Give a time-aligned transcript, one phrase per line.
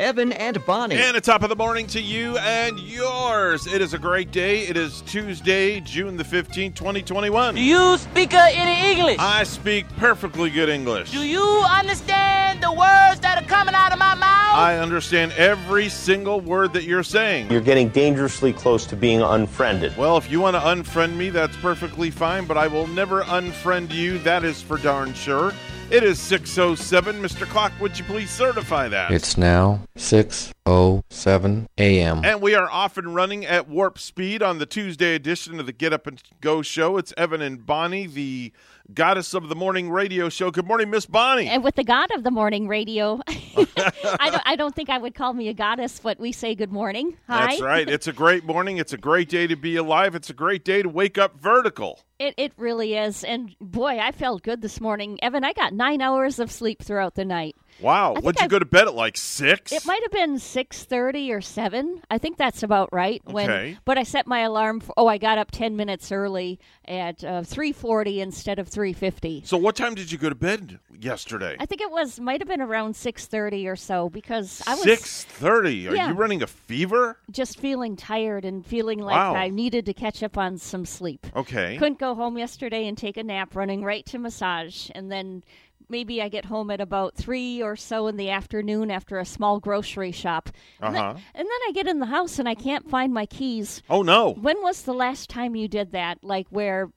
[0.00, 0.96] Evan and Bonnie.
[0.96, 3.66] And a top of the morning to you and yours.
[3.66, 4.60] It is a great day.
[4.66, 7.56] It is Tuesday, June the 15th, 2021.
[7.56, 9.16] Do you speak uh, any English?
[9.18, 11.10] I speak perfectly good English.
[11.10, 14.54] Do you understand the words that are coming out of my mouth?
[14.54, 17.50] I understand every single word that you're saying.
[17.50, 19.96] You're getting dangerously close to being unfriended.
[19.96, 23.92] Well, if you want to unfriend me, that's perfectly fine, but I will never unfriend
[23.92, 24.18] you.
[24.18, 25.52] That is for darn sure.
[25.90, 27.22] It is 607.
[27.22, 27.46] Mr.
[27.46, 29.10] Clock, would you please certify that?
[29.10, 32.24] It's now 6:07 a.m.
[32.26, 35.72] And we are off and running at warp speed on the Tuesday edition of the
[35.72, 36.98] Get Up and Go show.
[36.98, 38.52] It's Evan and Bonnie, the
[38.94, 40.50] goddess of the morning radio show.
[40.50, 41.46] Good morning, Miss Bonnie.
[41.46, 44.42] And with the god of the morning radio, I don't.
[44.46, 47.16] I don't think I would call me a goddess, but we say good morning.
[47.28, 47.46] Hi.
[47.46, 47.88] That's right.
[47.88, 48.78] It's a great morning.
[48.78, 50.14] It's a great day to be alive.
[50.14, 52.00] It's a great day to wake up vertical.
[52.18, 53.24] It it really is.
[53.24, 55.44] And boy, I felt good this morning, Evan.
[55.44, 57.56] I got nine hours of sleep throughout the night.
[57.80, 58.14] Wow.
[58.14, 59.72] think Would you go to bed at like six?
[59.72, 62.02] It might have been six thirty or seven.
[62.10, 63.22] I think that's about right.
[63.24, 63.78] When, Okay.
[63.84, 64.80] But I set my alarm.
[64.80, 68.92] For, oh, I got up ten minutes early at uh, three forty instead of three
[68.92, 69.42] fifty.
[69.44, 71.56] So what time did you go to bed yesterday?
[71.60, 74.82] I think it was might have been around six thirty or so because I was
[74.82, 75.86] Six thirty.
[75.88, 76.08] Are Yeah.
[76.08, 77.18] you running a fever?
[77.30, 79.34] just feeling tired and feeling like Wow.
[79.34, 81.26] I needed to catch up on some sleep.
[81.36, 81.76] Okay.
[81.76, 85.42] Couldn't go home yesterday and take a nap, running right to massage, and then
[85.88, 89.58] maybe I get home at about three or so in the afternoon after a small
[89.60, 90.50] grocery shop.
[90.80, 91.12] And, Uh-huh.
[91.14, 93.82] then, and then I get in the house and I can't find my keys.
[93.88, 94.32] Oh no.
[94.34, 96.18] When was the last time you did that?
[96.22, 96.90] Like where?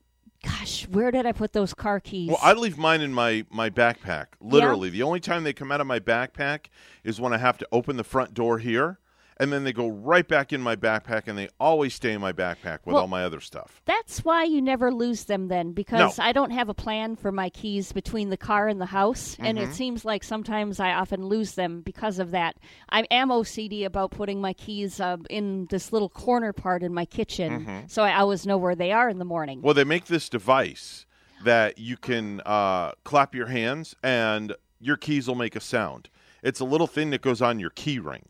[0.44, 2.30] Gosh, where did I put those car keys?
[2.30, 4.26] Well, I leave mine in my my backpack.
[4.42, 6.66] Literally, the only time they come out of my backpack
[7.04, 8.98] is when I have to open the front door here,
[9.42, 12.32] and then they go right back in my backpack, and they always stay in my
[12.32, 13.82] backpack with Well- all my other stuff.
[13.86, 16.24] That's why you never lose them then, because No.
[16.24, 19.58] I don't have a plan for my keys between the car and the house, and
[19.58, 19.72] Mm-hmm.
[19.72, 22.56] it seems like sometimes I often lose them because of that.
[22.90, 27.06] I am OCD about putting my keys uh, in this little corner part in my
[27.06, 27.80] kitchen, Mm-hmm.
[27.88, 29.62] so I always know where they are in the morning.
[29.62, 31.06] Well, they make this device
[31.44, 36.10] that you can uh, clap your hands, and your keys will make a sound.
[36.44, 38.26] It's a little thing that goes on your key ring,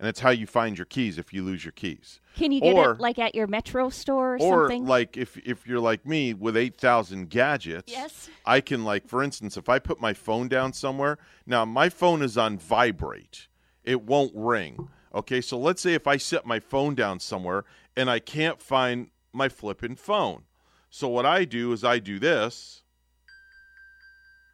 [0.00, 2.20] and it's how you find your keys if you lose your keys.
[2.34, 4.84] Can you get or- it like at your Metro store or, or something?
[4.84, 8.30] Or like if if you're like me with 8000 gadgets Yes.
[8.46, 12.22] i can like for instance if i put my phone down somewhere now my phone
[12.22, 13.48] is on vibrate
[13.84, 17.64] it won't ring okay so let's say if i set my phone down somewhere
[17.96, 20.44] and i can't find my flipping phone
[20.88, 22.82] so what i do is i do this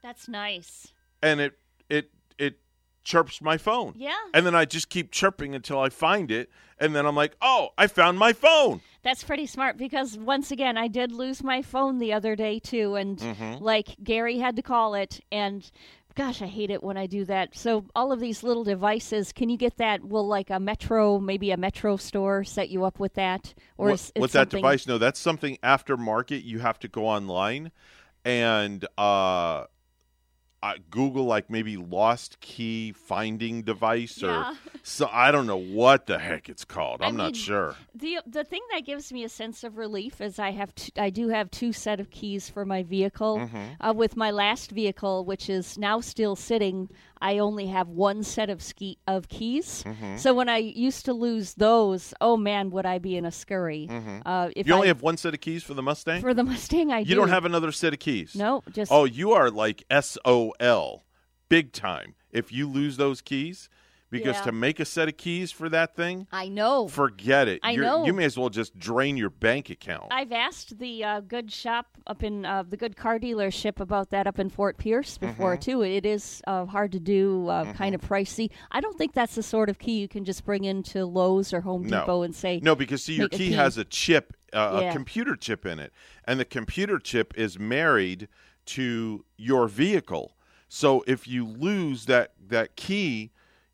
[0.02, 0.88] That's nice.
[1.22, 1.58] and it
[1.88, 2.58] it it
[3.06, 4.16] chirps my phone Yeah.
[4.34, 7.68] and then i just keep chirping until i find it and then i'm like oh
[7.78, 11.98] i found my phone That's pretty smart because once again, I did lose my phone
[12.00, 13.62] the other day too, and Mm-hmm.
[13.62, 15.70] like Gary had to call it, and
[16.16, 17.54] gosh, I hate it when I do that.
[17.56, 20.02] So all of these little devices, can you get that?
[20.02, 23.94] Will like a Metro, maybe a Metro store, set you up with that, or What-
[23.94, 27.70] is it with that something- device no that's something aftermarket you have to go online
[28.24, 29.66] and uh,
[30.66, 34.54] uh google like maybe lost key finding device or Yeah.
[34.82, 38.44] so i don't know what the heck it's called I i'm not sure The the
[38.44, 41.50] thing that gives me a sense of relief is I have t- I do have
[41.50, 43.38] two set of keys for my vehicle.
[43.38, 43.66] Mm-hmm.
[43.80, 46.88] Uh, with my last vehicle, which is now still sitting,
[47.20, 49.84] I only have one set of ski of keys.
[49.86, 50.16] Mm-hmm.
[50.16, 53.88] So when I used to lose those, oh man, would I be in a scurry?
[54.24, 56.44] Uh, if you only I, have one set of keys for the mustang for the
[56.44, 57.14] Mustang, I you do.
[57.16, 61.04] don't have another set of keys no, just oh you are like sol
[61.48, 63.68] big time if you lose those keys
[64.10, 64.42] because Yeah.
[64.42, 66.86] to make a set of keys for that thing I know.
[66.88, 68.04] forget it I You're- know.
[68.06, 71.86] you may as well just drain your bank account I've asked the uh, good shop
[72.06, 75.60] up in uh, the good car dealership about that up in Fort Pierce before Mm-hmm.
[75.70, 75.82] too.
[75.82, 78.50] It is uh, hard to do, uh, kind of pricey.
[78.70, 81.60] I don't think that's the sort of key you can just bring into Lowe's or
[81.62, 82.00] Home No.
[82.00, 83.52] Depot and say, No, because see, your key, key.
[83.52, 84.90] has a chip, uh, Yeah.
[84.90, 85.92] a computer chip in it,
[86.24, 88.28] and the computer chip is married
[88.66, 90.36] to your vehicle.
[90.68, 93.32] So if you lose that that key,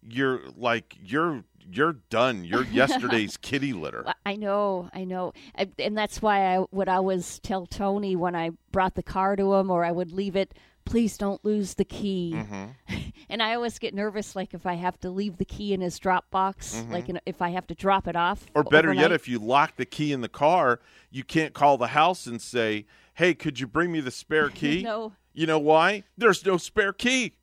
[0.09, 2.45] you're like you're you're done.
[2.45, 4.13] You're yesterday's kitty litter.
[4.27, 8.51] I know, I know, I, and that's why I would always tell Tony when I
[8.71, 10.55] brought the car to him, or I would leave it
[10.85, 12.33] please don't lose the key.
[12.35, 12.95] Mm-hmm.
[13.29, 15.99] and I always get nervous, like if I have to leave the key in his
[15.99, 18.47] drop box, like in, if I have to drop it off.
[18.47, 18.59] Mm-hmm.
[18.59, 21.89] Or better yet, if you lock the key in the car, you can't call the
[21.89, 25.13] house and say, "Hey, could you bring me the spare key?" No.
[25.35, 26.05] You know why?
[26.17, 27.37] There's no spare key.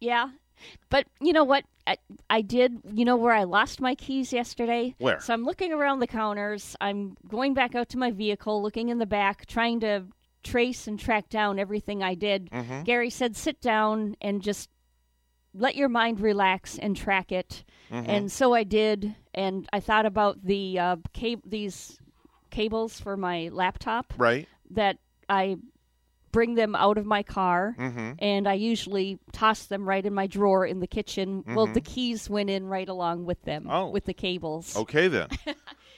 [0.00, 0.30] Yeah.
[0.90, 1.64] But you know what?
[1.86, 1.96] I,
[2.30, 2.78] I did.
[2.92, 4.94] You know where I lost my keys yesterday?
[4.98, 5.20] Where?
[5.20, 6.76] So I'm looking around the counters.
[6.80, 10.04] I'm going back out to my vehicle, looking in the back, trying to
[10.42, 12.50] trace and track down everything I did.
[12.50, 12.82] Mm-hmm.
[12.82, 14.70] Gary said, sit down and just
[15.54, 17.64] let your mind relax and track it.
[17.90, 18.10] Mm-hmm.
[18.10, 19.14] And so I did.
[19.34, 21.98] And I thought about the uh, cab- these
[22.50, 24.48] cables for my laptop Right?
[24.70, 25.56] that I
[26.34, 28.12] bring them out of my car Mm-hmm.
[28.18, 31.44] and I usually toss them right in my drawer in the kitchen.
[31.46, 33.72] Well, the keys went in right along with them, Mm-hmm.
[33.72, 33.88] Oh.
[33.90, 34.76] with the cables.
[34.76, 35.28] Okay then.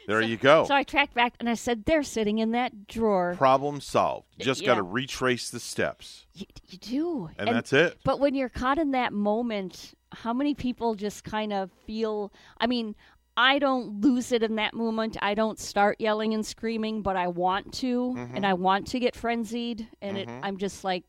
[0.09, 0.65] There you go.
[0.67, 3.35] So I tracked back and I said, they're sitting in that drawer.
[3.37, 4.29] Problem solved.
[4.39, 7.31] Just got to retrace the steps, you, you do.
[7.37, 7.99] and, that's it.
[8.05, 12.33] But when you're caught in that moment, how many people just kind of feel?
[12.61, 12.95] I mean,
[13.37, 15.17] I don't lose it in that moment.
[15.21, 18.37] I don't start yelling and screaming, but I want to, Mm-hmm.
[18.37, 21.05] and I want to get frenzied, and it, I'm just like,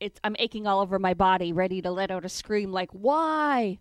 [0.00, 3.78] it's I'm aching all over my body, ready to let out a scream, like why?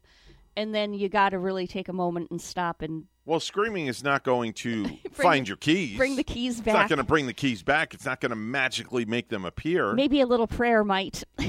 [0.56, 4.04] And then you got to really take a moment and stop and Well, screaming is
[4.04, 5.98] not going to find your keys.
[5.98, 6.68] bring the keys back.
[6.68, 7.94] It's not going to bring the keys back.
[7.96, 9.94] It's not going to magically make them appear.
[9.94, 11.24] Maybe a little prayer might.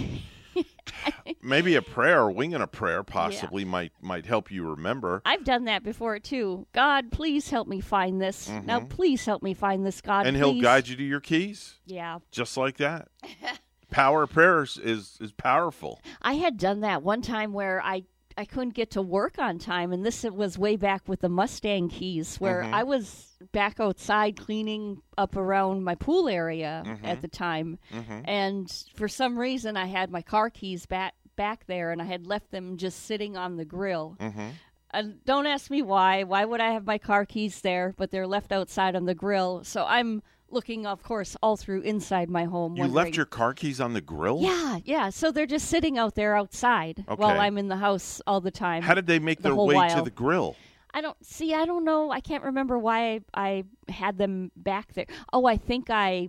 [1.43, 5.23] Maybe a prayer, winging a prayer, possibly might might help you remember.
[5.25, 6.67] I've done that before too.
[6.73, 8.49] God, please help me find this.
[8.49, 10.01] Now, please help me find this.
[10.01, 10.29] God, Mm-hmm.
[10.29, 13.09] and he'll guide you to your keys, Yeah, just like that.
[13.91, 16.01] Power of prayers is is powerful.
[16.23, 18.05] I had done that one time where I
[18.37, 21.89] I couldn't get to work on time, and this was way back with the Mustang
[21.89, 22.75] keys, where Mm-hmm.
[22.75, 27.05] I was back outside cleaning up around my pool area Mm-hmm.
[27.07, 27.79] at the time,
[28.25, 32.27] and for some reason I had my car keys back back there, and I had
[32.27, 34.17] left them just sitting on the grill.
[34.21, 34.49] Mm-hmm.
[34.93, 36.23] And don't ask me why.
[36.23, 37.93] Why would I have my car keys there?
[37.97, 42.29] But they're left outside on the grill, so I'm looking, of course, all through inside
[42.31, 42.77] my home.
[42.77, 44.41] You left your car keys on the grill.
[44.41, 45.11] yeah, yeah.
[45.11, 48.83] So they're just sitting out there outside while I'm in the house all the time.
[48.83, 50.57] How did they make the their way to the grill?
[50.93, 51.53] I don't see.
[51.53, 52.11] I don't know.
[52.13, 55.07] I can't remember why I, I had them back there.
[55.33, 56.29] Oh, I think I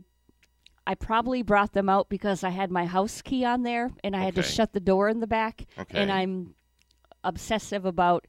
[0.88, 4.23] I probably brought them out because I had my house key on there and I
[4.23, 5.65] had to shut the door in the back.
[5.77, 6.00] Okay.
[6.00, 6.56] And I'm
[7.23, 8.27] obsessive about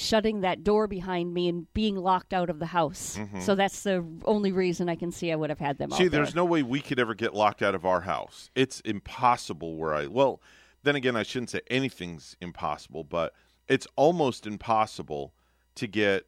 [0.00, 3.18] shutting that door behind me and being locked out of the house.
[3.40, 5.98] So that's the only reason I can see I would have had them Mm-hmm.
[5.98, 6.22] See, out there.
[6.22, 8.50] there's no way we could ever get locked out of our house.
[8.54, 10.40] It's impossible where I well,
[10.82, 13.34] then again I shouldn't say anything's impossible, but
[13.68, 15.34] it's almost impossible
[15.74, 16.24] to get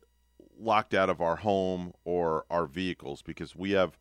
[0.59, 3.97] locked out of our home or our vehicles because we have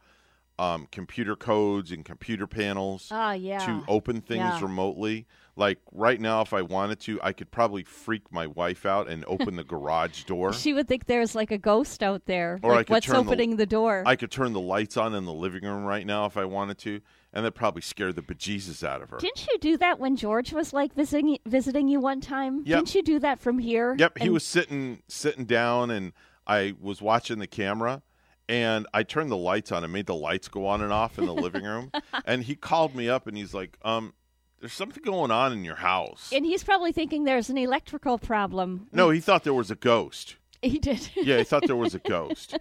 [0.59, 3.59] um, computer codes and computer panels Ah, yeah.
[3.65, 4.61] to open things Yeah.
[4.61, 5.25] remotely.
[5.55, 9.25] Like right now, if I wanted to, I could probably freak my wife out and
[9.25, 10.53] open the garage door.
[10.61, 12.59] She would think there's like a ghost out there.
[12.63, 14.03] Or I like could what's turn the- opening the, door?
[14.05, 16.77] I could turn the lights on in the living room right now if I wanted
[16.79, 17.01] to,
[17.33, 19.17] and that probably scared the bejesus out of her.
[19.17, 22.63] Didn't you do that when George was like visiting visiting you one time?
[22.65, 22.77] Yep.
[22.77, 23.95] Didn't you do that from here?
[23.97, 26.13] Yep, he was sitting sitting down, and
[26.47, 28.01] I was watching the camera,
[28.47, 31.25] and I turned the lights on and made the lights go on and off in
[31.25, 31.91] the living room,
[32.25, 34.13] and he called me up and he's like, "Um,
[34.61, 38.87] there's something going on in your house." And he's probably thinking there's an electrical problem.
[38.93, 40.35] no, he thought there was a ghost.
[40.61, 41.09] He did.
[41.15, 42.57] Yeah, he thought there was a ghost.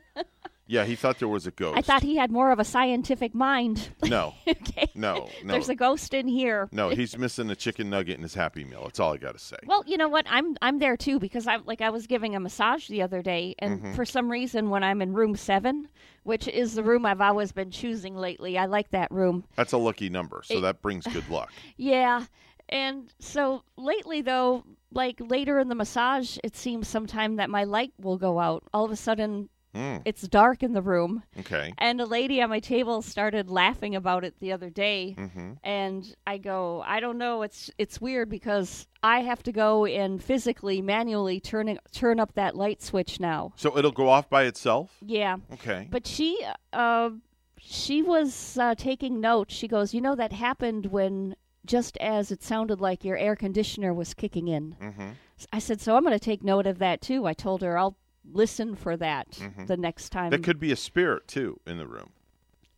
[0.70, 1.76] Yeah, he thought there was a ghost.
[1.76, 3.90] I thought he had more of a scientific mind.
[4.04, 4.88] no, okay.
[4.94, 6.68] no, no, There's a ghost in here.
[6.70, 6.88] no.
[7.00, 8.82] He's missing a chicken nugget in his Happy Meal.
[8.84, 9.56] That's all I got to say.
[9.66, 10.26] Well, you know what?
[10.30, 13.56] I'm I'm there too because I like I was giving a massage the other day,
[13.58, 13.92] and Mm-hmm.
[13.94, 15.88] for some reason, when I'm in room seven,
[16.22, 19.42] which is the room I've always been choosing lately, I like that room.
[19.56, 21.50] That's a lucky number, so that brings good luck.
[21.78, 22.26] Yeah.
[22.68, 24.62] And so lately, though,
[24.92, 28.62] like later in the massage, it seems sometime that my light will go out.
[28.72, 31.22] All of a sudden, Mm, it's dark in the room.
[31.38, 31.72] okay.
[31.78, 35.12] And a lady on my table started laughing about it the other day.
[35.12, 37.42] hmm And I go, I don't know.
[37.42, 42.34] It's it's weird because I have to go and physically, manually turn it, turn up
[42.34, 43.52] that light switch now.
[43.56, 44.96] So it'll go off by itself.
[45.06, 45.36] Yeah.
[45.52, 45.86] Okay.
[45.90, 47.10] But she, uh,
[47.58, 49.54] she was uh, taking notes.
[49.54, 51.36] She goes, you know, that happened when
[51.66, 54.72] just as it sounded like your air conditioner was kicking in.
[54.80, 55.10] hmm
[55.52, 57.24] I said, so I'm going to take note of that too.
[57.26, 57.96] I told her I'll
[58.30, 60.30] listen for that the next time.
[60.30, 62.10] That could be a spirit too in the room.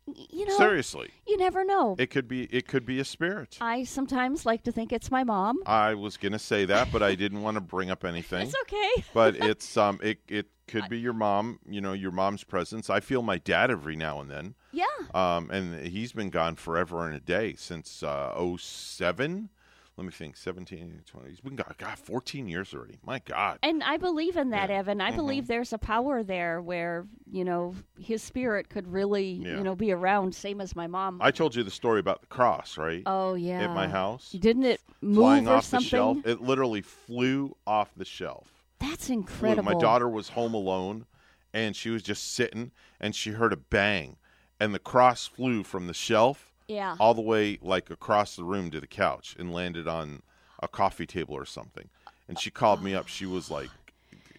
[0.05, 1.95] You know, Seriously, you never know.
[1.97, 3.57] it could be it could be a spirit.
[3.61, 5.59] I sometimes like to think it's my mom.
[5.65, 8.47] I was gonna say that, but I didn't want to bring up anything.
[8.47, 9.05] It's okay.
[9.13, 11.59] but it's um it it could be your mom.
[11.69, 12.89] You know, your mom's presence.
[12.89, 14.55] I feel my dad every now and then.
[14.73, 14.85] Yeah.
[15.13, 19.49] Um, and he's been gone forever and a day since uh 07.
[19.95, 21.29] Let me think, 17, 20.
[21.29, 22.97] He's been gone, God, 14 years already.
[23.05, 23.59] My God.
[23.61, 24.77] And I believe in that, Yeah.
[24.79, 24.99] Evan.
[25.01, 25.17] I Mhm.
[25.17, 29.57] believe there's a power there where, you know, his spirit could really, Yeah.
[29.57, 31.19] you know, be around, same as my mom.
[31.21, 33.03] I told you the story about the cross, right?
[33.05, 33.61] oh, yeah.
[33.69, 34.31] At my house.
[34.31, 35.85] Didn't it move Flying or off something?
[35.85, 36.17] the shelf.
[36.25, 38.47] It literally flew off the shelf.
[38.79, 39.13] That's flew.
[39.17, 39.63] incredible.
[39.73, 41.05] My daughter was home alone,
[41.53, 44.17] and she was just sitting, and she heard a bang,
[44.59, 46.95] and the cross flew from the shelf Yeah.
[46.99, 50.21] all the way like across the room to the couch and landed on
[50.61, 51.89] a coffee table or something.
[52.27, 53.07] And she called me up.
[53.07, 53.69] She was like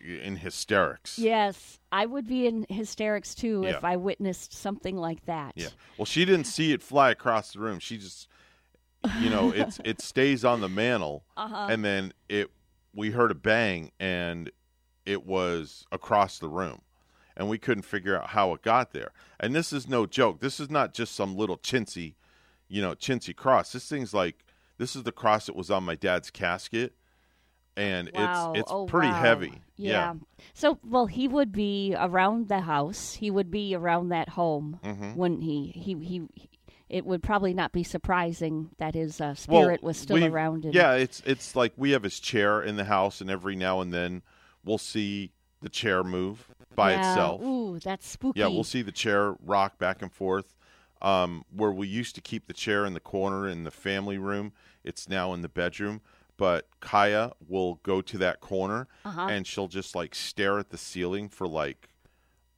[0.00, 1.18] in hysterics.
[1.18, 3.76] Yes, I would be in hysterics too Yeah.
[3.76, 5.52] if I witnessed something like that.
[5.56, 5.68] Yeah.
[5.98, 7.78] Well, she didn't see it fly across the room.
[7.78, 8.28] She just,
[9.20, 11.68] you know, it's it stays on the mantle, Uh-huh.
[11.70, 12.50] and then it.
[12.96, 14.50] We heard a bang, and
[15.04, 16.80] it was across the room,
[17.36, 19.10] and we couldn't figure out how it got there.
[19.40, 20.40] And this is no joke.
[20.40, 22.14] This is not just some little chintzy,
[22.68, 23.72] you know, chintzy cross.
[23.72, 24.44] This thing's like
[24.78, 26.94] this is the cross that was on my dad's casket,
[27.76, 28.52] and Wow.
[28.52, 29.20] it's it's oh, pretty wow.
[29.20, 29.52] heavy.
[29.76, 30.14] Yeah.
[30.52, 33.14] So, well, he would be around the house.
[33.14, 35.16] He would be around that home, Mhm.
[35.16, 35.72] wouldn't he?
[35.74, 36.22] He he.
[36.88, 40.64] It would probably not be surprising that his uh, Well, spirit was still around.
[40.64, 43.80] And, Yeah, it's it's like we have his chair in the house, and every now
[43.80, 44.22] and then
[44.64, 47.10] we'll see the chair move by Yeah.
[47.10, 47.42] itself.
[47.42, 48.40] Ooh, that's spooky.
[48.40, 50.54] Yeah, we'll see the chair rock back and forth.
[51.02, 54.52] Um, where we used to keep the chair in the corner in the family room,
[54.84, 56.00] it's now in the bedroom.
[56.38, 59.26] But Kaya will go to that corner Uh-huh.
[59.30, 61.90] and she'll just like stare at the ceiling for like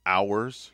[0.05, 0.71] hours,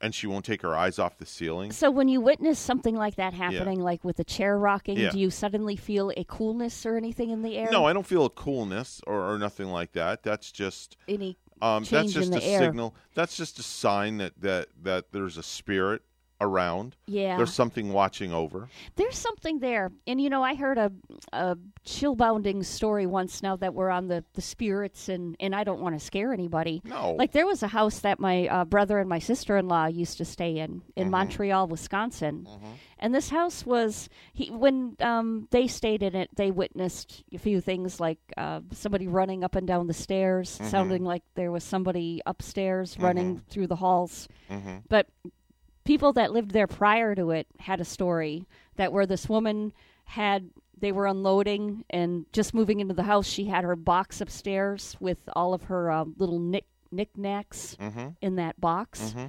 [0.00, 1.72] and she won't take her eyes off the ceiling.
[1.72, 5.10] So when you witness something like that happening, like with the chair rocking, Yeah.
[5.10, 7.68] do you suddenly feel a coolness or anything in the air?
[7.72, 10.22] No, I don't feel a coolness or, or nothing like that.
[10.22, 12.60] That's just Any Um, that's just a air.
[12.60, 12.94] signal.
[13.14, 16.02] That's just a sign that, that, that there's a spirit
[16.40, 16.96] around.
[17.06, 17.36] Yeah.
[17.36, 18.68] There's something watching over.
[18.96, 19.90] There's something there.
[20.06, 20.92] And, you know, I heard a,
[21.32, 25.80] a chill-bounding story once now that we're on the, the spirits, and, and I don't
[25.80, 26.80] want to scare anybody.
[26.84, 27.12] No.
[27.12, 30.58] Like, there was a house that my uh, brother and my sister-in-law used to stay
[30.58, 31.10] in, in Mm-hmm.
[31.10, 32.46] Montreal, Wisconsin.
[33.00, 37.60] And this house was, he when um, they stayed in it, they witnessed a few
[37.60, 40.70] things like uh, somebody running up and down the stairs, Mm-hmm.
[40.70, 44.28] sounding like there was somebody upstairs running through the halls.
[44.50, 44.78] Mm-hmm.
[44.88, 45.06] But
[45.88, 49.72] people that lived there prior to it had a story that where this woman
[50.04, 54.96] had they were unloading and just moving into the house she had her box upstairs
[55.00, 58.08] with all of her uh, little knick knickknacks Mm-hmm.
[58.22, 59.26] in that box Mm-hmm.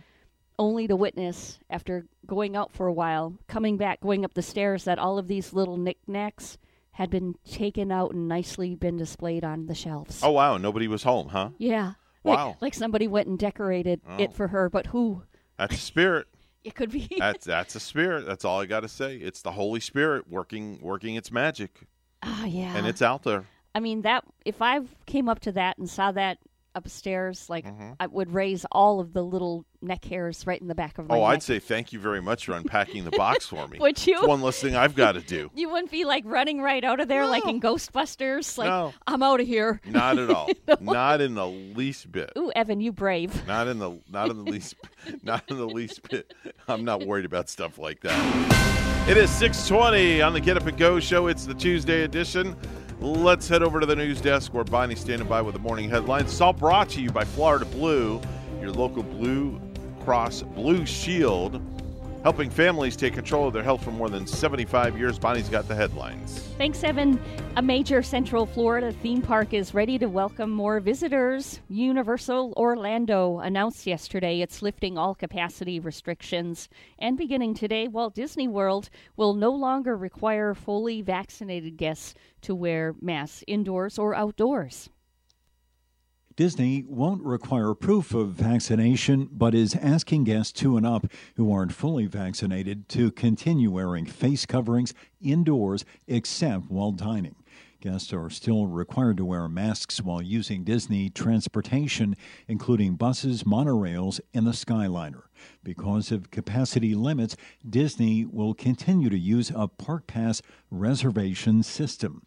[0.57, 4.83] only to witness after going out for a while coming back going up the stairs
[4.83, 6.57] that all of these little knickknacks
[6.91, 11.03] had been taken out and nicely been displayed on the shelves Oh wow, nobody was
[11.03, 11.49] home, huh?
[11.57, 12.57] yeah Wow.
[12.61, 14.17] like somebody went and decorated Oh.
[14.17, 15.23] it for her but who
[15.57, 16.27] That's spirit.
[16.69, 18.25] It could be That's that's a spirit.
[18.25, 19.17] That's all I got to say.
[19.17, 21.81] It's the Holy Spirit working working its magic,
[22.23, 23.45] oh yeah and it's out there.
[23.73, 26.37] I mean that if I came up to that and saw that
[26.75, 27.91] upstairs, like Mm-hmm.
[27.99, 31.15] I would raise all of the little neck hairs right in the back of my
[31.15, 31.29] Oh, neck.
[31.29, 33.77] I'd say thank you very much for unpacking the box for me.
[33.81, 34.17] Would you?
[34.17, 35.51] It's one less thing I've got to do.
[35.55, 38.93] you wouldn't be like running right out of there like in Ghostbusters, like No.
[39.07, 39.79] I'm out of here.
[39.85, 40.49] Not at all.
[40.81, 42.31] Not in the least bit.
[42.37, 43.45] Ooh, Evan, you brave.
[43.47, 44.75] Not in the not in the least
[45.23, 46.33] not in the least bit.
[46.67, 49.07] I'm not worried about stuff like that.
[49.09, 51.27] It is 6:20 on the Get Up and Go show.
[51.27, 52.55] It's the Tuesday edition.
[53.01, 56.31] Let's head over to the news desk where Bonnie's standing by with the morning headlines.
[56.31, 58.19] It's all brought to you by Florida Blue,
[58.59, 59.57] your local Blue
[60.03, 61.61] Cross Blue Shield,
[62.23, 65.17] helping families take control of their health for more than 75 years.
[65.17, 66.39] Bonnie's got the headlines.
[66.57, 67.19] Thanks, Evan.
[67.55, 71.61] A major Central Florida theme park is ready to welcome more visitors.
[71.69, 76.69] Universal Orlando announced yesterday it's lifting all capacity restrictions.
[76.99, 82.93] And beginning today, Walt Disney World will no longer require fully vaccinated guests to wear
[83.01, 84.89] masks indoors or outdoors.
[86.39, 91.05] Disney won't require proof of vaccination, but is asking guests two and up
[91.35, 97.35] who aren't fully vaccinated to continue wearing face coverings indoors except while dining.
[97.81, 102.15] Guests are still required to wear masks while using Disney transportation,
[102.47, 105.23] including buses, monorails, and the Skyliner.
[105.61, 107.35] Because of capacity limits,
[107.69, 110.41] Disney will continue to use a Park Pass
[110.71, 112.21] reservation system.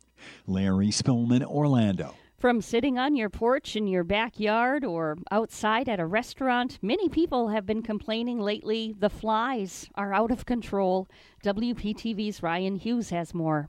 [0.47, 2.15] Larry Spillman, Orlando.
[2.43, 7.51] From sitting on your porch in your backyard or outside at a restaurant, many people
[7.51, 8.97] have been complaining lately.
[8.99, 11.09] The flies are out of control.
[11.45, 13.69] WPTV's Ryan Hughes has more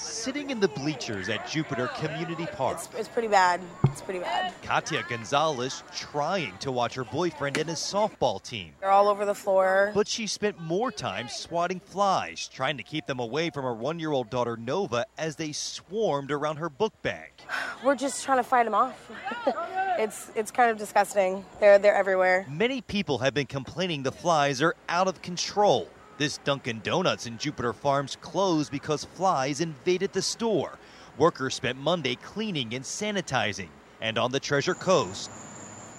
[0.00, 2.78] sitting in the bleachers at Jupiter Community Park.
[2.78, 3.60] It's, it's, pretty bad.
[3.84, 4.52] It's pretty bad.
[4.62, 8.72] Katia Gonzalez trying to watch her boyfriend and his softball team.
[8.80, 9.92] They're all over the floor.
[9.94, 13.98] But she spent more time swatting flies, trying to keep them away from her one
[13.98, 17.32] year old daughter Nova as they swarmed around her book bag.
[17.84, 19.10] We're just trying to fight them off.
[19.98, 21.44] it's it's kind of disgusting.
[21.60, 22.46] They're they're everywhere.
[22.48, 25.88] Many people have been complaining the flies are out of control.
[26.20, 30.78] This Dunkin' Donuts in Jupiter Farms closed because flies invaded the store.
[31.16, 33.70] Workers spent Monday cleaning and sanitizing.
[34.02, 35.30] And on the Treasure Coast,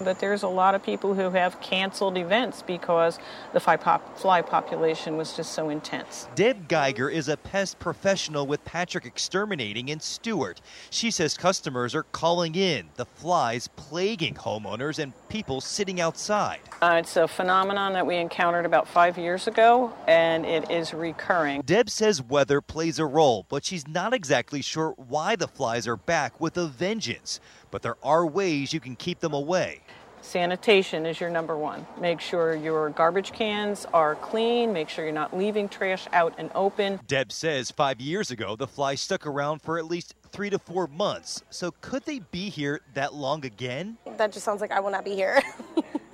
[0.03, 3.19] but there's a lot of people who have canceled events because
[3.53, 6.27] the fly, pop, fly population was just so intense.
[6.35, 10.61] Deb Geiger is a pest professional with Patrick Exterminating in Stuart.
[10.89, 16.59] She says customers are calling in the flies plaguing homeowners and people sitting outside.
[16.81, 21.61] Uh, it's a phenomenon that we encountered about five years ago, and it is recurring.
[21.61, 25.97] Deb says weather plays a role, but she's not exactly sure why the flies are
[25.97, 27.39] back with a vengeance.
[27.69, 29.81] But there are ways you can keep them away.
[30.21, 31.85] Sanitation is your number one.
[31.99, 34.71] Make sure your garbage cans are clean.
[34.71, 36.99] Make sure you're not leaving trash out and open.
[37.07, 40.85] Deb says five years ago, the fly stuck around for at least three to four
[40.87, 41.43] months.
[41.49, 43.97] So could they be here that long again?
[44.17, 45.41] That just sounds like I will not be here.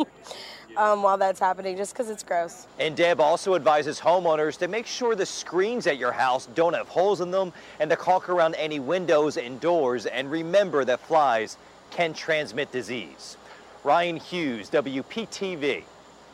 [0.77, 2.65] um, while that's happening, just because it's gross.
[2.79, 6.87] And Deb also advises homeowners to make sure the screens at your house don't have
[6.87, 10.05] holes in them and to caulk around any windows and doors.
[10.05, 11.57] And remember that flies
[11.91, 13.35] can transmit disease.
[13.87, 15.81] Ryan Hughes, WPTV,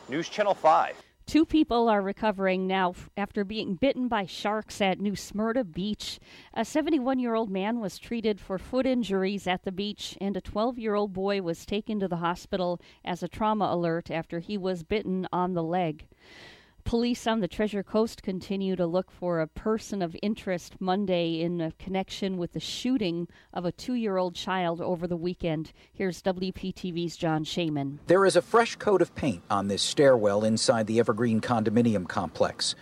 [0.08, 1.00] News Channel 5.
[1.24, 6.18] Two people are recovering now after being bitten by sharks at New Smyrna Beach.
[6.52, 10.40] A 71 year old man was treated for foot injuries at the beach, and a
[10.40, 14.58] 12 year old boy was taken to the hospital as a trauma alert after he
[14.58, 16.08] was bitten on the leg.
[16.84, 21.72] Police on the Treasure Coast continue to look for a person of interest Monday in
[21.78, 25.72] connection with the shooting of a two year old child over the weekend.
[25.94, 27.98] Here's WPTV's John Shumway.
[28.06, 32.74] There is a fresh coat of paint on this stairwell inside the Evergreen condominium complex.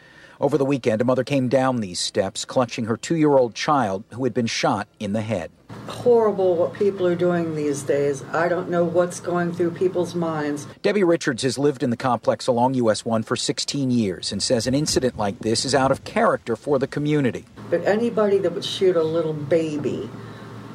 [0.42, 4.02] Over the weekend, a mother came down these steps clutching her two year old child
[4.12, 5.52] who had been shot in the head
[5.88, 8.22] horrible what people are doing these days.
[8.32, 10.66] I don't know what's going through people's minds.
[10.82, 14.66] Debbie Richards has lived in the complex along US 1 for 16 years and says
[14.66, 17.46] an incident like this is out of character for the community.
[17.70, 20.08] But anybody that would shoot a little baby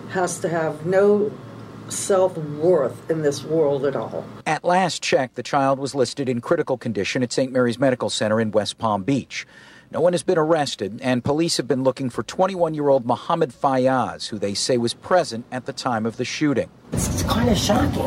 [0.09, 1.31] has to have no
[1.89, 4.25] self worth in this world at all.
[4.45, 7.51] At last check, the child was listed in critical condition at St.
[7.51, 9.45] Mary's Medical Center in West Palm Beach.
[9.89, 13.51] No one has been arrested, and police have been looking for 21 year old Mohammed
[13.51, 16.69] Fayaz, who they say was present at the time of the shooting.
[16.91, 18.01] It's kind of shocking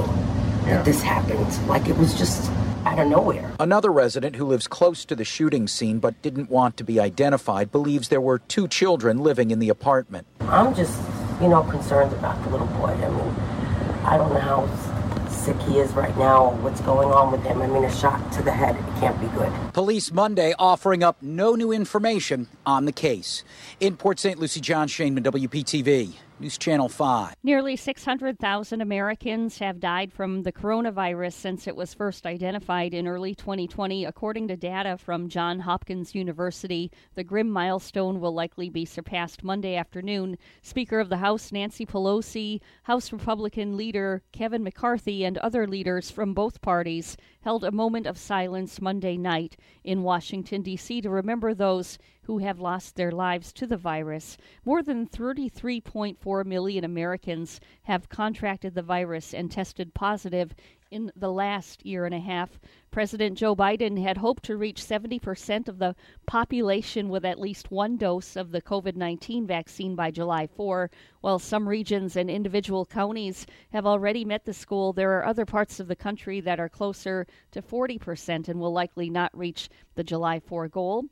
[0.66, 0.76] yeah.
[0.76, 1.66] that this happened.
[1.66, 2.50] Like it was just
[2.84, 3.50] out of nowhere.
[3.58, 7.72] Another resident who lives close to the shooting scene but didn't want to be identified
[7.72, 10.26] believes there were two children living in the apartment.
[10.40, 11.00] I'm just,
[11.40, 12.88] you know, concerned about the little boy.
[12.88, 13.59] I mean,
[14.04, 17.62] I don't know how sick he is right now, what's going on with him.
[17.62, 19.50] I mean, a shot to the head, it can't be good.
[19.72, 23.42] Police Monday offering up no new information on the case.
[23.80, 24.38] In Port St.
[24.38, 26.14] Lucie, John Shumway, WPTV.
[26.40, 27.34] News Channel 5.
[27.42, 33.34] Nearly 600,000 Americans have died from the coronavirus since it was first identified in early
[33.34, 36.90] 2020, according to data from Johns Hopkins University.
[37.14, 40.38] The grim milestone will likely be surpassed Monday afternoon.
[40.62, 46.32] Speaker of the House Nancy Pelosi, House Republican leader Kevin McCarthy, and other leaders from
[46.32, 51.00] both parties held a moment of silence Monday night in Washington, D.C.
[51.00, 54.36] to remember those who have lost their lives to the virus.
[54.64, 60.54] More than 33.4 million Americans have contracted the virus and tested positive
[60.90, 62.58] in the last year and a half.
[62.90, 65.94] President Joe Biden had hoped to reach 70% of the
[66.26, 70.90] population with at least one dose of the COVID 19 vaccine by July 4.
[71.20, 75.78] While some regions and individual counties have already met the goal, there are other parts
[75.78, 80.40] of the country that are closer to 40% and will likely not reach the July
[80.40, 81.04] 4 goal.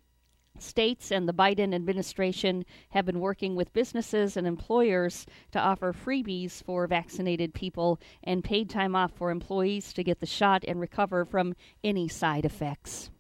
[0.63, 6.63] States and the Biden administration have been working with businesses and employers to offer freebies
[6.63, 11.25] for vaccinated people and paid time off for employees to get the shot and recover
[11.25, 13.11] from any side effects.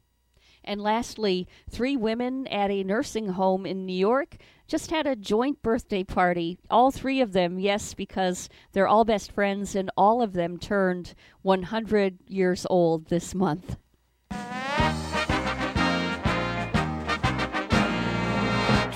[0.64, 5.62] And lastly, three women at a nursing home in New York just had a joint
[5.62, 6.58] birthday party.
[6.68, 11.14] All three of them, yes, because they're all best friends, and all of them turned
[11.40, 13.76] 100 years old this month.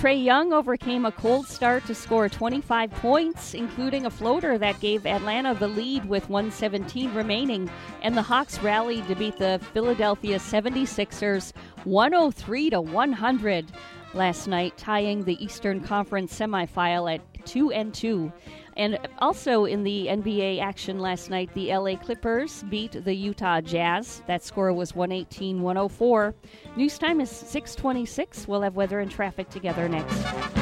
[0.03, 5.07] Trae Young overcame a cold start to score 25 points, including a floater that gave
[5.07, 7.71] Atlanta the lead with 117 remaining,
[8.03, 11.53] and the Hawks rallied to beat the Philadelphia 76ers
[11.85, 13.67] 103 to 100
[14.13, 18.33] last night, tying the Eastern Conference semifinal at 2 and 2.
[18.77, 24.23] And also in the NBA action last night, the LA Clippers beat the Utah Jazz.
[24.27, 26.35] That score was 118 104.
[26.77, 28.49] News time is 626.
[28.49, 30.62] We'll have weather and traffic together next.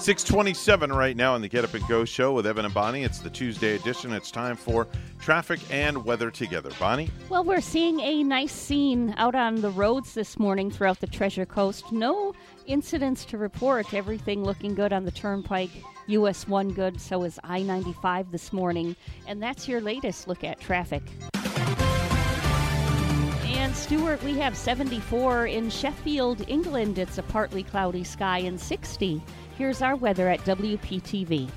[0.00, 3.04] 627 right now on the Get Up and Go show with Evan and Bonnie.
[3.04, 4.12] It's the Tuesday edition.
[4.14, 4.88] It's time for
[5.20, 6.70] traffic and weather together.
[6.80, 7.10] Bonnie?
[7.28, 11.44] Well, we're seeing a nice scene out on the roads this morning throughout the Treasure
[11.44, 11.92] Coast.
[11.92, 12.32] No
[12.66, 13.92] incidents to report.
[13.92, 15.70] Everything looking good on the turnpike.
[16.06, 18.96] US 1 good, so is I 95 this morning.
[19.28, 21.02] And that's your latest look at traffic.
[23.70, 26.98] And Stuart, we have 74 in Sheffield, England.
[26.98, 29.22] It's a partly cloudy sky and 60.
[29.56, 31.48] Here's our weather at WPTV.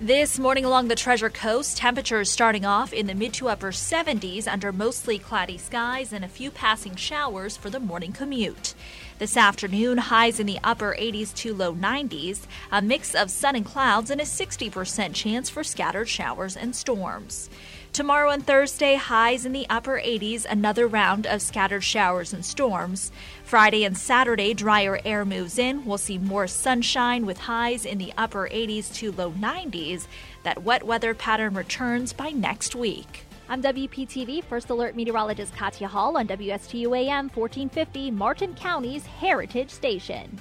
[0.00, 4.48] This morning along the Treasure Coast, temperatures starting off in the mid to upper 70s
[4.50, 8.74] under mostly cloudy skies and a few passing showers for the morning commute.
[9.18, 13.66] This afternoon, highs in the upper 80s to low 90s, a mix of sun and
[13.66, 17.50] clouds, and a 60% chance for scattered showers and storms.
[17.92, 23.10] Tomorrow and Thursday, highs in the upper 80s, another round of scattered showers and storms.
[23.42, 25.84] Friday and Saturday, drier air moves in.
[25.84, 30.06] We'll see more sunshine with highs in the upper 80s to low 90s.
[30.44, 33.24] That wet weather pattern returns by next week.
[33.48, 40.38] I'm WPTV First Alert Meteorologist Katya Hall on WSTU AM 1450, Martin County's Heritage Station.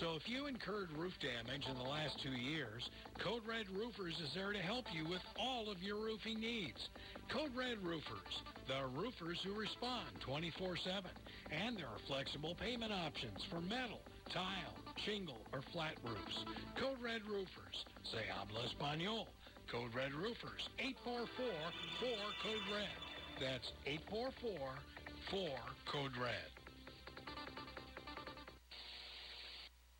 [0.00, 2.82] So if you incurred roof damage in the last two years,
[3.22, 6.88] Code Red Roofers is there to help you with all of your roofing needs.
[7.30, 11.06] Code Red Roofers, the roofers who respond 24-7.
[11.52, 14.00] And there are flexible payment options for metal,
[14.32, 14.74] tile,
[15.06, 16.44] shingle, or flat roofs.
[16.80, 17.84] Code Red Roofers.
[18.10, 19.26] Say habla español.
[19.70, 20.68] Code Red Roofers,
[21.06, 22.98] 844-4-CODE-RED.
[23.40, 23.72] That's
[25.30, 26.53] 844-4-CODE-RED.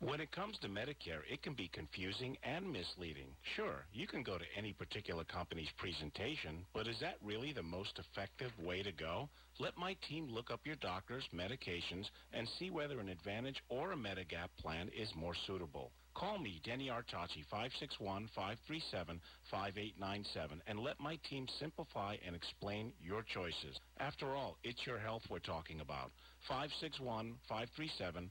[0.00, 3.28] When it comes to Medicare, it can be confusing and misleading.
[3.56, 7.98] Sure, you can go to any particular company's presentation, but is that really the most
[7.98, 9.28] effective way to go?
[9.58, 13.96] Let my team look up your doctors, medications, and see whether an Advantage or a
[13.96, 15.90] Medigap plan is more suitable.
[16.18, 17.44] Call me, Denny Artachi,
[19.52, 23.78] 561-537-5897, and let my team simplify and explain your choices.
[24.00, 26.10] After all, it's your health we're talking about.
[26.50, 28.30] 561-537-5897.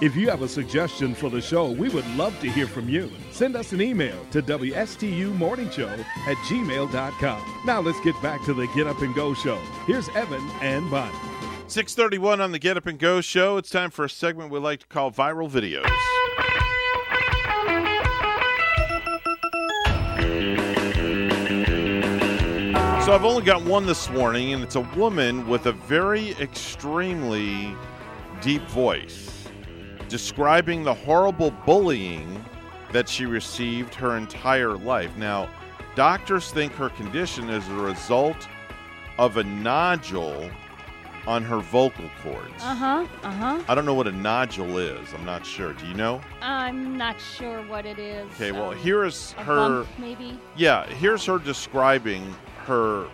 [0.00, 3.10] If you have a suggestion for the show, we would love to hear from you.
[3.30, 7.62] Send us an email to WSTUmorningshow at gmail.com.
[7.64, 9.56] Now let's get back to the Get Up and Go show.
[9.86, 11.16] Here's Evan and Bonnie.
[11.68, 13.56] 631 on the Get Up and Go show.
[13.56, 15.88] It's time for a segment we like to call Viral Videos.
[23.04, 27.76] So I've only got one this morning, and it's a woman with a very extremely
[28.44, 29.48] deep voice
[30.08, 32.44] describing the horrible bullying
[32.92, 35.16] that she received her entire life.
[35.16, 35.48] Now,
[35.96, 38.46] doctors think her condition is a result
[39.18, 40.50] of a nodule
[41.26, 42.62] on her vocal cords.
[42.62, 43.06] Uh huh.
[43.22, 43.62] Uh huh.
[43.66, 45.08] I don't know what a nodule is.
[45.14, 45.72] I'm not sure.
[45.72, 46.20] Do you know?
[46.42, 48.30] I'm not sure what it is.
[48.34, 49.86] Okay, well, Um, here is her.
[49.96, 50.38] maybe.
[50.54, 52.22] Yeah, here's her describing
[52.66, 53.08] her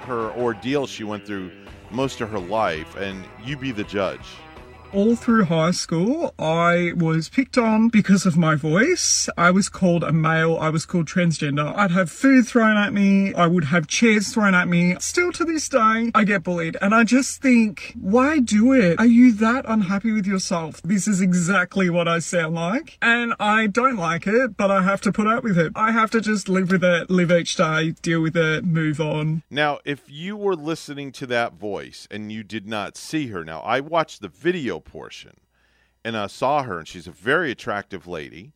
[0.00, 1.52] her ordeal she went through
[1.92, 4.26] most of her life, and you be the judge.
[4.94, 9.28] All through high school, I was picked on because of my voice.
[9.36, 10.56] I was called a male.
[10.56, 11.76] I was called transgender.
[11.76, 13.34] I'd have food thrown at me.
[13.34, 14.94] I would have chairs thrown at me.
[15.00, 16.76] Still to this day, I get bullied.
[16.80, 19.00] And I just think, why do it?
[19.00, 20.80] Are you that unhappy with yourself?
[20.82, 22.96] This is exactly what I sound like.
[23.02, 25.72] And I don't like it, but I have to put up with it.
[25.74, 29.42] I have to just live with it, live each day, deal with it, move on.
[29.50, 33.58] Now, if you were listening to that voice and you did not see her, now
[33.62, 35.38] I watched the video portion
[36.04, 38.52] and I saw her, and she's a very attractive lady.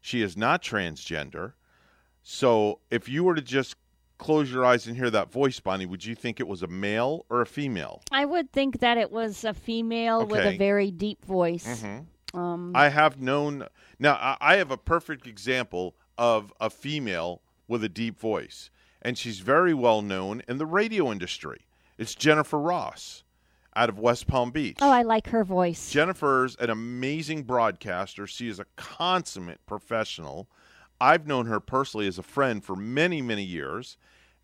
[0.00, 1.54] She is not transgender.
[2.22, 3.74] So if you were to just
[4.18, 7.26] close your eyes and hear that voice, Bonnie, would you think it was a male
[7.28, 8.02] or a female?
[8.12, 11.82] I would think that it was a female with a very deep voice.
[11.82, 12.06] Mhm.
[12.34, 13.66] Um, I have known.
[13.98, 18.70] Now, I have a perfect example of a female with a deep voice,
[19.02, 21.66] and she's very well known in the radio industry.
[21.98, 23.21] It's Jennifer Ross
[23.74, 24.78] out of West Palm Beach.
[24.80, 25.90] oh, I like her voice.
[25.90, 28.26] Jennifer's an amazing broadcaster.
[28.26, 30.48] She is a consummate professional.
[31.00, 33.96] I've known her personally as a friend for many, many years,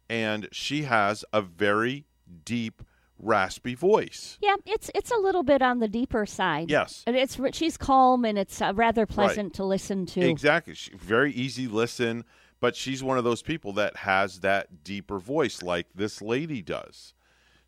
[0.09, 2.05] and she has a very
[2.45, 2.83] deep,
[3.19, 4.39] raspy voice.
[4.41, 6.71] Yeah, it's it's a little bit on the deeper side.
[6.71, 7.03] Yes.
[7.07, 9.55] And it's she's calm and it's uh, rather pleasant Right.
[9.55, 10.21] to listen to.
[10.21, 10.75] Exactly.
[10.75, 12.25] She, very easy listen,
[12.61, 17.13] but she's one of those people that has that deeper voice like this lady does.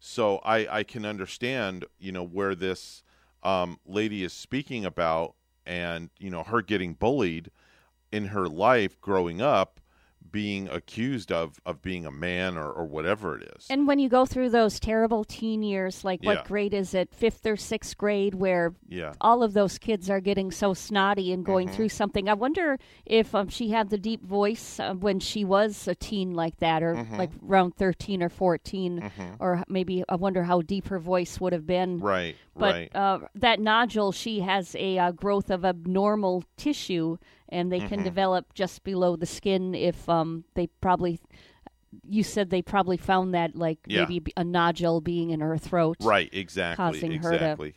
[0.01, 3.03] So I, I can understand, you know, where this
[3.43, 5.35] um, lady is speaking about
[5.67, 7.51] and, you know, her getting bullied
[8.11, 9.80] in her life growing up,
[10.33, 13.67] being accused of, of being a man or, or whatever it is.
[13.71, 16.45] And when you go through those terrible teen years, like what Yeah.
[16.47, 19.13] grade is it, fifth or sixth grade, where Yeah.
[19.21, 21.75] all of those kids are getting so snotty and going Mhm.
[21.75, 22.29] through something?
[22.29, 26.35] I wonder if um, she had the deep voice uh, when she was a teen
[26.35, 27.19] like that, or Mhm.
[27.19, 29.37] like around 13 or 14, Mhm.
[29.41, 31.99] or maybe I wonder how deep her voice would have been.
[31.99, 32.97] Right, But right.
[32.97, 37.17] uh, that nodule, she has a uh, growth of abnormal tissue,
[37.51, 38.05] and they can Mhm.
[38.05, 41.21] develop just below the skin if um, they probably.
[42.09, 44.03] You said they probably found that like Yeah.
[44.07, 46.77] maybe a nodule being in her throat, Right, exactly.
[46.77, 47.75] causing her to exactly.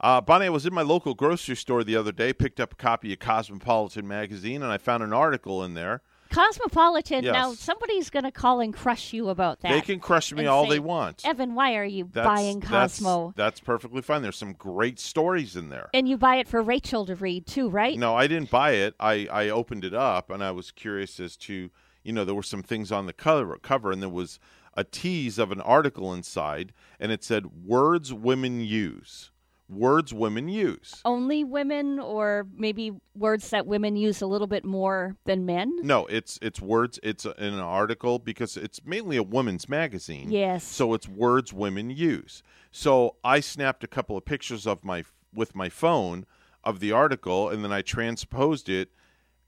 [0.00, 2.76] Uh, Bonnie, I was in my local grocery store the other day, picked up a
[2.76, 6.00] copy of Cosmopolitan magazine, and I found an article in there.
[6.32, 7.24] Cosmopolitan.
[7.24, 9.70] Now somebody's going to call and crush you about that.
[9.70, 11.24] They can crush me all say, they want.
[11.24, 13.34] Evan, why are you That's, buying that's- Cosmo?
[13.36, 14.22] That's, perfectly fine.
[14.22, 15.90] There's some great stories in there.
[15.94, 17.98] And you buy it for Rachel to read too, right?
[17.98, 18.94] No, I didn't buy it.
[18.98, 21.70] I, I opened it up and I was curious as to,
[22.02, 24.38] you know, there were some things on the cover, cover and there was
[24.74, 29.30] a tease of an article inside and it said words women use.
[29.72, 31.00] Words women use.
[31.04, 35.74] Only women, or maybe words that women use a little bit more than men.
[35.82, 36.98] No, it's it's words.
[37.02, 40.30] It's in an article because it's mainly a women's magazine.
[40.30, 40.62] Yes.
[40.64, 42.42] So it's words women use.
[42.70, 45.04] So I snapped a couple of pictures of my
[45.34, 46.26] with my phone
[46.62, 48.90] of the article, and then I transposed it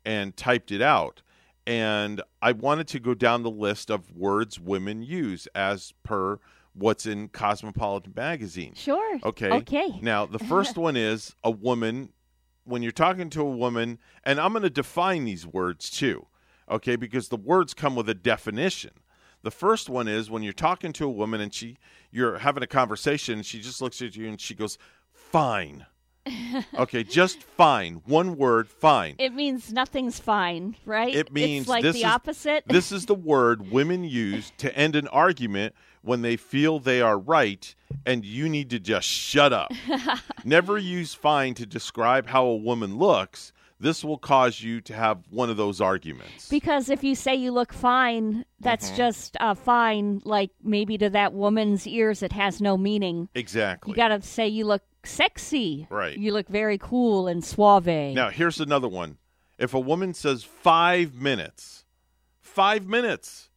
[0.04, 1.22] and typed it out.
[1.66, 6.38] And I wanted to go down the list of words women use as per
[6.74, 8.74] what's in Cosmopolitan magazine.
[8.74, 9.18] Sure.
[9.24, 9.50] Okay.
[9.50, 9.98] Okay.
[10.02, 12.10] Now, the first one is a woman.
[12.64, 16.26] When you're talking to a woman, and I'm going to define these words too,
[16.70, 18.92] okay, because the words come with a definition.
[19.42, 21.76] The first one is when you're talking to a woman and she,
[22.10, 24.78] you're having a conversation, and she just looks at you and she goes,
[25.12, 25.84] "Fine."
[26.78, 28.00] okay, just fine.
[28.06, 29.16] One word, fine.
[29.18, 31.14] It means nothing's fine, right?
[31.14, 32.64] It means it's like the is, opposite.
[32.66, 37.18] this is the word women use to end an argument when they feel they are
[37.18, 37.74] right
[38.06, 39.72] and you need to just shut up.
[40.44, 43.52] Never use fine to describe how a woman looks.
[43.80, 46.48] This will cause you to have one of those arguments.
[46.48, 48.96] Because if you say you look fine, that's Mhm.
[48.96, 50.22] just uh, fine.
[50.24, 53.28] Like maybe to that woman's ears, it has no meaning.
[53.34, 53.90] Exactly.
[53.90, 55.86] You got to say you look sexy.
[55.90, 56.16] Right.
[56.16, 57.86] You look very cool and suave.
[58.14, 59.18] Now, here's another one.
[59.58, 61.84] If a woman says five minutes,
[62.40, 63.50] five minutes,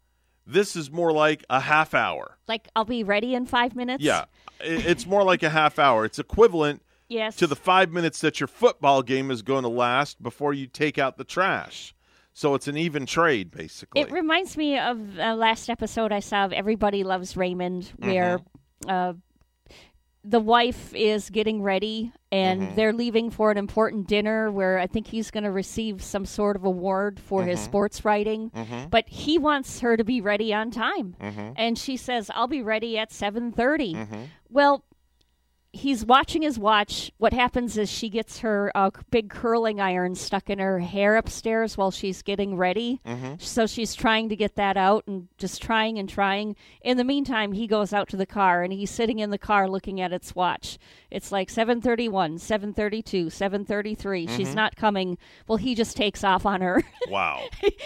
[0.47, 2.37] this is more like a half hour.
[2.47, 4.03] Like I'll be ready in five minutes.
[4.03, 4.25] Yeah,
[4.61, 6.05] it's more like a half hour.
[6.05, 7.35] It's equivalent Yes.
[7.37, 10.97] to the five minutes that your football game is going to last before you take
[10.97, 11.93] out the trash.
[12.33, 14.01] So it's an even trade, basically.
[14.01, 18.39] It reminds me of uh, last episode I saw of Everybody Loves Raymond, where
[18.85, 18.89] Mm-hmm.
[18.89, 19.13] uh,
[20.29, 22.75] the wife is getting ready and Mm-hmm.
[22.75, 26.57] they're leaving for an important dinner where I think he's going to receive some sort
[26.57, 27.63] of award for his Mhm.
[27.63, 28.49] sports writing.
[28.53, 28.89] Mhm.
[28.89, 31.53] But he wants her to be ready on time, Mhm.
[31.55, 33.93] and she says, "I'll be ready at 7.30.
[33.93, 34.27] Mhm.
[34.49, 34.83] Well,
[35.77, 37.11] he's watching his watch.
[37.17, 41.77] What happens is she gets her uh, big curling iron stuck in her hair upstairs
[41.77, 42.99] while she's getting ready.
[43.05, 43.41] Mhm.
[43.41, 46.55] So she's trying to get that out and just trying and trying.
[46.81, 49.69] In the meantime, he goes out to the car and he's sitting in the car
[49.69, 50.77] looking at its watch.
[51.11, 54.27] It's like 7:31, 7:32, 7:33.
[54.27, 54.55] She's Mhm.
[54.55, 55.17] not coming.
[55.47, 56.83] Well, he just takes off on her.
[57.09, 57.43] Wow.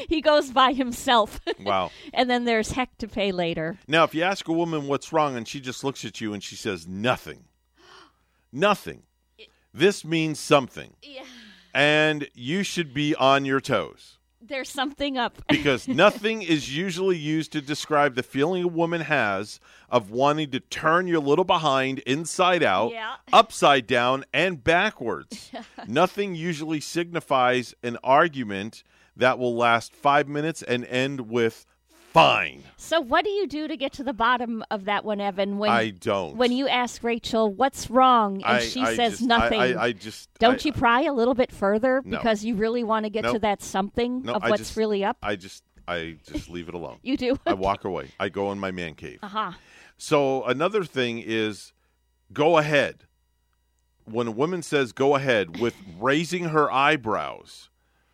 [0.09, 1.39] he goes by himself.
[1.59, 1.91] Wow.
[2.13, 3.77] and then there's heck to pay later.
[3.87, 6.41] Now, if you ask a woman what's wrong and she just looks at you and
[6.43, 7.43] she says nothing,
[8.51, 9.03] nothing,
[9.73, 10.93] this means something.
[11.01, 11.23] Yeah.
[11.73, 15.41] And you should be on your toes There's something up.
[15.47, 20.59] because nothing is usually used to describe the feeling a woman has of wanting to
[20.59, 23.15] turn your little behind inside out, Yeah.
[23.31, 25.51] upside down, and backwards.
[25.87, 28.83] nothing usually signifies an argument
[29.15, 31.65] that will last five minutes and end with
[32.13, 32.63] fine.
[32.77, 35.57] So, what do you do to get to the bottom of that one, Evan?
[35.57, 36.35] When I don't.
[36.35, 39.91] When you ask Rachel what's wrong, and I- she I says just- nothing, I- I
[39.91, 42.17] just- don't you pry a little bit further No.
[42.17, 45.17] because you really want to get to that something No, of what's just- really up?
[45.23, 46.99] I just I just leave it alone.
[47.03, 47.37] You do?
[47.45, 48.11] I walk away.
[48.19, 49.19] I go in my man cave.
[49.23, 49.51] Uh huh.
[49.97, 51.73] So another thing is
[52.31, 53.05] go ahead.
[54.05, 57.69] When a woman says go ahead with raising her eyebrows,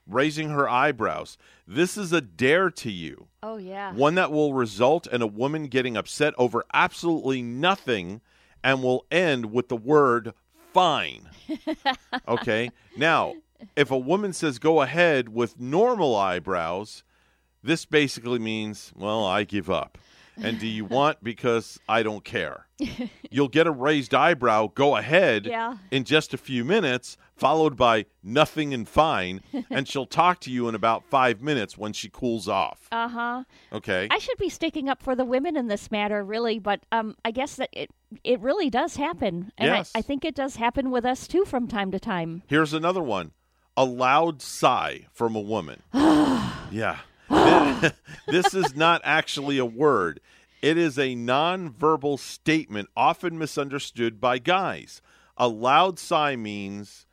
[0.07, 3.27] raising her eyebrows, this is a dare to you.
[3.43, 3.93] Oh yeah.
[3.93, 8.21] One that will result in a woman getting upset over absolutely nothing
[8.63, 10.33] and will end with the word
[10.73, 11.29] fine.
[12.27, 12.69] Okay?
[12.97, 13.33] Now,
[13.75, 17.03] if a woman says go ahead with normal eyebrows,
[17.63, 19.97] this basically means, well, I give up.
[20.41, 22.67] And do you want because I don't care?
[23.31, 25.77] You'll get a raised eyebrow, go ahead Yeah.
[25.91, 30.67] in just a few minutes, followed by nothing and fine, and she'll talk to you
[30.67, 32.87] in about five minutes when she cools off.
[32.91, 33.43] Uh huh.
[33.71, 34.07] Okay?
[34.11, 37.31] I should be sticking up for the women in this matter, really, but um, I
[37.31, 37.89] guess that it
[38.23, 39.91] it really does happen, and Yes.
[39.93, 42.43] I, I think it does happen with us too from time to time.
[42.47, 43.31] Here's another one
[43.75, 45.83] a loud sigh from a woman.
[45.93, 46.99] yeah.
[48.27, 50.19] This is not actually a word.
[50.61, 55.01] It is a nonverbal statement often misunderstood by guys.
[55.37, 57.05] A loud sigh means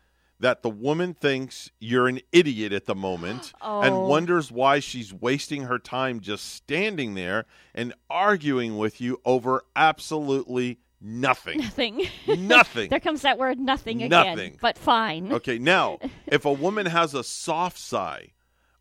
[0.44, 3.80] that the woman thinks you're an idiot at the moment oh.
[3.80, 4.06] and Oh.
[4.06, 10.80] wonders why she's wasting her time just standing there and arguing with you over absolutely
[11.00, 11.60] nothing.
[11.60, 12.06] Nothing.
[12.46, 12.90] Nothing.
[12.90, 14.10] there comes that word nothing again.
[14.10, 14.58] Nothing.
[14.60, 15.32] But fine.
[15.32, 18.32] Okay, now, if a woman has a soft sigh,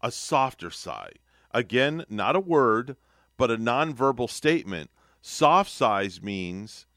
[0.01, 1.11] a softer sigh,
[1.51, 2.97] again, not a word,
[3.37, 4.89] but a nonverbal statement,
[5.21, 6.87] soft sighs means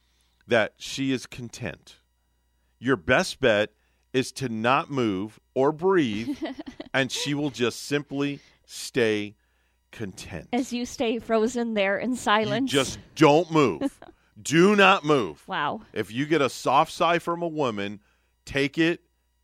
[0.45, 1.99] that she is content.
[2.81, 3.71] Your best bet
[4.17, 6.39] is to not move or breathe,
[6.95, 9.35] and she will just simply stay
[9.93, 10.49] content.
[10.55, 12.71] As you stay frozen there in silence.
[12.71, 14.01] Just don't move.
[14.43, 15.47] Do not move.
[15.47, 15.83] Wow.
[15.93, 18.01] If you get a soft sigh from a woman,
[18.47, 19.01] take it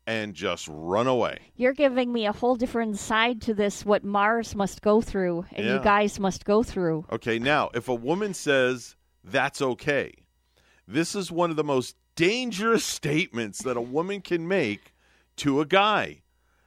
[0.07, 1.37] and just run away.
[1.55, 5.67] You're giving me a whole different side to this, what Mars must go through and
[5.67, 7.05] you guys must go through.
[7.11, 10.13] Okay, now, if a woman says that's okay,
[10.87, 14.93] this is one of the most dangerous statements that a woman can make
[15.37, 16.21] to a guy.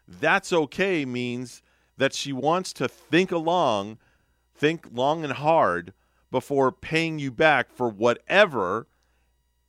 [0.08, 1.62] That's okay means
[1.96, 3.98] that she wants to think along,
[4.54, 5.92] think long and hard
[6.30, 8.86] before paying you back for whatever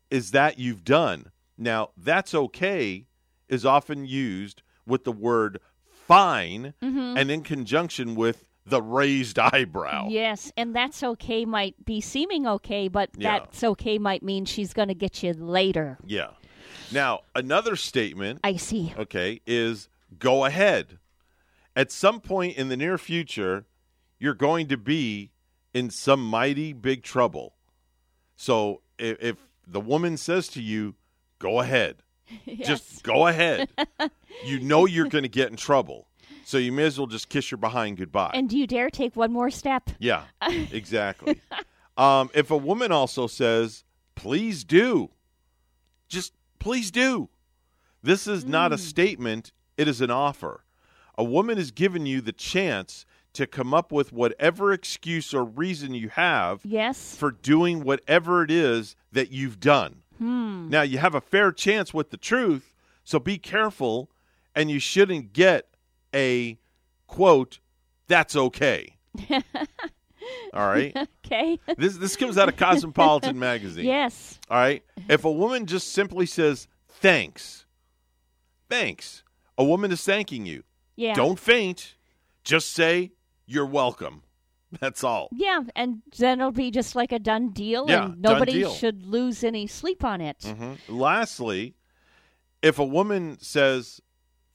[0.10, 1.32] is that you've done.
[1.58, 3.06] Now, that's okay
[3.48, 7.18] is often used with the word fine Mhm.
[7.18, 10.08] and in conjunction with the raised eyebrow.
[10.10, 13.40] Yes, and that's okay might be seeming okay, but Yeah.
[13.40, 15.98] that's okay might mean she's going to get you later.
[16.06, 16.32] Yeah.
[16.92, 18.94] Now, another statement, I see.
[18.98, 21.00] okay, is go ahead.
[21.76, 23.66] At some point in the near future,
[24.20, 25.32] you're going to be
[25.74, 27.54] in some mighty big trouble.
[28.36, 29.36] So if, if
[29.68, 30.96] the woman says to you,
[31.40, 31.98] go ahead,
[32.58, 33.70] just go ahead,
[34.46, 36.07] you know you're going to get in trouble.
[36.48, 38.32] So you may as well just kiss your behind goodbye.
[38.34, 39.90] And do you dare take one more step?
[40.00, 40.24] Yeah,
[40.72, 41.42] exactly.
[41.98, 43.84] um, if a woman also says,
[44.16, 45.10] please do,
[46.08, 47.28] just please do.
[48.02, 50.64] This is not a statement, it is an offer.
[51.18, 55.94] A woman has given you the chance to come up with whatever excuse or reason
[55.94, 57.14] you have Yes.
[57.14, 59.98] for doing whatever it is that you've done.
[60.18, 60.70] Hmm.
[60.70, 62.72] Now, you have a fair chance with the truth,
[63.04, 64.10] so be careful,
[64.56, 65.68] and you shouldn't get
[66.14, 66.58] a
[67.08, 67.60] quote,
[68.08, 68.98] that's okay.
[70.54, 70.96] All right.
[71.26, 71.60] okay.
[71.78, 73.86] This this comes out of Cosmopolitan magazine.
[73.86, 74.40] Yes.
[74.50, 74.84] All right.
[75.10, 77.66] If a woman just simply says thanks,
[78.70, 79.24] thanks,
[79.58, 80.64] a woman is thanking you.
[80.96, 81.14] Yeah.
[81.14, 81.96] Don't faint.
[82.44, 83.12] Just say
[83.46, 84.24] you're welcome.
[84.82, 85.30] That's all.
[85.32, 88.74] Yeah, and then it'll be just like a done deal, Yeah, and nobody deal.
[88.74, 90.44] should lose any sleep on it.
[90.44, 91.76] hmm Lastly,
[92.62, 94.02] if a woman says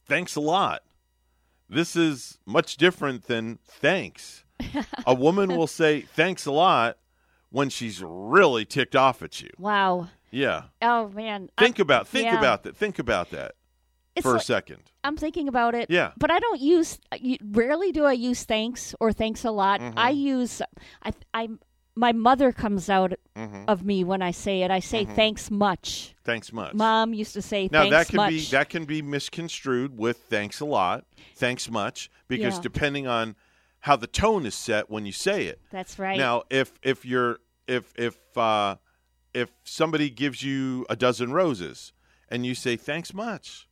[0.05, 0.83] thanks a lot,
[1.73, 4.43] this is much different than thanks.
[5.05, 6.97] a woman will say thanks a lot
[7.49, 9.49] when she's really ticked off at you.
[9.57, 10.09] Wow.
[10.31, 10.63] Yeah.
[10.81, 11.49] Oh man.
[11.59, 12.37] Think I- about think yeah.
[12.37, 12.75] about that.
[12.75, 13.53] Think about that
[14.15, 14.79] It's for a second.
[15.03, 15.89] I'm thinking about it.
[15.89, 16.11] Yeah.
[16.17, 16.97] But I don't use.
[17.43, 19.81] Rarely do I use thanks or thanks a lot.
[19.81, 19.93] Mhm.
[19.97, 20.61] I use.
[21.03, 21.11] I.
[21.33, 21.49] I.
[21.95, 23.65] My mother comes out Mhm.
[23.67, 24.71] of me when I say it.
[24.71, 25.15] I say Mhm.
[25.15, 26.15] thanks much.
[26.23, 26.73] Thanks much.
[26.73, 28.29] Mom used to say Now thanks that can much.
[28.31, 32.61] be that can be misconstrued with thanks a lot, thanks much, because Yeah.
[32.61, 33.35] depending on
[33.81, 35.61] how the tone is set when you say it.
[35.71, 36.17] That's right.
[36.17, 38.77] Now, if if you're if if uh,
[39.33, 41.93] if somebody gives you a dozen roses
[42.29, 43.67] and you say thanks much,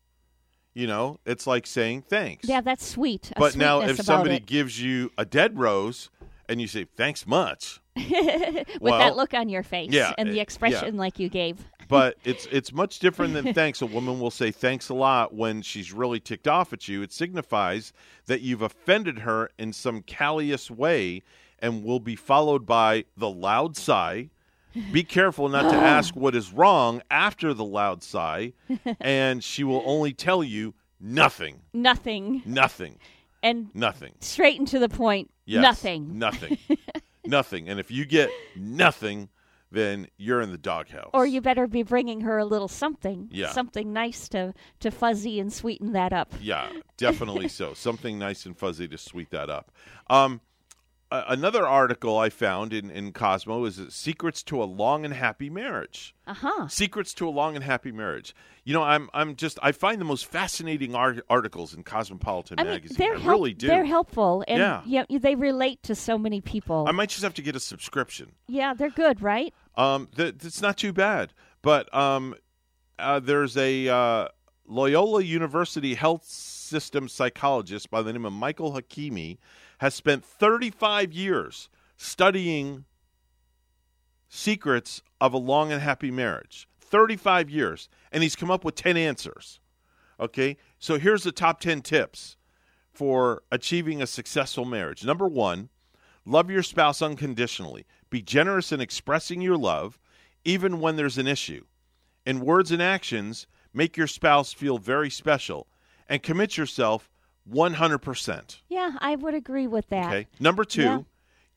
[0.76, 2.48] you know, it's like saying thanks.
[2.48, 3.32] yeah, that's sweet.
[3.36, 4.46] But now if somebody it.
[4.46, 6.10] gives you a dead rose
[6.48, 10.40] and you say thanks much, with Well, that look on your face yeah, and the
[10.40, 11.00] eh, expression yeah.
[11.00, 11.66] like you gave.
[11.92, 13.82] but it's it's much different than thanks.
[13.82, 17.02] A woman will say thanks a lot when she's really ticked off at you.
[17.02, 17.92] It signifies
[18.28, 21.22] that you've offended her in some callous way
[21.60, 24.30] and will be followed by the loud sigh.
[24.94, 28.54] Be careful not to ask what is wrong after the loud sigh,
[29.02, 31.60] and she will only tell you nothing.
[31.74, 32.42] Nothing.
[32.46, 33.00] Nothing.
[33.44, 34.14] And Nothing.
[34.22, 35.30] straight and to the point.
[35.46, 36.18] Yes, Nothing.
[36.18, 36.58] Nothing.
[37.26, 37.70] nothing.
[37.70, 39.30] And if you get nothing,
[39.72, 41.12] then you're in the doghouse.
[41.14, 43.30] Or you better be bringing her a little something.
[43.32, 43.52] Yeah.
[43.52, 46.34] Something nice to, to fuzzy and sweeten that up.
[46.42, 47.74] Yeah, definitely so.
[47.74, 49.72] Something nice and fuzzy to sweet that up.
[50.10, 50.42] Um,
[51.12, 56.16] another article I found in, in Cosmo is Secrets to a Long and Happy Marriage.
[56.26, 56.68] Uh huh.
[56.68, 58.34] Secrets to a Long and Happy Marriage.
[58.64, 62.64] You know, I'm I'm just I find the most fascinating art- articles in Cosmopolitan I
[62.64, 62.98] mean, magazine.
[62.98, 63.68] they're I help- really do.
[63.68, 64.82] They're helpful, and Yeah.
[65.10, 66.86] yeah, they relate to so many people.
[66.88, 68.32] I might just have to get a subscription.
[68.48, 69.54] yeah, they're good, right?
[69.76, 72.36] Um, th- it's not too bad, but um,
[73.00, 74.28] uh, there's a uh,
[74.68, 79.38] Loyola University health system psychologist by the name of Michael Hakimi
[79.82, 81.68] has spent 35 years
[81.98, 82.86] studying
[84.30, 86.68] secrets of a long and happy marriage.
[86.80, 89.60] 35 years, and he's come up with 10 answers.
[90.20, 92.38] Okay, so here's the top 10 tips
[92.94, 95.04] for achieving a successful marriage.
[95.04, 95.70] Number one,
[96.28, 97.88] love your spouse unconditionally.
[98.12, 99.98] Be generous in expressing your love,
[100.46, 101.66] even when there's an issue.
[102.24, 105.66] In words and actions, make your spouse feel very special
[106.08, 107.10] and commit yourself
[107.52, 108.58] 100%.
[108.70, 110.08] Yeah, I would agree with that.
[110.08, 110.28] Okay.
[110.40, 111.00] Number two, Yeah.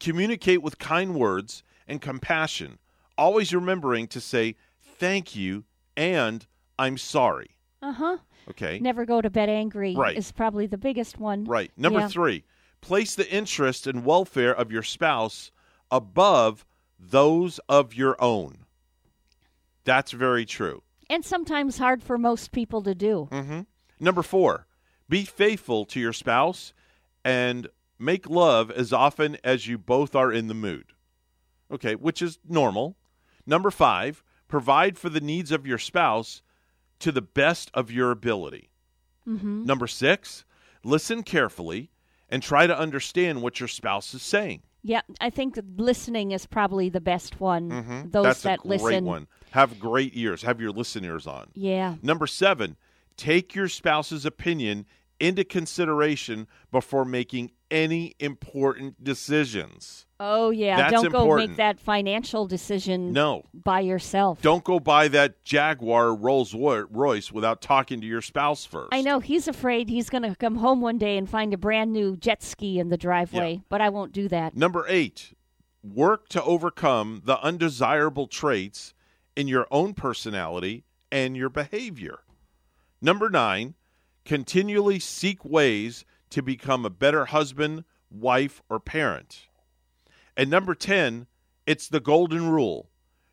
[0.00, 2.78] communicate with kind words and compassion,
[3.16, 5.64] always remembering to say thank you
[5.96, 6.46] and
[6.78, 7.56] I'm sorry.
[7.80, 8.16] Uh huh.
[8.50, 8.78] Okay.
[8.78, 10.16] Never go to bed angry Right.
[10.16, 11.44] is probably the biggest one.
[11.44, 11.70] Right.
[11.76, 12.08] Number Yeah.
[12.08, 12.44] three,
[12.80, 15.50] place the interest and welfare of your spouse
[15.90, 16.66] above
[16.98, 18.66] those of your own.
[19.84, 20.82] That's very true.
[21.10, 23.28] And sometimes hard for most people to do.
[23.30, 23.60] hmm
[24.00, 24.66] Number four,
[25.08, 26.72] be faithful to your spouse
[27.24, 30.86] and make love as often as you both are in the mood.
[31.70, 32.96] Okay, which is normal.
[33.46, 36.42] Number five, provide for the needs of your spouse
[37.00, 38.70] to the best of your ability.
[39.26, 39.64] Mm-hmm.
[39.64, 40.44] Number six,
[40.84, 41.90] listen carefully
[42.28, 44.62] and try to understand what your spouse is saying.
[44.82, 47.70] Yeah, I think listening is probably the best one.
[47.70, 48.12] Mhm.
[48.12, 49.04] Those That's that a great listen.
[49.06, 49.26] one.
[49.52, 50.42] Have great ears.
[50.42, 51.48] Have your listeners on.
[51.54, 51.94] Yeah.
[52.02, 52.76] Number seven,
[53.16, 54.86] take your spouse's opinion
[55.20, 60.06] into consideration before making any important decisions.
[60.20, 61.50] Oh yeah, That's don't go important.
[61.50, 63.44] make that financial decision No.
[63.52, 64.40] by yourself.
[64.42, 68.88] Don't go buy that Jaguar Rolls Royce without talking to your spouse first.
[68.92, 71.92] I know he's afraid he's going to come home one day and find a brand
[71.92, 74.56] new jet ski in the driveway, but I won't do that.
[74.56, 75.34] Number eight,
[75.82, 78.94] work to overcome the undesirable traits
[79.36, 82.20] in your own personality and your behavior.
[83.04, 83.74] Number nine,
[84.24, 89.46] continually seek ways to become a better husband, wife, or parent.
[90.38, 91.26] And number 10,
[91.66, 92.88] it's the golden rule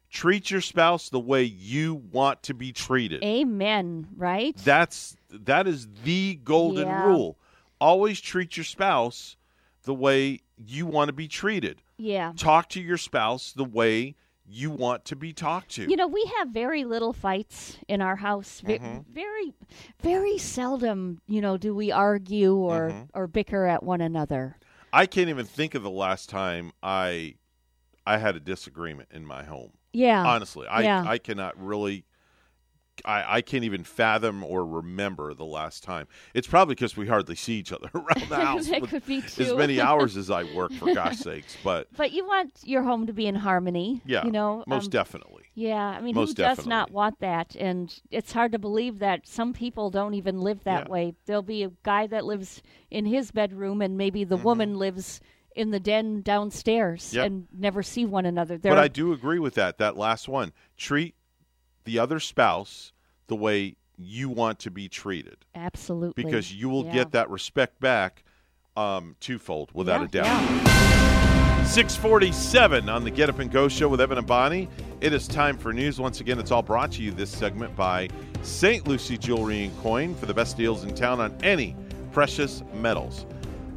[0.10, 3.24] treat your spouse the way you want to be treated.
[3.24, 4.54] Amen, right?
[4.58, 7.06] That's that is the golden Yeah.
[7.06, 7.38] rule.
[7.80, 9.38] Always treat your spouse
[9.84, 11.82] the way you want to be treated.
[11.98, 12.34] Yeah.
[12.36, 14.16] Talk to your spouse the way
[14.54, 15.90] you want to be talked to.
[15.90, 18.62] You know, we have very little fights in our house.
[18.62, 19.06] Ve- Mhm.
[19.08, 19.54] Very,
[20.02, 23.10] very seldom, you know, do we argue or Mhm.
[23.14, 24.58] or bicker at one another.
[24.94, 27.36] I can't even think of the last time I
[28.06, 29.72] I had a disagreement in my home.
[29.94, 30.26] Yeah.
[30.26, 31.04] Honestly, I Yeah.
[31.08, 32.04] I cannot really
[33.06, 36.08] I, I can't even fathom or remember the last time.
[36.34, 38.68] It's probably because we hardly see each other around the house.
[38.68, 39.44] That could be too.
[39.44, 41.58] As many hours as I work, for gosh sakes.
[41.64, 44.02] But But you want your home to be in harmony.
[44.06, 45.44] yeah, you know, most um, definitely.
[45.54, 47.56] Yeah, I mean, Most who does not want that?
[47.56, 50.92] And it's hard to believe that some people don't even live that Yeah.
[50.92, 51.14] way.
[51.26, 54.30] There'll be a guy that lives in his bedroom, and maybe Mm-hmm.
[54.30, 55.20] the woman lives
[55.54, 57.26] in the den downstairs, Yep.
[57.26, 58.58] and never see one another.
[58.58, 59.78] There but I do agree with that.
[59.78, 60.54] That last one.
[60.78, 61.16] Treat
[61.84, 62.92] the other spouse
[63.28, 65.38] the way you want to be treated.
[65.56, 66.94] absolutely Because you will Yeah.
[66.94, 68.24] get that respect back
[68.78, 71.68] um, twofold, without Yeah, a doubt.
[71.68, 74.68] 647 on the Get Up and Go show with Evan and Bonnie.
[75.02, 76.00] It is time for news.
[76.00, 78.10] Once again, it's all brought to you this segment by
[78.44, 78.88] St.
[78.88, 81.76] Lucie Jewelry and Coin for the best deals in town on any
[82.12, 83.26] precious metals.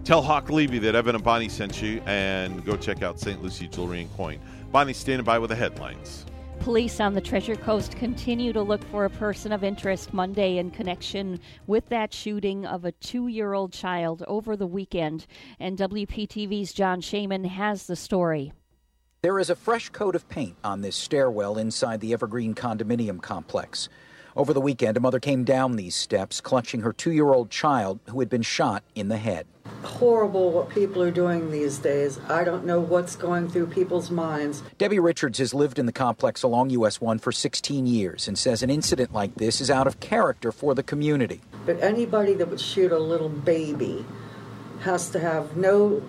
[0.04, 3.42] Tell Hawk Levy that Evan and Bonnie sent you and go check out St.
[3.42, 4.38] Lucie Jewelry and Coin.
[4.72, 6.23] Bonnie's standing by with the headlines.
[6.60, 10.70] Police on the Treasure Coast continue to look for a person of interest Monday in
[10.70, 15.26] connection with that shooting of a two year old child over the weekend.
[15.60, 18.52] And WPTV's John Shaman has the story.
[19.20, 23.88] There is a fresh coat of paint on this stairwell inside the Evergreen condominium complex.
[24.36, 28.00] Over the weekend, a mother came down these steps clutching her two year old child
[28.08, 29.46] who had been shot in the head.
[29.84, 32.18] Horrible what people are doing these days.
[32.28, 34.64] I don't know what's going through people's minds.
[34.76, 38.64] Debbie Richards has lived in the complex along US 1 for 16 years and says
[38.64, 41.40] an incident like this is out of character for the community.
[41.64, 44.04] But anybody that would shoot a little baby
[44.80, 46.02] has to have no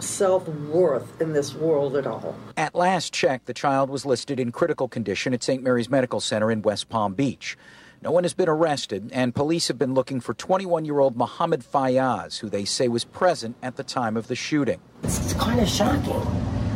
[0.00, 2.36] self worth in this world at all.
[2.56, 5.62] At last check, the child was listed in critical condition at St.
[5.62, 7.56] Mary's Medical Center in West Palm Beach.
[8.02, 11.62] No one has been arrested, and police have been looking for 21 year old Mohammed
[11.62, 14.80] Fayaz, who they say was present at the time of the shooting.
[15.02, 16.20] It's kind of shocking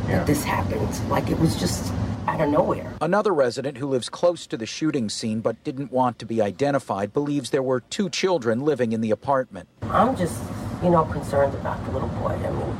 [0.06, 0.88] that this happened.
[1.10, 1.92] Like it was just
[2.26, 2.94] out of nowhere.
[3.00, 7.12] Another resident who lives close to the shooting scene but didn't want to be identified
[7.12, 9.68] believes there were two children living in the apartment.
[9.82, 10.40] I'm just,
[10.82, 12.28] you know, concerned about the little boy.
[12.28, 12.76] I mean,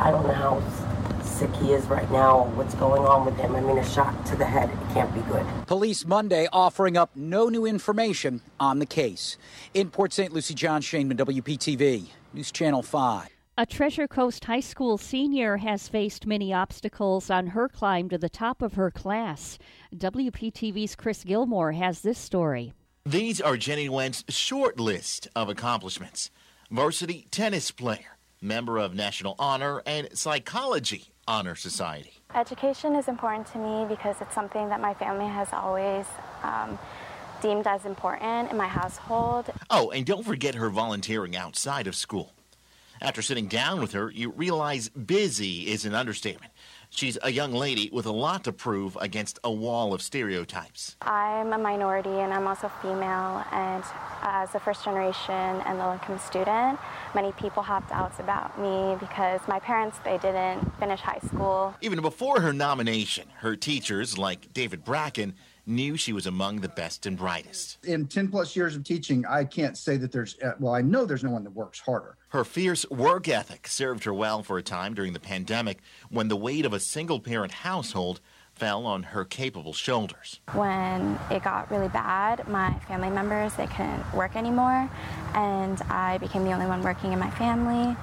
[0.00, 0.62] I don't know how
[1.22, 3.54] sick he is right now, what's going on with him.
[3.54, 5.44] I mean, a shot to the head, it can't be good.
[5.66, 9.36] Police Monday offering up no new information on the case.
[9.74, 10.32] In Port St.
[10.32, 13.28] Lucie, John Shainman, WPTV, News Channel 5.
[13.58, 18.30] A Treasure Coast High School senior has faced many obstacles on her climb to the
[18.30, 19.58] top of her class.
[19.94, 22.72] WPTV's Chris Gilmore has this story.
[23.04, 26.30] These are Jenny Nguyen's short list of accomplishments.
[26.70, 32.12] Varsity tennis player, member of National Honor and Psychology Honor Society.
[32.34, 36.06] Education is important to me because it's something that my family has always
[36.42, 36.78] um,
[37.42, 39.50] deemed as important in my household.
[39.68, 42.32] Oh, and don't forget her volunteering outside of school.
[43.02, 46.52] After sitting down with her, you realize busy is an understatement.
[46.92, 50.96] She's a young lady with a lot to prove against a wall of stereotypes.
[51.02, 53.84] I'm a minority and I'm also female, and
[54.22, 56.80] as a first generation and low income student,
[57.14, 61.74] many people have doubts about me because my parents they didn't finish high school.
[61.80, 65.34] Even before her nomination, her teachers, like David Bracken,
[65.70, 67.78] knew she was among the best and brightest.
[67.86, 71.04] In 10 plus years of teaching, I can't say that there's, uh, well, I know
[71.06, 72.16] there's no one that works harder.
[72.30, 75.78] Her fierce work ethic served her well for a time during the pandemic
[76.10, 78.20] when the weight of a single parent household
[78.54, 80.40] fell on her capable shoulders.
[80.52, 84.90] When it got really bad, my family members they couldn't work anymore,
[85.34, 87.96] and I became the only one working in my family.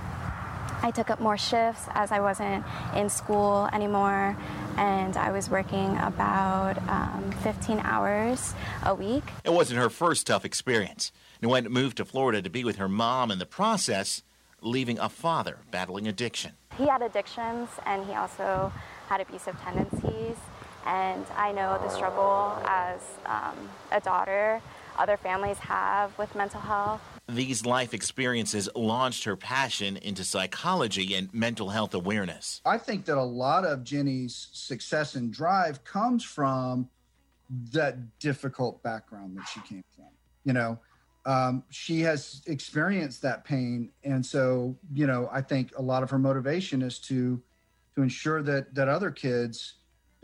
[0.81, 2.63] I took up more shifts as I wasn't
[2.95, 4.37] in school anymore,
[4.77, 8.53] and I was working about um, 15 hours
[8.85, 9.23] a week.
[9.43, 11.11] It wasn't her first tough experience.
[11.41, 14.23] Nguyen moved to Florida to be with her mom in the process,
[14.61, 16.53] leaving a father battling addiction.
[16.77, 18.71] He had addictions, and he also
[19.07, 20.37] had abusive tendencies.
[20.85, 24.61] And I know the struggle as um, a daughter
[24.97, 27.01] other families have with mental health.
[27.29, 32.61] These life experiences launched her passion into psychology and mental health awareness.
[32.65, 36.89] I think that a lot of Jenny's success and drive comes from
[37.73, 40.05] that difficult background that she came from.
[40.45, 40.79] You know,
[41.25, 46.09] um, she has experienced that pain, and so you know, I think a lot of
[46.09, 47.41] her motivation is to
[47.95, 49.73] to ensure that that other kids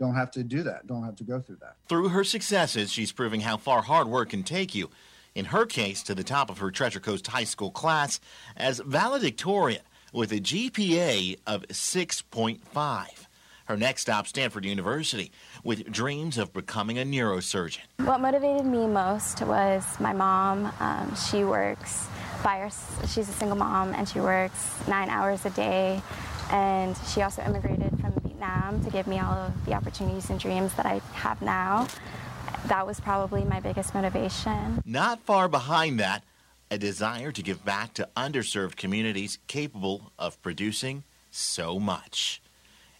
[0.00, 1.76] don't have to do that, don't have to go through that.
[1.88, 4.88] Through her successes, she's proving how far hard work can take you.
[5.34, 8.20] In her case, to the top of her Treasure Coast High School class
[8.56, 9.82] as valedictorian
[10.12, 13.06] with a GPA of 6.5.
[13.64, 15.32] Her next stop, Stanford University,
[15.64, 17.80] with dreams of becoming a neurosurgeon.
[17.96, 20.72] What motivated me most was my mom.
[20.78, 22.06] Um, she works
[22.44, 22.70] by her,
[23.08, 26.00] she's a single mom and she works nine hours a day.
[26.50, 30.74] And she also immigrated from Vietnam to give me all of the opportunities and dreams
[30.74, 31.88] that I have now.
[32.66, 34.80] That was probably my biggest motivation.
[34.86, 36.24] Not far behind that,
[36.70, 42.40] a desire to give back to underserved communities capable of producing so much.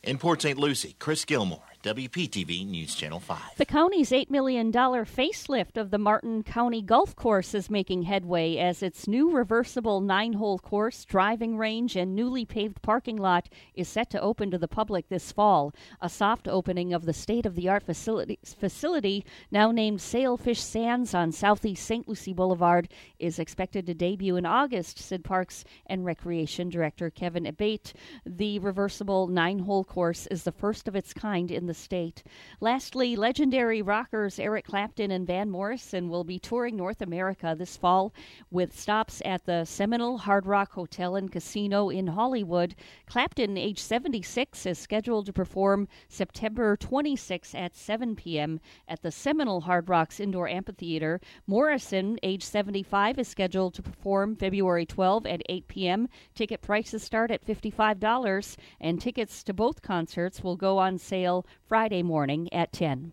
[0.03, 0.59] In Port St.
[0.59, 3.39] Lucie, Chris Gilmore, WPTV News Channel 5.
[3.59, 8.83] The county's $8 million facelift of the Martin County Golf Course is making headway as
[8.83, 14.09] its new reversible nine hole course, driving range, and newly paved parking lot is set
[14.09, 15.75] to open to the public this fall.
[16.01, 21.13] A soft opening of the state of the art facility, facility, now named Sailfish Sands
[21.13, 22.09] on Southeast St.
[22.09, 27.93] Lucie Boulevard, is expected to debut in August, said Parks and Recreation Director Kevin Abate.
[28.25, 32.23] The reversible nine hole course is the first of its kind in the state.
[32.61, 38.13] Lastly, legendary rockers Eric Clapton and Van Morrison will be touring North America this fall
[38.51, 42.75] with stops at the Seminole Hard Rock Hotel and Casino in Hollywood.
[43.07, 48.61] Clapton, age 76, is scheduled to perform September 26 at 7 p.m.
[48.89, 51.21] at the Seminole Hard Rocks Indoor Amphitheater.
[51.47, 56.09] Morrison, age 75, is scheduled to perform February 12 at 8 p.m.
[56.35, 62.03] Ticket prices start at $55, and tickets to both concerts will go on sale Friday
[62.03, 63.13] morning at 10.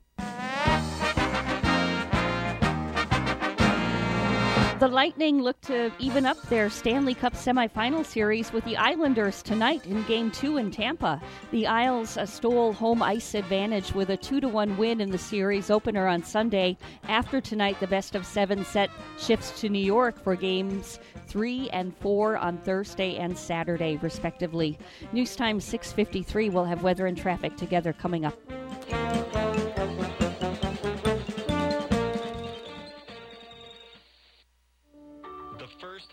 [4.82, 9.86] The Lightning look to even up their Stanley Cup semifinal series with the Islanders tonight
[9.86, 11.22] in Game 2 in Tampa.
[11.52, 15.70] The Isles uh, stole home ice advantage with a 2 1 win in the series
[15.70, 16.78] opener on Sunday.
[17.08, 21.96] After tonight, the best of seven set shifts to New York for games 3 and
[21.98, 24.80] 4 on Thursday and Saturday, respectively.
[25.14, 28.36] News time 653 will have weather and traffic together coming up.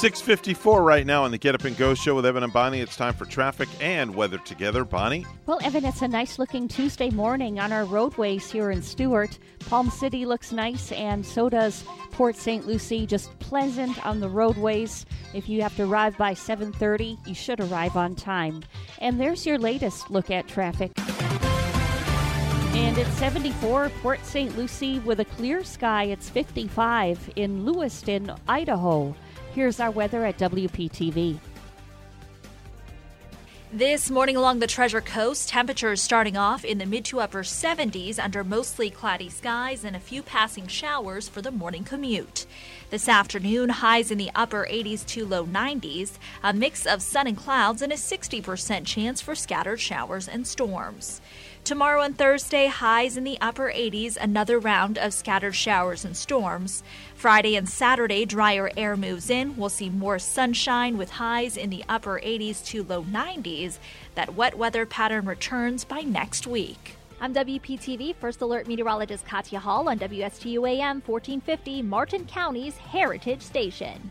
[0.00, 2.80] 654 right now on the Get Up and Go show with Evan and Bonnie.
[2.80, 4.82] It's time for traffic and weather together.
[4.82, 5.26] Bonnie?
[5.44, 9.38] Well, Evan, it's a nice looking Tuesday morning on our roadways here in Stuart.
[9.66, 12.66] Palm City looks nice, and so does Port St.
[12.66, 13.06] Lucie.
[13.06, 15.04] Just pleasant on the roadways.
[15.34, 18.62] If you have to arrive by 7.30, you should arrive on time.
[19.00, 20.92] And there's your latest look at traffic.
[22.72, 24.56] And it's 74 Port St.
[24.56, 26.04] Lucie with a clear sky.
[26.04, 29.14] It's 55 in Lewiston, Idaho.
[29.52, 31.38] Here's our weather at WPTV.
[33.72, 38.18] This morning along the Treasure Coast, temperatures starting off in the mid to upper 70s
[38.18, 42.46] under mostly cloudy skies and a few passing showers for the morning commute.
[42.90, 47.36] This afternoon, highs in the upper 80s to low 90s, a mix of sun and
[47.36, 51.20] clouds, and a 60% chance for scattered showers and storms.
[51.64, 56.82] Tomorrow and Thursday, highs in the upper 80s, another round of scattered showers and storms.
[57.14, 59.56] Friday and Saturday, drier air moves in.
[59.56, 63.78] We'll see more sunshine with highs in the upper 80s to low 90s.
[64.16, 66.96] That wet weather pattern returns by next week.
[67.20, 74.10] I'm WPTV First Alert Meteorologist Katya Hall on WSTU AM 1450, Martin County's Heritage Station.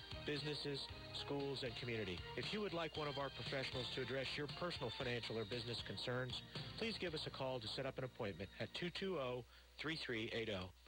[0.25, 0.79] businesses,
[1.25, 2.17] schools, and community.
[2.37, 5.81] If you would like one of our professionals to address your personal financial or business
[5.87, 6.33] concerns,
[6.77, 9.43] please give us a call to set up an appointment at 220
[9.81, 10.80] 3380.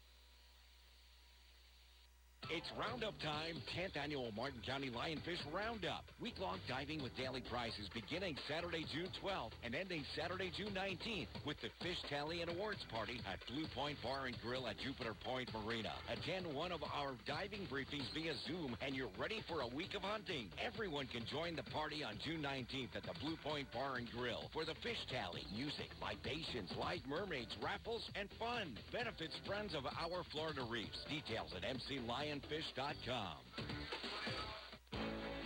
[2.51, 6.03] It's Roundup time, 10th annual Martin County Lionfish Roundup.
[6.19, 11.55] Week-long diving with daily prizes beginning Saturday, June 12th and ending Saturday, June 19th with
[11.61, 15.49] the Fish Tally and Awards Party at Blue Point Bar and Grill at Jupiter Point
[15.55, 15.93] Marina.
[16.11, 20.03] Attend one of our diving briefings via Zoom and you're ready for a week of
[20.03, 20.49] hunting.
[20.59, 24.51] Everyone can join the party on June 19th at the Blue Point Bar and Grill
[24.51, 28.75] for the Fish Tally, music, libations, live mermaids, raffles, and fun.
[28.91, 30.99] Benefits friends of our Florida Reefs.
[31.07, 34.52] Details at mclion lionfish.com.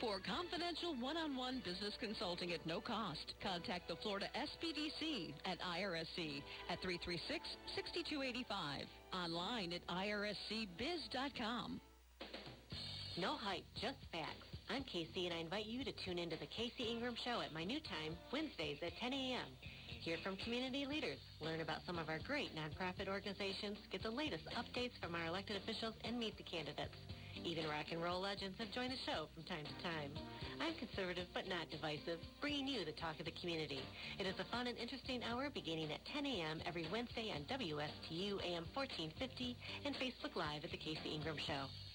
[0.00, 6.82] For confidential one-on-one business consulting at no cost, contact the Florida SBDC at IRSC at
[6.82, 8.84] 336-6285.
[9.14, 11.80] Online at irscbiz.com.
[13.16, 14.46] No hype, just facts.
[14.68, 17.64] I'm Casey, and I invite you to tune into the Casey Ingram Show at my
[17.64, 19.48] new time, Wednesdays at 10 a.m.
[20.02, 24.44] Hear from community leaders, learn about some of our great nonprofit organizations, get the latest
[24.58, 26.98] updates from our elected officials, and meet the candidates.
[27.46, 30.10] Even rock and roll legends have joined the show from time to time.
[30.58, 33.78] I'm conservative but not divisive, bringing you the talk of the community.
[34.18, 36.58] It is a fun and interesting hour beginning at 10 a.m.
[36.66, 41.85] every Wednesday on WSTU AM 1450 and Facebook Live at The Casey Ingram Show.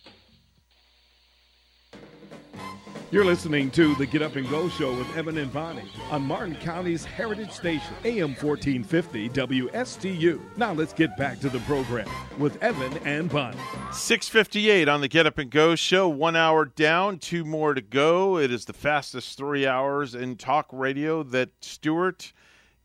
[3.12, 6.56] You're listening to the Get Up and Go Show with Evan and Bonnie on Martin
[6.56, 10.39] County's Heritage Station, AM 1450 WSTU.
[10.56, 13.60] Now let's get back to the program with Evan and Bonnie.
[13.92, 16.08] 658 on the Get Up and Go Show.
[16.08, 18.38] One hour down, two more to go.
[18.38, 22.32] It is the fastest three hours in talk radio that Stuart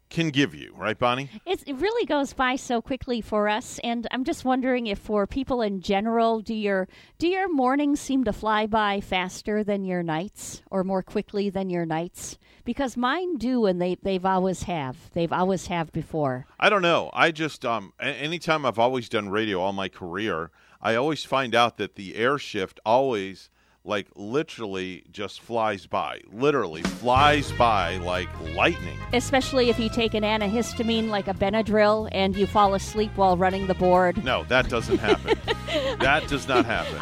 [0.08, 1.30] can give you, right, Bonnie?
[1.44, 5.26] It's, it really goes by so quickly for us, and I'm just wondering if for
[5.26, 6.88] people in general, do your
[7.18, 11.70] do your mornings seem to fly by faster than your nights, or more quickly than
[11.70, 12.38] your nights?
[12.64, 15.10] Because mine do, and they they've always have.
[15.12, 16.46] They've always have before.
[16.58, 17.10] I don't know.
[17.12, 20.50] I just um, anytime I've always done radio all my career,
[20.80, 23.50] I always find out that the air shift always
[23.86, 26.20] like literally just flies by.
[26.32, 28.98] Literally flies by like lightning.
[29.12, 33.68] Especially if you take an antihistamine like a Benadryl and you fall asleep while running
[33.68, 34.22] the board.
[34.24, 35.38] No, that doesn't happen.
[36.00, 36.98] that does not happen.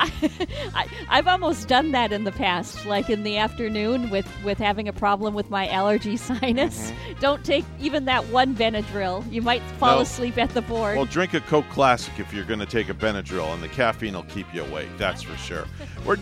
[0.74, 4.86] I, have almost done that in the past, like in the afternoon with, with having
[4.86, 6.90] a problem with my allergy sinus.
[6.90, 7.20] Mm-hmm.
[7.20, 9.30] Don't take even that one Benadryl.
[9.32, 10.02] You might fall no.
[10.02, 10.96] asleep at the board.
[10.96, 14.14] Well, drink a Coke Classic if you're going to take a Benadryl, and the caffeine
[14.14, 14.88] will keep you awake.
[14.98, 15.64] That's for sure.
[16.04, 16.16] We're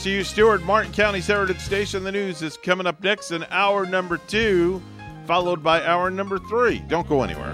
[0.00, 2.04] WSTU Stuart, Martin County's Heritage Station.
[2.04, 4.80] The news is coming up next in hour number two,
[5.26, 6.78] followed by hour number three.
[6.88, 7.52] Don't go anywhere.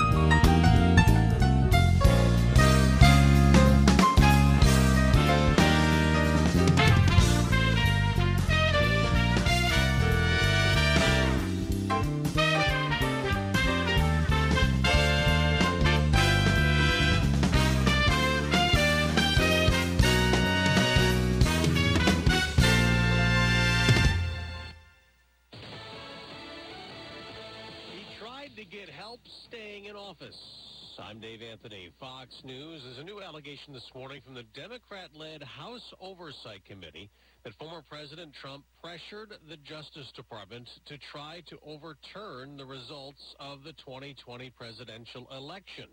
[31.57, 31.89] Anthony.
[31.99, 37.09] Fox News is a new allegation this morning from the Democrat-led House Oversight Committee
[37.45, 43.63] that former President Trump pressured the Justice Department to try to overturn the results of
[43.65, 45.87] the 2020 presidential election.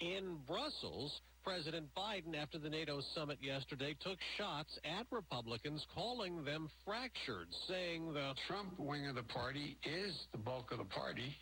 [0.00, 6.68] In Brussels, President Biden, after the NATO summit yesterday, took shots at Republicans, calling them
[6.84, 11.34] fractured, saying the Trump wing of the party is the bulk of the party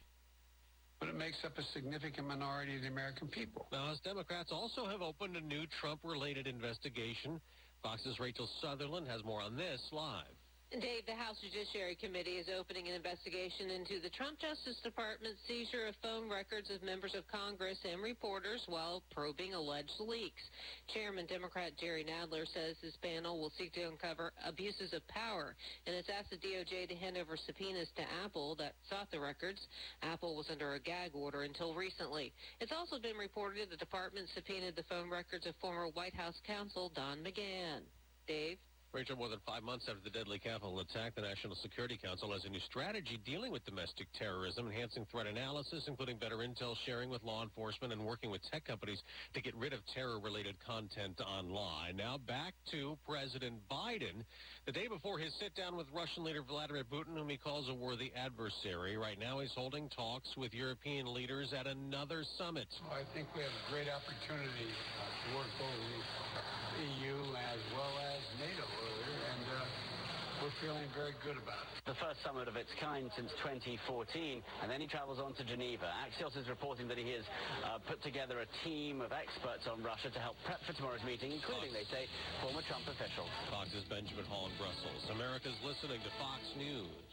[0.99, 3.69] but it makes up a significant minority of the American people.
[3.73, 7.41] Now, as Democrats also have opened a new Trump related investigation,
[7.83, 10.25] Fox's Rachel Sutherland has more on this live.
[10.75, 15.87] Dave, the House Judiciary Committee is opening an investigation into the Trump Justice Department's seizure
[15.87, 20.43] of phone records of members of Congress and reporters while probing alleged leaks.
[20.93, 25.55] Chairman Democrat Jerry Nadler says this panel will seek to uncover abuses of power
[25.87, 29.63] and has asked the DOJ to hand over subpoenas to Apple that sought the records.
[30.03, 32.35] Apple was under a gag order until recently.
[32.61, 36.37] It's also been reported that the department subpoenaed the phone records of former White House
[36.45, 37.87] counsel Don McGahn.
[38.27, 38.59] Dave?
[38.97, 42.47] Rachel, more than five months after the deadly Capitol attack, the National Security Council has
[42.47, 47.23] a new strategy dealing with domestic terrorism, enhancing threat analysis, including better intel sharing with
[47.23, 48.97] law enforcement and working with tech companies
[49.35, 51.99] to get rid of terror-related content online.
[52.01, 54.25] Now back to President Biden.
[54.65, 58.13] The day before his sit-down with Russian leader Vladimir Putin, whom he calls a worthy
[58.17, 62.67] adversary, right now he's holding talks with European leaders at another summit.
[62.89, 65.85] I think we have a great opportunity uh, to work both
[66.81, 68.86] the EU as well as NATO
[70.47, 71.83] we're feeling very good about it.
[71.91, 73.83] The first summit of its kind since 2014,
[74.63, 75.91] and then he travels on to Geneva.
[76.07, 77.27] Axios is reporting that he has
[77.67, 81.35] uh, put together a team of experts on Russia to help prep for tomorrow's meeting,
[81.35, 82.07] including, they say,
[82.39, 83.27] former Trump officials.
[83.51, 85.03] Fox's Benjamin Hall in Brussels.
[85.11, 87.11] America's listening to Fox News.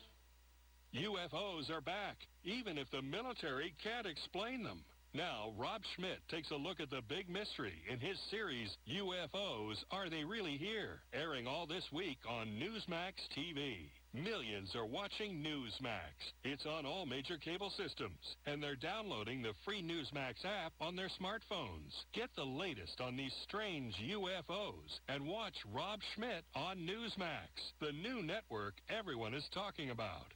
[0.93, 4.85] UFOs are back, even if the military can't explain them.
[5.15, 10.09] Now, Rob Schmidt takes a look at the big mystery in his series, UFOs Are
[10.09, 11.01] They Really Here?
[11.13, 13.91] airing all this week on Newsmax TV.
[14.11, 16.17] Millions are watching Newsmax.
[16.43, 21.09] It's on all major cable systems, and they're downloading the free Newsmax app on their
[21.21, 21.93] smartphones.
[22.13, 28.23] Get the latest on these strange UFOs and watch Rob Schmidt on Newsmax, the new
[28.23, 30.33] network everyone is talking about.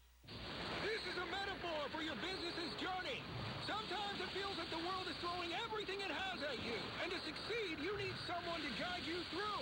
[0.84, 3.24] This is a metaphor for your business's journey.
[4.38, 6.78] Feels like the world is throwing everything it has at you.
[7.02, 9.62] And to succeed, you need someone to guide you through.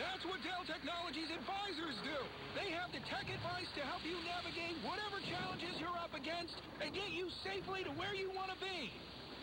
[0.00, 2.16] That's what Dell Technologies advisors do.
[2.56, 6.96] They have the tech advice to help you navigate whatever challenges you're up against and
[6.96, 8.88] get you safely to where you want to be.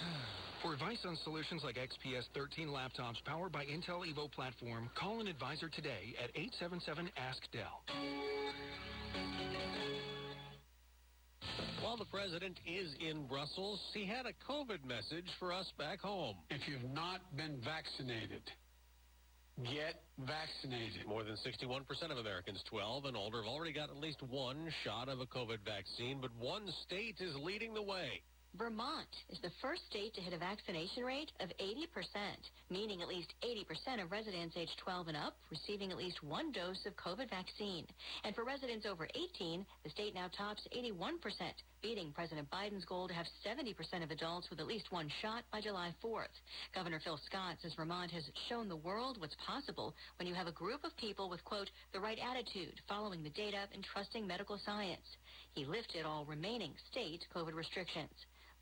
[0.65, 5.29] For advice on solutions like XPS 13 laptops powered by Intel Evo platform, call an
[5.29, 7.85] advisor today at 877-ASK-DELL.
[11.91, 16.37] While the president is in Brussels, he had a COVID message for us back home.
[16.49, 18.47] If you've not been vaccinated,
[19.61, 21.05] get vaccinated.
[21.05, 25.09] More than 61% of Americans 12 and older have already got at least one shot
[25.09, 28.21] of a COVID vaccine, but one state is leading the way.
[28.57, 31.87] Vermont is the first state to hit a vaccination rate of 80%,
[32.69, 36.85] meaning at least 80% of residents aged 12 and up receiving at least one dose
[36.85, 37.87] of COVID vaccine.
[38.25, 41.15] And for residents over 18, the state now tops 81%,
[41.81, 45.61] beating President Biden's goal to have 70% of adults with at least one shot by
[45.61, 46.35] July 4th.
[46.75, 50.51] Governor Phil Scott says Vermont has shown the world what's possible when you have a
[50.51, 55.07] group of people with, quote, the right attitude, following the data and trusting medical science.
[55.53, 58.11] He lifted all remaining state COVID restrictions.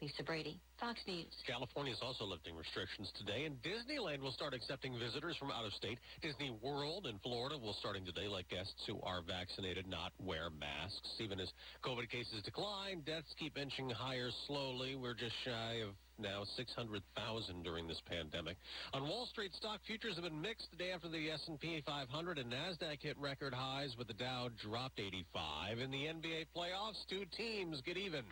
[0.02, 1.28] Lisa Brady, Fox News.
[1.46, 5.74] California is also lifting restrictions today, and Disneyland will start accepting visitors from out of
[5.74, 6.00] state.
[6.22, 11.20] Disney World in Florida will starting today let guests who are vaccinated not wear masks.
[11.20, 11.52] Even as
[11.84, 14.96] COVID cases decline, deaths keep inching higher slowly.
[14.96, 18.56] We're just shy of now 600,000 during this pandemic.
[18.94, 22.52] On Wall Street, stock futures have been mixed the day after the S&P 500 and
[22.52, 25.80] Nasdaq hit record highs, with the Dow dropped 85.
[25.80, 28.24] In the NBA playoffs, two teams get even.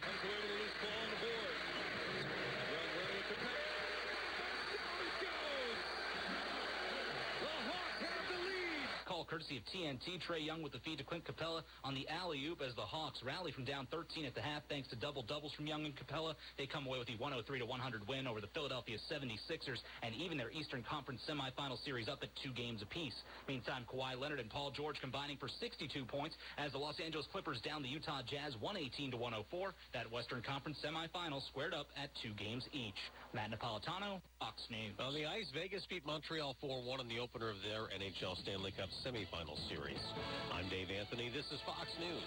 [9.27, 10.23] Courtesy of TNT.
[10.23, 13.51] Trae Young with the feed to Clint Capela on the alley-oop as the Hawks rally
[13.51, 16.33] from down 13 at the half thanks to double doubles from Young and Capela.
[16.57, 20.37] They come away with the 103 to 100 win over the Philadelphia 76ers and even
[20.37, 23.15] their Eastern Conference semifinal series up at two games apiece.
[23.47, 27.59] Meantime, Kawhi Leonard and Paul George combining for 62 points as the Los Angeles Clippers
[27.67, 29.73] down the Utah Jazz 118 to 104.
[29.91, 32.95] That Western Conference semifinal squared up at two games each.
[33.35, 34.95] Matt Napolitano, Fox News.
[34.99, 38.87] On the ice, Vegas beat Montreal 4-1 in the opener of their NHL Stanley Cup
[39.03, 39.16] semifinal
[39.67, 39.97] series.
[40.53, 41.31] I'm Dave Anthony.
[41.33, 42.21] This is Fox News.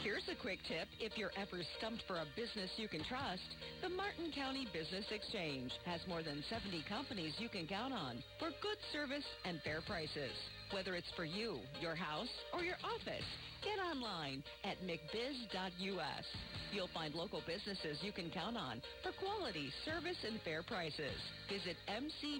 [0.00, 0.88] Here's a quick tip.
[0.98, 3.44] If you're ever stumped for a business you can trust,
[3.82, 8.48] the Martin County Business Exchange has more than 70 companies you can count on for
[8.64, 10.32] good service and fair prices.
[10.72, 13.28] Whether it's for you, your house, or your office,
[13.60, 16.24] get online at mcbiz.us.
[16.72, 21.20] You'll find local businesses you can count on for quality, service, and fair prices.
[21.52, 22.32] Visit mcbiz.us.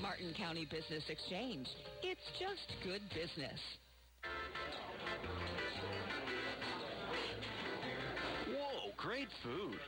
[0.00, 1.66] Martin County Business Exchange.
[2.02, 3.58] It's just good business.
[8.46, 9.78] Whoa, great food.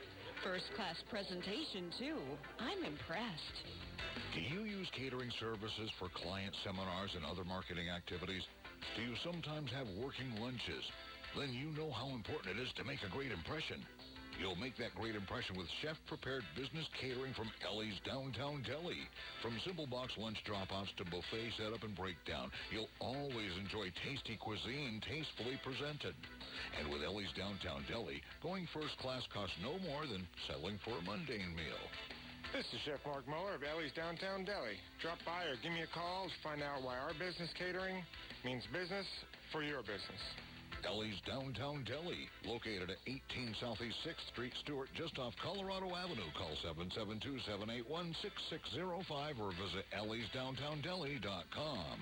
[0.43, 2.17] First class presentation, too.
[2.59, 3.57] I'm impressed.
[4.33, 8.43] Do you use catering services for client seminars and other marketing activities?
[8.97, 10.83] Do you sometimes have working lunches?
[11.37, 13.85] Then you know how important it is to make a great impression.
[14.39, 19.03] You'll make that great impression with chef-prepared business catering from Ellie's Downtown Deli.
[19.41, 25.01] From simple box lunch drop-offs to buffet setup and breakdown, you'll always enjoy tasty cuisine
[25.05, 26.15] tastefully presented.
[26.79, 31.03] And with Ellie's Downtown Deli, going first class costs no more than settling for a
[31.05, 31.83] mundane meal.
[32.51, 34.75] This is Chef Mark Muller of Ellie's Downtown Deli.
[35.01, 38.03] Drop by or give me a call to find out why our business catering
[38.43, 39.07] means business
[39.51, 40.19] for your business.
[40.85, 46.31] Ellie's Downtown Deli, located at 18 Southeast 6th Street, Stuart, just off Colorado Avenue.
[46.37, 51.99] Call 772-781-6605 or visit elliesdowntowndeli.com.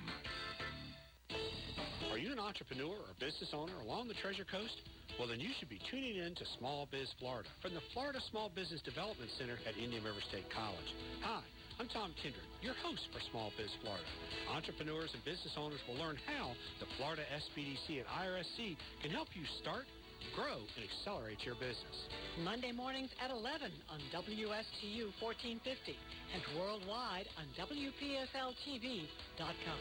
[2.12, 4.82] Are you an entrepreneur or business owner along the Treasure Coast?
[5.20, 8.50] Well, then you should be tuning in to Small Biz Florida from the Florida Small
[8.50, 10.94] Business Development Center at Indian River State College.
[11.22, 11.42] Hi,
[11.80, 14.04] I'm Tom Kindred, your host for Small Biz Florida.
[14.52, 16.52] Entrepreneurs and business owners will learn how
[16.84, 19.88] the Florida SBDC and IRSC can help you start,
[20.36, 21.96] grow, and accelerate your business.
[22.44, 25.96] Monday mornings at 11 on WSTU 1450
[26.36, 29.80] and worldwide on WPFLTV.com.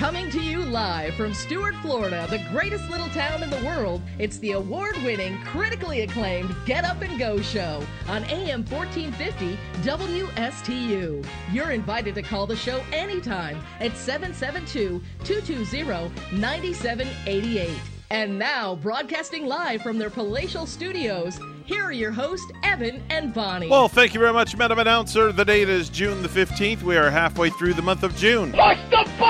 [0.00, 4.38] Coming to you live from Stuart, Florida, the greatest little town in the world, it's
[4.38, 11.26] the award winning, critically acclaimed Get Up and Go show on AM 1450 WSTU.
[11.52, 17.70] You're invited to call the show anytime at 772 220 9788.
[18.08, 23.68] And now, broadcasting live from their palatial studios, here are your hosts, Evan and Bonnie.
[23.68, 25.30] Well, thank you very much, Madam Announcer.
[25.30, 26.82] The date is June the 15th.
[26.82, 28.50] We are halfway through the month of June.
[28.52, 29.29] Push the button!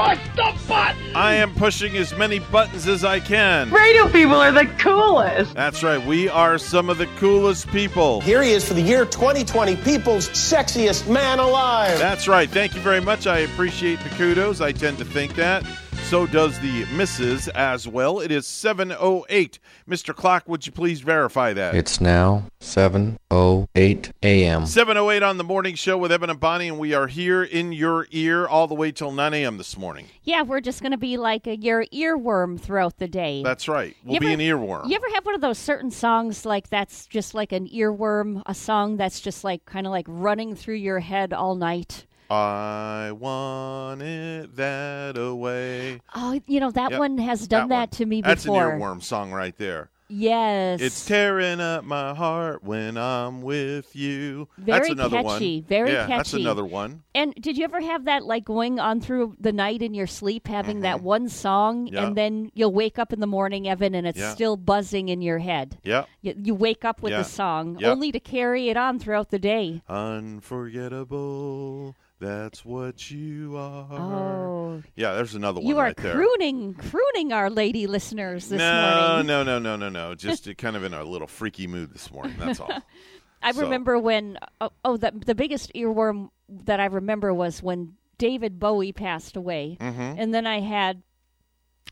[0.00, 1.14] Push the button!
[1.14, 3.70] I am pushing as many buttons as I can.
[3.70, 5.52] Radio people are the coolest.
[5.54, 6.04] That's right.
[6.04, 8.22] We are some of the coolest people.
[8.22, 11.98] Here he is for the year 2020, people's sexiest man alive.
[11.98, 12.48] That's right.
[12.48, 13.26] Thank you very much.
[13.26, 14.62] I appreciate the kudos.
[14.62, 15.64] I tend to think that.
[16.10, 18.18] So does the missus as well.
[18.18, 19.60] It is 7.08.
[19.88, 20.12] Mr.
[20.12, 21.76] Clock, would you please verify that?
[21.76, 24.62] It's now 7.08 a.m.
[24.62, 28.08] 7.08 on the morning show with Evan and Bonnie, and we are here in your
[28.10, 29.56] ear all the way till 9 a.m.
[29.56, 30.06] this morning.
[30.24, 33.44] Yeah, we're just going to be like a, your earworm throughout the day.
[33.44, 33.96] That's right.
[34.02, 34.88] We'll You be ever- an earworm.
[34.88, 38.54] You ever have one of those certain songs like that's just like an earworm, a
[38.54, 42.04] song that's just like kind of like running through your head all night?
[42.30, 46.00] I want it that away.
[46.14, 47.88] Oh, you know that Yep, one has done that, one.
[47.88, 48.30] to me before.
[48.34, 49.90] That's an earworm song right there.
[50.12, 54.48] Yes, It's tearing up my heart when I'm with you.
[54.58, 55.68] that's Very another catchy, one.
[55.68, 56.42] very yeah, That's catchy.
[56.42, 57.04] another one.
[57.14, 60.48] And did you ever have that like going on through the night in your sleep,
[60.48, 61.94] having that one song, Mm-hmm.
[61.94, 62.06] Yeah.
[62.08, 64.34] and then you'll wake up in the morning, Evan, and it's Yeah.
[64.34, 65.78] still buzzing in your head.
[65.84, 66.06] Yeah.
[66.22, 67.92] You, you wake up with the song, Yep.
[67.92, 69.80] only to carry it on throughout the day.
[69.88, 71.94] Unforgettable.
[72.20, 73.86] That's what you are.
[73.90, 74.82] Oh.
[74.94, 76.12] Yeah, there's another one You are right there.
[76.14, 79.26] crooning, crooning our lady listeners this no, morning.
[79.26, 80.08] no, no, no, no, no.
[80.10, 80.14] no.
[80.14, 82.36] Just kind of in a little freaky mood this morning.
[82.38, 82.70] That's all.
[83.42, 87.94] I So- remember when oh, oh the the biggest earworm that I remember was when
[88.18, 90.16] David Bowie passed away, Mhm.
[90.18, 91.02] and then I had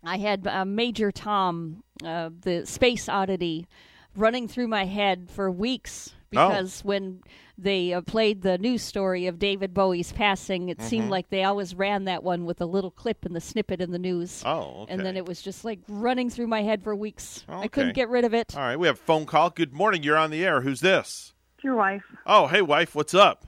[0.05, 3.67] I had uh, Major Tom, uh, the Space Oddity,
[4.15, 6.49] running through my head for weeks Oh.
[6.49, 7.23] because when
[7.57, 11.11] they uh, played the news story of David Bowie's passing, it seemed Mhm.
[11.11, 13.99] like they always ran that one with a little clip and the snippet in the
[13.99, 14.43] news.
[14.45, 17.45] Oh, And then it was just like running through my head for weeks.
[17.49, 18.55] I couldn't get rid of it.
[18.57, 19.51] All right, we have a phone call.
[19.51, 20.03] Good morning.
[20.03, 20.61] You're on the air.
[20.61, 21.33] Who's this?
[21.63, 22.05] Your wife.
[22.27, 22.95] Oh, hey, wife.
[22.95, 23.47] What's up?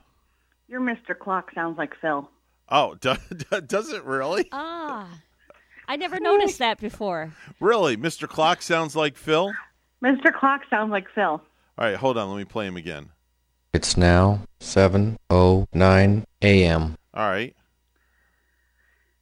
[0.67, 1.17] Your Mr.
[1.17, 2.29] Clock sounds like Phil.
[2.69, 3.13] Oh, do,
[3.67, 4.47] does it really?
[4.51, 5.07] Ah,
[5.87, 7.33] I never noticed that before.
[7.59, 7.95] Really?
[7.95, 8.27] Mr.
[8.27, 9.53] Clock sounds like Phil?
[10.03, 10.33] Mr.
[10.33, 11.41] Clock sounds like Phil.
[11.77, 12.29] All right, hold on.
[12.29, 13.09] Let me play him again.
[13.73, 16.97] It's now 7.09 a.m.
[17.13, 17.55] All right.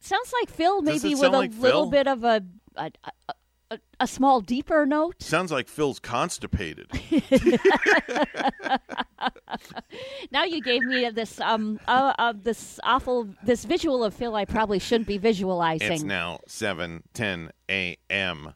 [0.00, 1.90] Sounds like Phil, Does maybe it with sound a like little Phil?
[1.90, 2.42] bit of a
[2.76, 3.12] a, a,
[3.70, 5.22] a a small deeper note.
[5.22, 6.88] Sounds like Phil's constipated.
[10.32, 14.44] now you gave me this um uh, uh, this awful this visual of Phil I
[14.44, 15.92] probably shouldn't be visualizing.
[15.92, 18.54] It's now 7:10 a.m.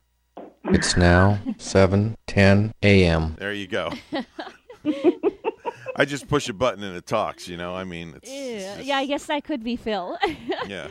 [0.66, 3.36] It's now 7.10 a.m.
[3.38, 3.92] There you go.
[5.96, 7.74] I just push a button and it talks, you know?
[7.74, 10.18] I mean, it's yeah, yeah, I guess that could be Phil.
[10.66, 10.88] yeah.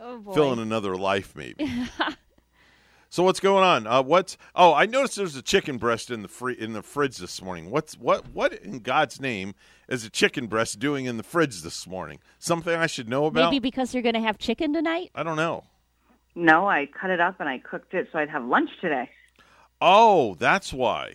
[0.00, 0.34] oh boy.
[0.34, 1.70] Phil in another life maybe.
[3.10, 3.86] So what's going on?
[3.86, 7.16] Uh, what's Oh, I noticed there's a chicken breast in the free in the fridge
[7.16, 7.70] this morning.
[7.70, 9.54] What's what what in God's name
[9.88, 12.18] is a chicken breast doing in the fridge this morning?
[12.38, 13.50] Something I should know about?
[13.50, 15.10] Maybe because you're going to have chicken tonight.
[15.14, 15.64] I don't know.
[16.38, 19.10] No, I cut it up and I cooked it so I'd have lunch today.
[19.80, 21.14] Oh, that's why.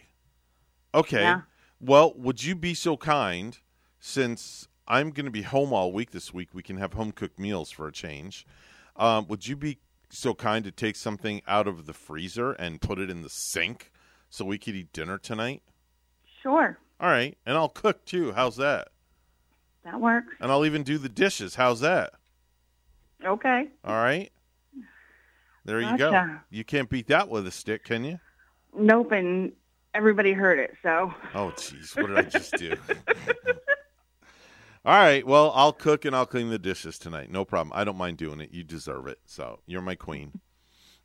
[0.94, 1.22] Okay.
[1.22, 1.42] Yeah.
[1.80, 3.58] Well, would you be so kind,
[4.02, 7.40] since I'm going to be home all week this week, we can have home cooked
[7.40, 8.46] meals for a change.
[8.98, 13.00] Um, would you be so kind to take something out of the freezer and put
[13.00, 13.94] it in the sink
[14.30, 15.64] so we could eat dinner tonight?
[16.42, 17.38] Sure, All right.
[17.46, 18.34] And I'll cook too.
[18.34, 18.90] How's that?
[19.86, 20.36] that works.
[20.42, 21.56] And I'll even do the dishes.
[21.56, 22.12] How's that?
[23.24, 23.70] Okay.
[23.86, 24.30] All right.
[25.66, 26.38] There you go.
[26.50, 28.20] You can't beat that with a stick, can you?
[28.76, 29.54] Nope, and
[29.94, 31.14] everybody heard it, so.
[31.34, 31.96] Oh, jeez.
[31.96, 32.76] What did I just do?
[34.86, 35.26] All right.
[35.26, 37.32] Well, I'll cook and I'll clean the dishes tonight.
[37.32, 37.72] No problem.
[37.74, 38.52] I don't mind doing it.
[38.52, 39.20] You deserve it.
[39.26, 40.42] So you're my queen.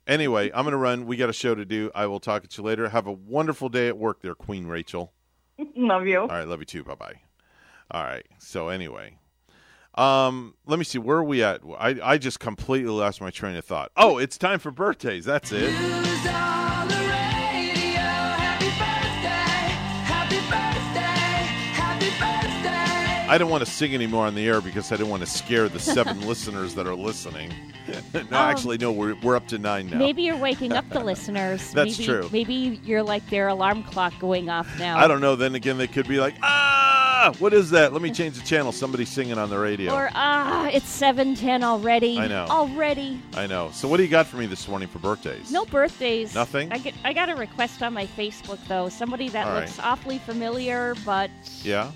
[0.05, 1.05] Anyway, I'm going to run.
[1.05, 1.91] We got a show to do.
[1.93, 2.89] I will talk to you later.
[2.89, 5.13] Have a wonderful day at work there, Queen Rachel.
[5.77, 6.21] Love you.
[6.21, 6.47] All right.
[6.47, 6.83] Love you too.
[6.83, 7.13] Bye bye.
[7.91, 8.25] All right.
[8.39, 9.17] So anyway,
[9.99, 10.97] um, let me see.
[10.97, 11.61] Where are we at?
[11.77, 13.91] I, I just completely lost my train of thought.
[13.97, 15.25] Oh, it's time for birthdays.
[15.25, 15.73] That's it.
[23.31, 25.69] I didn't want to sing anymore on the air because I didn't want to scare
[25.69, 27.53] the seven listeners that are listening.
[28.13, 28.35] no, Oh.
[28.35, 29.99] actually, no, we're, we're up to nine now.
[29.99, 31.71] Maybe you're waking up the listeners.
[31.73, 32.29] That's maybe, true.
[32.31, 34.97] Maybe you're like their alarm clock going off now.
[34.97, 35.35] I don't know.
[35.35, 36.98] Then again, they could be like, ah,
[37.39, 37.93] what is that?
[37.93, 38.71] Let me change the channel.
[38.71, 39.93] Somebody's singing on the radio.
[39.93, 42.17] Or ah, it's seven ten already.
[42.19, 42.45] I know.
[42.49, 43.21] Already.
[43.35, 43.69] I know.
[43.73, 45.51] So, what do you got for me this morning for birthdays?
[45.51, 46.33] No birthdays.
[46.33, 46.71] Nothing?
[46.71, 46.93] I get.
[47.03, 48.89] I got a request on my Facebook though.
[48.89, 49.61] Somebody that All right.
[49.61, 51.29] looks awfully familiar, but
[51.63, 51.91] Yeah.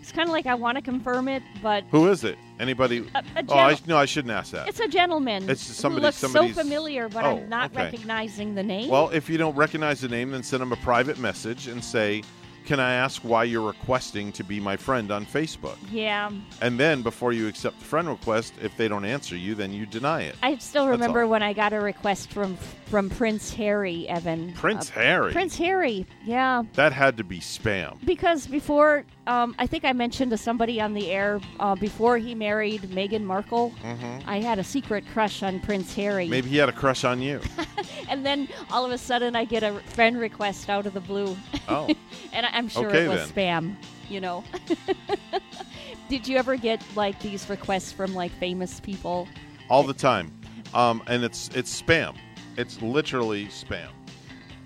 [0.00, 2.38] it's kind of like I want to confirm it, but Who is it?
[2.60, 3.06] Anybody?
[3.14, 4.68] A- a oh, I, no, I shouldn't ask that.
[4.68, 5.48] it's a gentleman.
[5.48, 7.84] It's somebody- who looks somebody's- so familiar, but Oh, I'm not okay.
[7.84, 8.88] recognizing the name.
[8.88, 12.22] Well, if you don't recognize the name, then send him a private message and say,
[12.68, 17.00] "Can I ask why you're requesting to be my friend on Facebook?" yeah, And then,
[17.02, 20.36] before you accept the friend request, if they don't answer you, then you deny it.
[20.42, 22.56] I still remember when I got a request from
[22.86, 24.52] from Prince Harry, Evan.
[24.54, 25.32] Prince Uh, Harry.
[25.32, 26.06] Prince Harry.
[26.24, 26.62] Yeah.
[26.74, 27.98] That had to be spam.
[28.02, 32.34] Because before, um, I think I mentioned to somebody on the air uh, before he
[32.34, 34.22] married Meghan Markle, Mhm.
[34.26, 36.28] I had a secret crush on Prince Harry.
[36.28, 37.40] Maybe he had a crush on you.
[38.08, 41.36] and then all of a sudden, I get a friend request out of the blue.
[41.68, 41.88] Oh.
[42.32, 43.76] and I- I'm sure Okay, it was then.
[43.76, 44.10] spam.
[44.10, 44.44] You know.
[46.08, 49.28] Did you ever get like these requests from like famous people?
[49.70, 50.32] all the time,
[50.72, 52.16] um, and it's it's spam.
[52.56, 53.88] It's literally spam.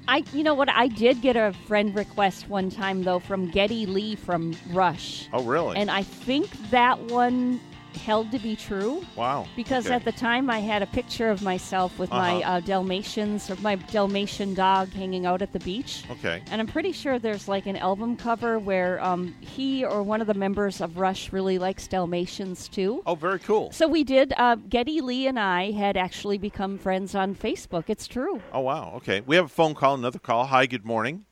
[0.09, 0.69] I, you know what?
[0.69, 5.29] I did get a friend request one time though from Geddy Lee from Rush.
[5.33, 5.77] Oh, really?
[5.77, 7.61] And I think that one
[7.97, 9.05] held to be true.
[9.17, 9.47] Wow.
[9.57, 9.95] Because Okay.
[9.95, 12.53] at the time I had a picture of myself with my Uh-huh.
[12.53, 16.05] uh, Dalmatians or my Dalmatian dog hanging out at the beach.
[16.11, 16.43] Okay.
[16.51, 20.27] And I'm pretty sure there's like an album cover where um, he or one of
[20.27, 23.03] the members of Rush really likes Dalmatians too.
[23.07, 23.71] Oh, very cool.
[23.73, 24.33] So we did.
[24.37, 27.85] Uh, Geddy Lee and I had actually become friends on Facebook.
[27.89, 28.41] It's true.
[28.53, 28.93] Oh, wow.
[28.97, 29.21] Okay.
[29.23, 29.95] We have a phone call.
[29.95, 30.47] Another call.
[30.47, 30.67] Hi.
[30.67, 31.25] Good morning.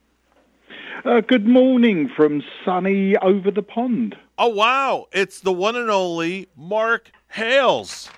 [1.04, 4.16] Uh, good morning from sunny over the pond.
[4.38, 5.06] Oh, wow.
[5.12, 8.10] It's the one and only Mark Hales.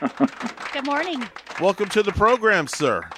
[0.72, 1.26] Good morning.
[1.60, 3.08] Welcome to the program, sir.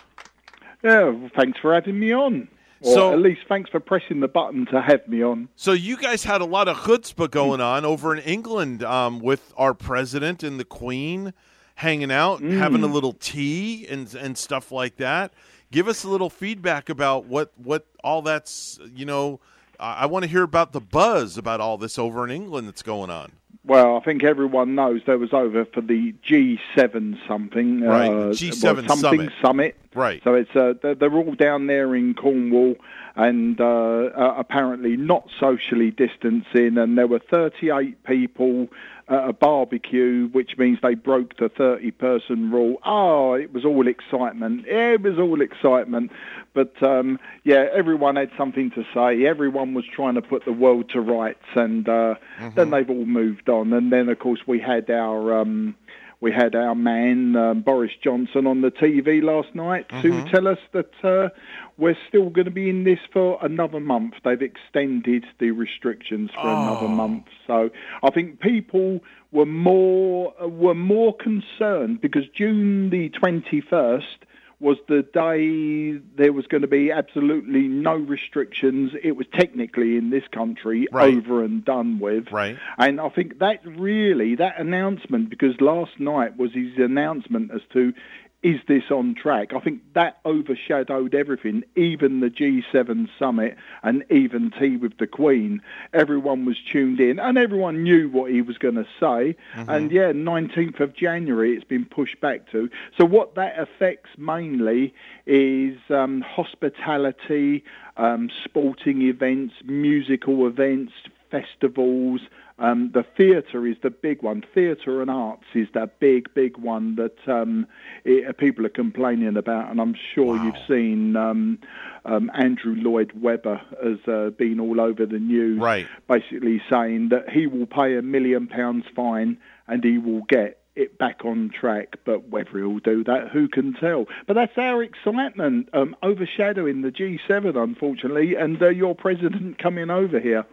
[0.84, 2.49] Yeah, well, thanks for having me on.
[2.82, 5.49] Or So- at least thanks for pressing the button to have me on.
[5.57, 9.53] So you guys had a lot of chutzpah going on over in England um, with
[9.57, 11.34] our president and the Queen
[11.76, 12.92] hanging out, and having a Mm.
[12.92, 15.32] little tea and and stuff like that.
[15.70, 19.40] Give us a little feedback about what what all that's you know.
[19.80, 23.10] I want to hear about the buzz about all this over in England that's going
[23.10, 23.30] on.
[23.64, 27.82] Well, I think everyone knows they was over for the G7 something.
[27.82, 29.32] Right, uh, G7 well, something summit.
[29.42, 29.76] summit.
[29.94, 30.22] Right.
[30.24, 32.76] So it's uh, they're, they're all down there in Cornwall
[33.18, 36.78] and uh, uh, apparently not socially distancing.
[36.78, 38.68] And there were 38 people
[39.08, 42.76] at a barbecue, which means they broke the 30 person rule.
[42.86, 44.66] Oh, it was all excitement.
[44.68, 46.12] It was all excitement.
[46.54, 49.26] But um, yeah, everyone had something to say.
[49.26, 52.14] Everyone was trying to put the world to rights, and uh,
[52.54, 53.72] then they've all moved on.
[53.72, 55.40] And then, of course, we had our.
[55.40, 55.74] Um,
[56.20, 60.58] we had our man um, Boris Johnson on the TV last night to tell us
[60.72, 61.28] that uh,
[61.76, 64.14] we're still going to be in this for another month.
[64.24, 67.26] They've extended the restrictions for another month.
[67.46, 67.70] So
[68.03, 69.00] I think people
[69.30, 74.24] were more uh, were more concerned because June the twenty first
[74.61, 78.93] was the day there was going to be absolutely no restrictions.
[79.03, 81.17] It was technically in this country Right.
[81.17, 82.33] over and done with.
[82.33, 82.57] Right.
[82.76, 87.93] And I think that really, that announcement, because last night was his announcement as to
[88.42, 89.52] is this on track?
[89.52, 95.60] I think that overshadowed everything, even the G7 summit and even tea with the Queen.
[95.92, 99.36] Everyone was tuned in and everyone knew what he was going to say.
[99.54, 99.70] Mm-hmm.
[99.70, 102.70] And yeah, 19th of January it's been pushed back to.
[102.96, 104.94] So what that affects mainly
[105.26, 107.64] is um, hospitality,
[107.96, 110.92] um, sporting events, musical events,
[111.30, 112.21] festivals.
[112.59, 114.42] Um, the theatre is the big one.
[114.53, 117.67] Theatre and arts is the big, big one that um,
[118.05, 121.59] it, people are complaining about, and I'm sure you've seen um,
[122.05, 125.87] um, Andrew Lloyd Webber has uh, been all over the news, Right.
[126.09, 129.38] basically saying that he will pay a million pounds fine
[129.68, 133.75] and he will get it back on track, but whether he'll do that, who can
[133.75, 134.07] tell?
[134.26, 140.18] But that's our excitement, um, overshadowing the G7, unfortunately, and uh, your president coming over
[140.21, 140.45] here.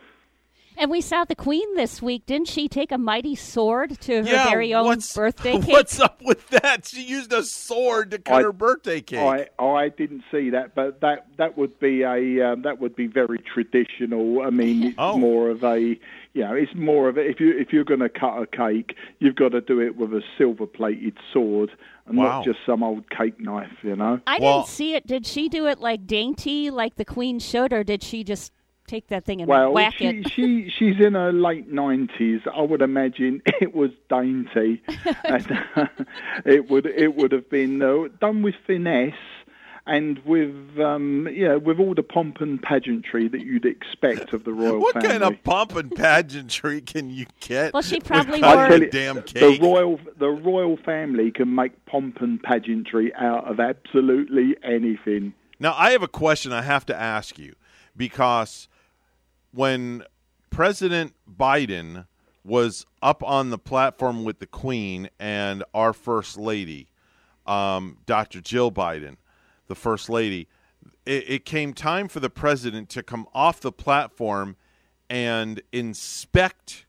[0.78, 2.26] And we saw the Queen this week.
[2.26, 5.68] Didn't she take a mighty sword to her Yeah, very own what's- birthday cake?
[5.68, 6.86] What's up with that?
[6.86, 9.50] She used a sword to cut I- her birthday cake.
[9.58, 13.08] I, I didn't see that, but that that would be a um, that would be
[13.08, 14.42] very traditional.
[14.42, 15.18] I mean, it's Oh.
[15.18, 15.98] more of a
[16.34, 18.96] you know, it's more of a, if you if you're going to cut a cake,
[19.20, 21.72] you've got to do it with a silver plated sword
[22.08, 22.26] and Wow.
[22.26, 23.72] not just some old cake knife.
[23.84, 24.20] You know.
[24.28, 25.08] I didn't see it.
[25.08, 28.52] Did she do it like dainty, like the Queen should, or did she just
[28.88, 30.32] take that thing and Well, whack she, it?
[30.32, 32.42] she she's in her late nineties.
[32.54, 34.82] I would imagine it was dainty,
[35.24, 35.88] and uh,
[36.46, 39.14] it would it would have been uh, done with finesse
[39.88, 44.52] and with um, yeah with all the pomp and pageantry that you'd expect of the
[44.52, 45.10] royal what family.
[45.10, 47.74] kind of pomp and pageantry can you get?
[47.74, 51.54] Well, she probably without I a tell you, damn the royal the royal family can
[51.54, 55.34] make pomp and pageantry out of absolutely anything.
[55.60, 57.56] Now, I have a question I have to ask you
[57.96, 58.68] because
[59.56, 60.04] when
[60.50, 62.06] President Biden
[62.44, 66.90] was up on the platform with the Queen and our First Lady,
[67.48, 68.42] um, Dr.
[68.42, 69.16] Jill Biden,
[69.68, 70.48] the First Lady,
[71.06, 74.58] it, it came time for the president to come off the platform
[75.10, 76.86] and inspect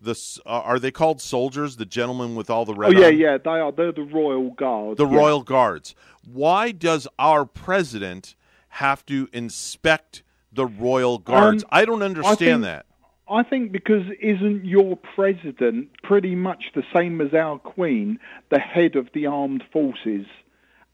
[0.00, 0.14] the.
[0.44, 1.76] Uh, are they called soldiers?
[1.76, 2.94] The gentlemen with all the red.
[2.94, 3.72] oh yeah, arm- yeah, they are.
[3.72, 4.96] They're the royal guard.
[4.96, 5.16] the yeah.
[5.16, 5.94] Royal Guards.
[6.24, 8.34] Why does our president
[8.68, 11.64] have to inspect the Royal Guards?
[11.64, 12.86] Um, I don't understand think- that.
[13.30, 18.18] I think because isn't your president pretty much the same as our queen,
[18.48, 20.26] the head of the armed forces?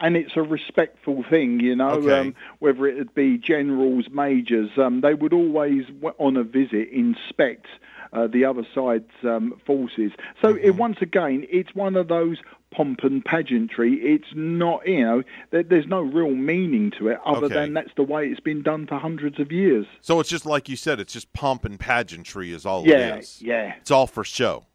[0.00, 2.18] And it's a respectful thing, you know, Okay.
[2.28, 5.84] um, whether it would be generals, majors, um, they would always,
[6.18, 7.66] on a visit, inspect
[8.14, 10.12] uh, the other side's um, forces.
[10.42, 10.64] So Mm-hmm.
[10.66, 12.38] it, once again, it's one of those
[12.74, 13.94] pomp and pageantry.
[14.02, 17.54] It's not, you know, there, there's no real meaning to it other Okay.
[17.54, 19.86] than that's the way it's been done for hundreds of years.
[20.00, 23.18] So it's just like you said, it's just pomp and pageantry is all Yeah, it
[23.20, 23.42] is.
[23.42, 23.74] yeah.
[23.80, 24.66] It's all for show.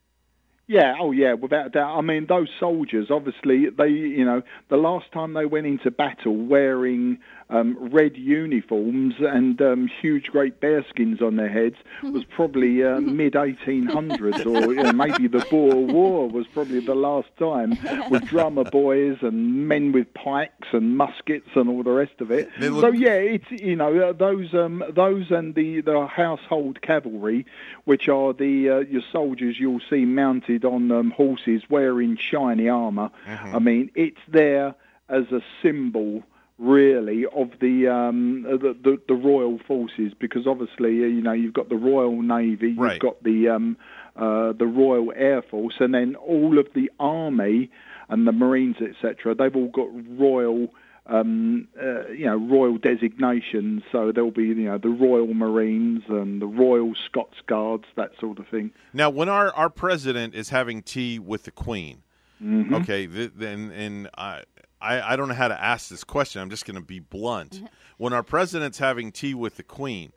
[0.67, 1.97] Yeah, oh yeah, without a doubt.
[1.97, 6.35] I mean, those soldiers, obviously, they, you know, the last time they went into battle
[6.37, 7.17] wearing
[7.49, 13.33] um, red uniforms and um, huge great bearskins on their heads was probably uh, mid
[13.33, 17.77] 1800s, or you know, maybe the Boer War was probably the last time
[18.09, 22.49] with drummer boys and men with pikes and muskets and all the rest of it.
[22.59, 26.81] They look- so yeah, it's you know uh, those um, those and the the household
[26.81, 27.45] cavalry,
[27.85, 33.09] which are the uh, your soldiers you'll see mounted on um, horses wearing shiny armor.
[33.27, 33.55] Mm-hmm.
[33.55, 34.75] I mean, it's there
[35.09, 36.23] as a symbol.
[36.59, 41.53] Really, of the, um, the the the royal forces, because obviously, uh, you know, you've
[41.53, 42.99] got the Royal Navy, you've Right.
[42.99, 43.77] got the um,
[44.17, 47.69] uh, the Royal Air Force, and then all of the army
[48.09, 49.35] and the Marines, etc.
[49.35, 49.87] They've all got
[50.19, 50.67] royal
[51.05, 53.81] um, uh, you know, royal designations.
[53.91, 58.37] So there'll be, you know, the Royal Marines and the Royal Scots Guards, that sort
[58.37, 58.69] of thing.
[58.93, 62.03] Now, when our, our president is having tea with the Queen,
[62.43, 62.73] Mhm.
[62.83, 64.43] okay, th- then and I,
[64.81, 66.41] I I don't know how to ask this question.
[66.41, 67.57] I'm just going to be blunt.
[67.57, 67.65] Mm-hmm.
[67.97, 70.13] When our president's having tea with the Queen,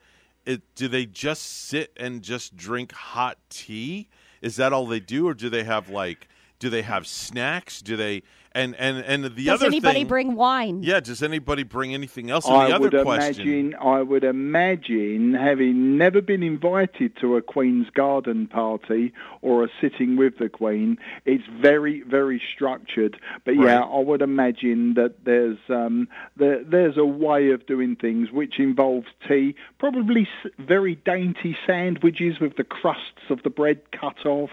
[0.46, 4.08] it, do they just sit and just drink hot tea?
[4.40, 6.28] Is that all they do, or do they have like?
[6.62, 7.82] Do they have snacks?
[7.82, 8.22] Do they
[8.52, 10.06] and and and the Does other anybody thing?
[10.06, 10.84] bring wine?
[10.84, 12.46] yeah, does anybody bring anything else?
[12.46, 13.48] And I the would question.
[13.48, 19.68] imagine, I would imagine, having never been invited to a Queen's Garden party or a
[19.80, 23.18] sitting with the Queen, it's very, very structured.
[23.44, 26.06] But yeah, I would imagine that there's um,
[26.36, 30.28] there, there's a way of doing things which involves tea, probably
[30.60, 34.50] very dainty sandwiches with the crusts of the bread cut off.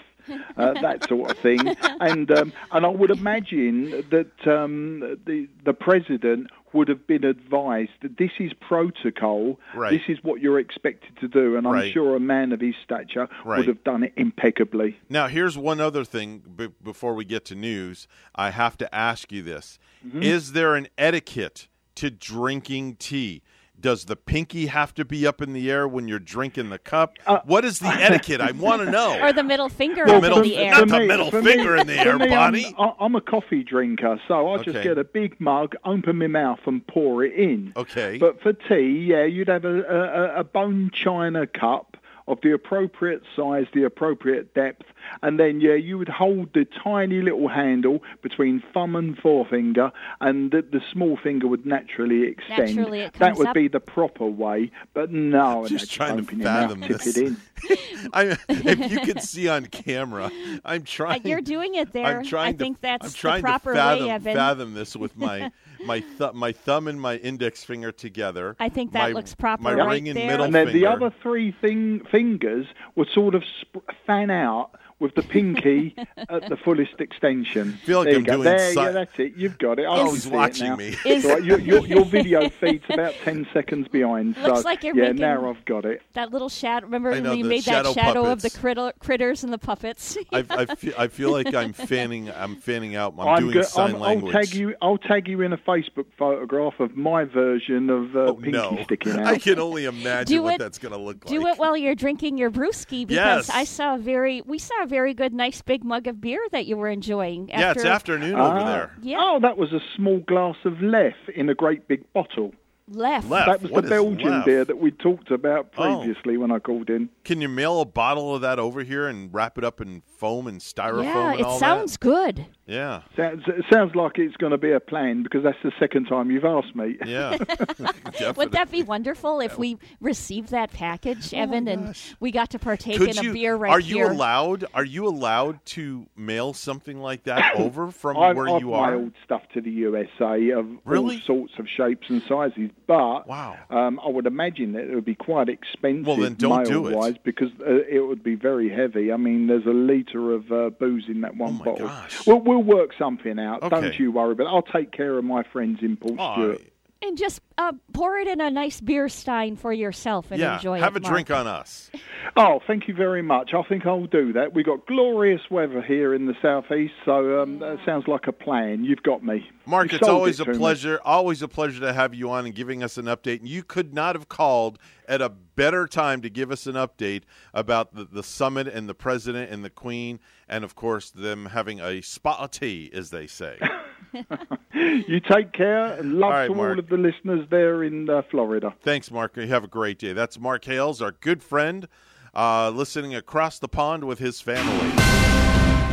[0.57, 1.75] Uh, that sort of thing.
[2.01, 7.89] And um, and I would imagine that um, the the president would have been advised
[8.03, 9.91] that this is protocol, Right.
[9.91, 11.91] this is what you're expected to do, and I'm Right.
[11.93, 13.57] sure a man of his stature Right.
[13.57, 14.95] would have done it impeccably.
[15.09, 18.07] Now, here's one other thing b- before we get to news.
[18.35, 20.23] I have to ask you this: Mhm.
[20.23, 23.41] Is there an etiquette to drinking tea?
[23.79, 27.17] Does the pinky have to be up in the air when you're drinking the cup?
[27.25, 28.41] Uh, what is the etiquette?
[28.41, 29.17] I want to know.
[29.21, 30.71] Or the middle finger The up middle- in the air.
[30.71, 32.75] not the middle for finger in the for air, me, Bonnie.
[32.77, 36.59] I'm, I'm a coffee drinker, so I just get a big mug, open my mouth,
[36.65, 37.73] and pour it in.
[37.77, 38.17] Okay.
[38.17, 41.95] But for tea, yeah, you'd have a, a, a bone china cup
[42.29, 44.85] of the appropriate size, the appropriate depth,
[45.23, 49.91] and then yeah, you would hold the tiny little handle between thumb and forefinger,
[50.21, 52.75] and the, the small finger would naturally extend.
[52.75, 53.53] Naturally it that would up.
[53.55, 54.71] be the proper way.
[54.93, 57.07] But no, Just no, trying to open mouth, fathom this.
[57.07, 57.37] it in.
[58.13, 60.31] I, if you could see on camera,
[60.63, 61.25] I'm Uh, trying.
[61.27, 62.05] You're doing it there.
[62.19, 64.35] I'm trying I to, think that's I'm trying the proper to fathom, way, Evan.
[64.35, 65.51] fathom this with my
[65.85, 68.55] my th- my thumb and my index finger together.
[68.59, 70.27] I think that my, looks proper My right ring and there.
[70.27, 70.79] middle and then finger.
[70.79, 72.65] the other three thing, fingers
[72.95, 77.73] would sort of sp- fan out with the pinky at the fullest extension.
[77.85, 78.33] Feel like there I'm you go.
[78.33, 79.33] doing there, si- yeah, that's it.
[79.35, 79.83] You've got it.
[79.85, 80.75] I Oh, he's see it watching now.
[80.75, 80.95] me.
[81.05, 84.35] Is- Right, your, your, your video feed's about ten seconds behind.
[84.37, 86.01] Looks so like you're yeah, making- now I've got it.
[86.13, 86.85] That little shadow.
[86.85, 90.17] Remember know, when you made shadow that shadow of the critter, critters and the puppets?
[90.33, 92.29] I, I, feel, I feel like I'm fanning.
[92.31, 93.13] I'm fanning out.
[93.17, 94.35] I'm, I'm doing go- sign I'm- language.
[94.35, 94.75] I'll tag you.
[94.81, 98.83] I'll tag you in a Facebook photograph of my version of uh, pinky Oh, no,
[98.83, 99.25] sticking out.
[99.27, 101.29] I can only imagine Do what it- that's going to look like.
[101.39, 103.49] Do it while you're drinking your brewski because Yes.
[103.49, 106.65] I saw a very we saw a very good nice big mug of beer that
[106.65, 107.47] you were enjoying.
[107.49, 108.91] yeah, it's after afternoon over there.
[108.95, 109.17] Oh, yeah.
[109.19, 112.53] Oh, that was a small glass of Leffe in a great big bottle.
[112.91, 113.29] Left.
[113.29, 113.47] Left.
[113.47, 114.45] That was What the Belgian Leffe?
[114.45, 115.99] beer that we talked about Oh.
[116.01, 117.09] previously when I called in.
[117.23, 120.47] Can you mail a bottle of that over here and wrap it up in foam
[120.47, 122.47] and styrofoam Yeah, and it all sounds good.
[122.69, 122.73] That?
[122.73, 123.01] Yeah.
[123.15, 126.31] Sounds, it sounds like it's going to be a plan because that's the second time
[126.31, 126.97] you've asked me.
[127.05, 127.37] Yeah.
[128.37, 132.97] Would that be wonderful if we received that package, Evan, and we got to partake
[132.97, 133.31] Could in you?
[133.31, 134.07] a beer right are here?
[134.07, 134.65] you allowed?
[134.73, 138.91] Are you allowed to mail something like that over from I've, where I've you are?
[138.91, 141.15] mailed stuff to the USA of Really?
[141.15, 143.57] all sorts of shapes and sizes, but Wow.
[143.69, 146.91] um, I would imagine that it would be quite expensive Well, then don't do it.
[146.91, 149.11] mail-wise because uh, it would be very heavy.
[149.11, 151.75] I mean, there's a litre of uh, booze in that one bottle.
[151.81, 152.27] Oh gosh.
[152.27, 153.63] We'll, we'll work something out.
[153.63, 153.81] Okay.
[153.81, 156.61] Don't you worry, but I'll take care of my friends in Port Aw, Stuart.
[157.01, 160.55] and just uh, pour it in a nice beer stein for yourself and yeah.
[160.55, 161.05] enjoy Have it.
[161.05, 161.89] a drink on us.
[162.37, 163.53] Oh, thank you very much.
[163.53, 164.53] I think I'll do that.
[164.53, 168.83] We've got glorious weather here in the southeast, so um, that sounds like a plan.
[168.85, 169.49] You've got me.
[169.65, 170.57] Mark, You it's always it a to me.
[170.57, 170.99] pleasure.
[171.03, 173.39] Always a pleasure to have you on and giving us an update.
[173.39, 174.77] And you could not have called
[175.07, 177.23] at a better time to give us an update
[177.53, 180.19] about the, the summit and the president and the queen,
[180.49, 183.57] and of course them having a spot of tea, as they say.
[184.73, 186.71] You take care, and love All right, to Mark.
[186.71, 188.73] all of the listeners there in uh, Florida.
[188.81, 189.35] Thanks, Mark.
[189.35, 190.13] You have a great day.
[190.13, 191.87] That's Mark Hales, our good friend,
[192.33, 194.91] uh, listening across the pond with his family.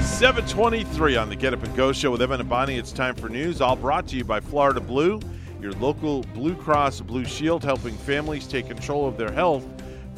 [0.03, 2.77] 723 on the Get Up and Go show with Evan and Bonnie.
[2.77, 5.21] It's time for news, all brought to you by Florida Blue,
[5.61, 9.67] your local Blue Cross Blue Shield, helping families take control of their health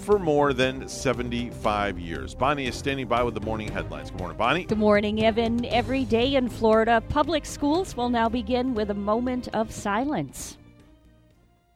[0.09, 2.35] for more than 75 years.
[2.35, 4.11] Bonnie is standing by with the morning headlines.
[4.11, 4.65] Good morning, Bonnie.
[4.65, 5.67] Good morning, Evan.
[5.67, 10.57] Every day in Florida, public schools will now begin with a moment of silence.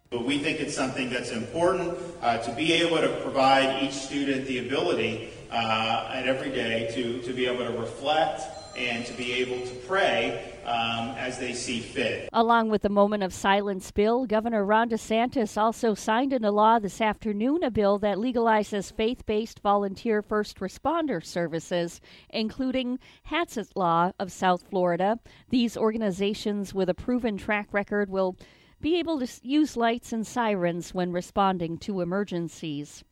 [0.09, 4.46] But we think it's something that's important uh, to be able to provide each student
[4.46, 8.44] the ability uh, at every day to, to be able to reflect
[8.78, 12.28] and to be able to pray um, as they see fit.
[12.32, 17.01] Along with the moment of silence bill, Governor Ron DeSantis also signed into law this
[17.01, 22.98] afternoon a bill that legalizes faith based volunteer first responder services, including
[23.30, 25.18] Hatzalah of South Florida.
[25.51, 28.36] These organizations with a proven track record will
[28.80, 33.05] be able to use lights and sirens when responding to emergencies.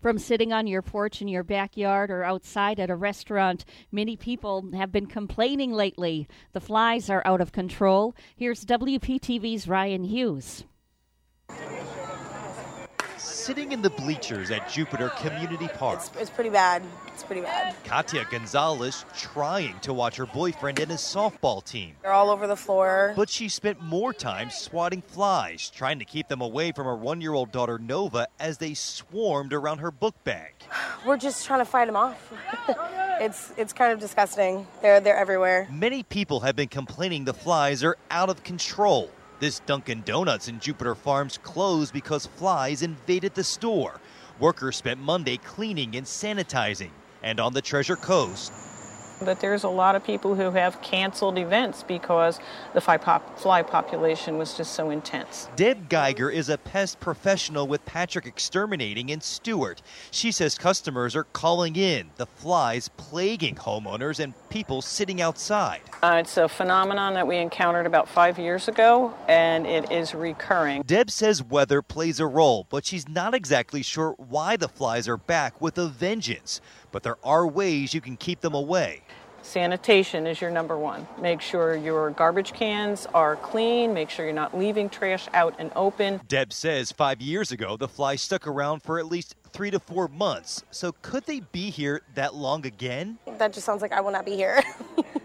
[0.00, 4.70] From sitting on your porch in your backyard or outside at a restaurant, many people
[4.74, 6.28] have been complaining lately.
[6.52, 8.14] The flies are out of control.
[8.36, 10.64] Here's WPTV's Ryan Hughes.
[13.18, 16.84] Sitting in the bleachers at Jupiter Community Park, It's pretty bad.
[17.08, 17.74] It's pretty bad.
[17.82, 21.94] Katia Gonzalez trying to watch her boyfriend and his softball team.
[22.02, 23.14] They're all over the floor.
[23.16, 27.20] But she spent more time swatting flies, trying to keep them away from her one
[27.20, 30.54] year old daughter Nova as they swarmed around her book bag.
[31.06, 32.32] We're just trying to fight them off.
[33.20, 34.64] it's it's kind of disgusting.
[34.80, 35.66] They're they're everywhere.
[35.72, 39.10] Many people have been complaining the flies are out of control.
[39.40, 44.00] This Dunkin' Donuts in Jupiter Farms closed because flies invaded the store.
[44.40, 46.90] Workers spent Monday cleaning and sanitizing.
[47.22, 48.52] And on the Treasure Coast,
[49.20, 52.38] But there's a lot of people who have canceled events because
[52.74, 55.48] the fly, pop- fly population was just so intense.
[55.56, 59.82] Deb Geiger is a pest professional with Patrick Exterminating in Stuart.
[60.10, 65.80] She says customers are calling in the flies plaguing homeowners and people sitting outside.
[66.02, 70.82] Uh, it's a phenomenon that we encountered about five years ago, and it is recurring.
[70.82, 75.16] Deb says weather plays a role, but she's not exactly sure why the flies are
[75.16, 76.60] back with a vengeance.
[76.92, 79.02] But there are ways you can keep them away.
[79.42, 81.06] Sanitation is your number one.
[81.20, 83.94] Make sure your garbage cans are clean.
[83.94, 86.20] Make sure you're not leaving trash out and open.
[86.28, 90.08] Deb says five years ago the fly stuck around for at least three to four
[90.08, 90.64] months.
[90.70, 93.18] So could they be here that long again?
[93.38, 94.62] That just sounds like I will not be here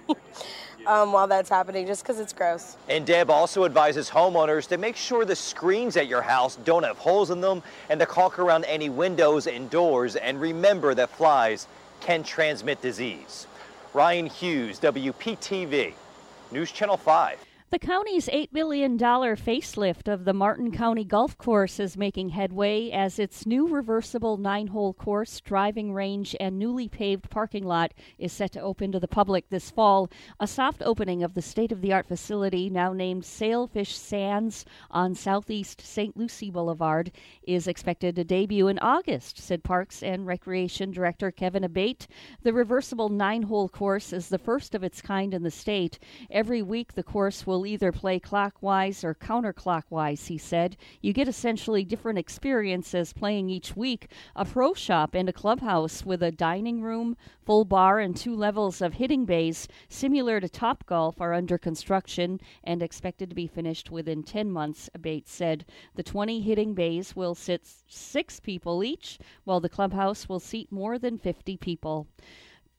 [0.85, 2.77] um, while that's happening, just because it's gross.
[2.89, 6.97] And Deb also advises homeowners to make sure the screens at your house don't have
[6.97, 10.15] holes in them and to caulk around any windows and doors.
[10.15, 11.67] And remember that flies
[12.01, 13.47] can transmit disease.
[13.93, 15.93] Ryan Hughes, WPTV,
[16.51, 17.39] News Channel 5.
[17.73, 23.17] The county's $8 million facelift of the Martin County Golf Course is making headway as
[23.17, 28.51] its new reversible nine hole course, driving range, and newly paved parking lot is set
[28.51, 30.07] to open to the public this fall.
[30.39, 35.15] A soft opening of the state of the art facility, now named Sailfish Sands on
[35.15, 36.15] Southeast St.
[36.15, 42.05] Lucie Boulevard, is expected to debut in August, said Parks and Recreation Director Kevin Abate.
[42.43, 45.97] The reversible nine hole course is the first of its kind in the state.
[46.29, 50.77] Every week, the course will either play clockwise or counterclockwise, he said.
[51.01, 54.07] You get essentially different experiences playing each week.
[54.35, 58.81] A pro shop and a clubhouse with a dining room, full bar, and two levels
[58.81, 63.91] of hitting bays, similar to Top Golf, are under construction and expected to be finished
[63.91, 65.65] within 10 months, Bates said.
[65.95, 70.97] The 20 hitting bays will sit six people each, while the clubhouse will seat more
[70.97, 72.07] than 50 people.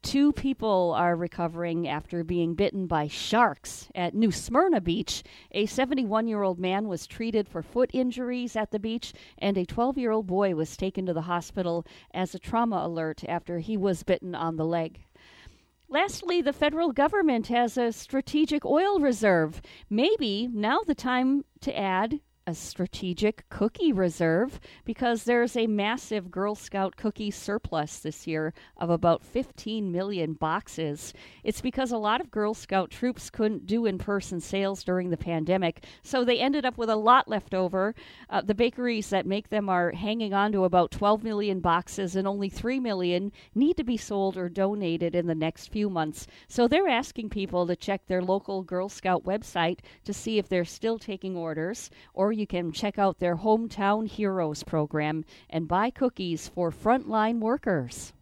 [0.05, 5.24] Two people are recovering after being bitten by sharks at New Smyrna Beach.
[5.52, 9.64] A 71 year old man was treated for foot injuries at the beach, and a
[9.64, 13.78] 12 year old boy was taken to the hospital as a trauma alert after he
[13.78, 15.01] was bitten on the leg.
[15.89, 19.62] Lastly, the federal government has a strategic oil reserve.
[19.89, 26.54] Maybe now the time to add a strategic cookie reserve because there's a massive Girl
[26.54, 31.14] Scout cookie surplus this year of about 15 million boxes.
[31.42, 35.16] It's because a lot of Girl Scout troops couldn't do in person sales during the
[35.16, 37.94] pandemic, so they ended up with a lot left over.
[38.28, 42.28] Uh, the bakeries that make them are hanging on to about 12 million boxes, and
[42.28, 46.26] only 3 million need to be sold or donated in the next few months.
[46.48, 50.64] So they're asking people to check their local Girl Scout website to see if they're
[50.64, 56.48] still taking orders or you can check out their Hometown Heroes program and buy cookies
[56.48, 58.12] for frontline workers.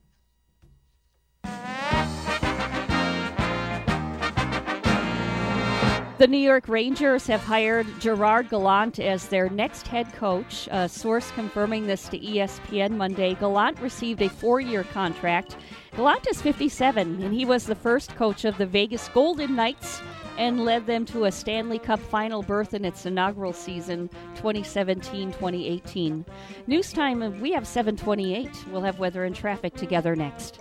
[6.22, 10.68] The New York Rangers have hired Gerard Gallant as their next head coach.
[10.70, 13.34] A source confirming this to ESPN Monday.
[13.34, 15.56] Gallant received a four year contract.
[15.96, 20.00] Gallant is 57, and he was the first coach of the Vegas Golden Knights
[20.38, 26.24] and led them to a Stanley Cup final berth in its inaugural season 2017-2018.
[26.68, 28.66] News time we have 728.
[28.70, 30.60] We'll have weather and traffic together next.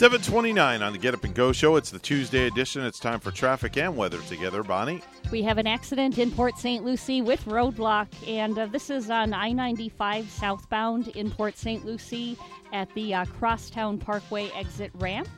[0.00, 1.76] 729 on the Get Up and Go show.
[1.76, 2.82] It's the Tuesday edition.
[2.86, 4.62] It's time for traffic and weather together.
[4.62, 5.02] Bonnie?
[5.30, 6.82] We have an accident in Port St.
[6.82, 11.84] Lucie with roadblock, and uh, this is on I 95 southbound in Port St.
[11.84, 12.38] Lucie
[12.72, 15.28] at the uh, Crosstown Parkway exit ramp.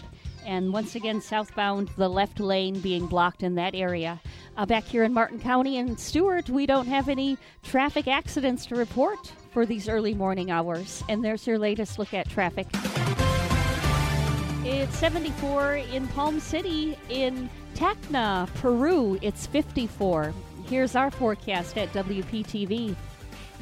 [0.46, 4.20] And once again, southbound, the left lane being blocked in that area.
[4.56, 8.74] Uh, back here in Martin County and Stuart, we don't have any traffic accidents to
[8.74, 11.02] report for these early morning hours.
[11.08, 12.66] And there's your latest look at traffic.
[14.64, 16.96] It's 74 in Palm City.
[17.08, 20.32] In Tacna, Peru, it's 54.
[20.66, 22.94] Here's our forecast at WPTV.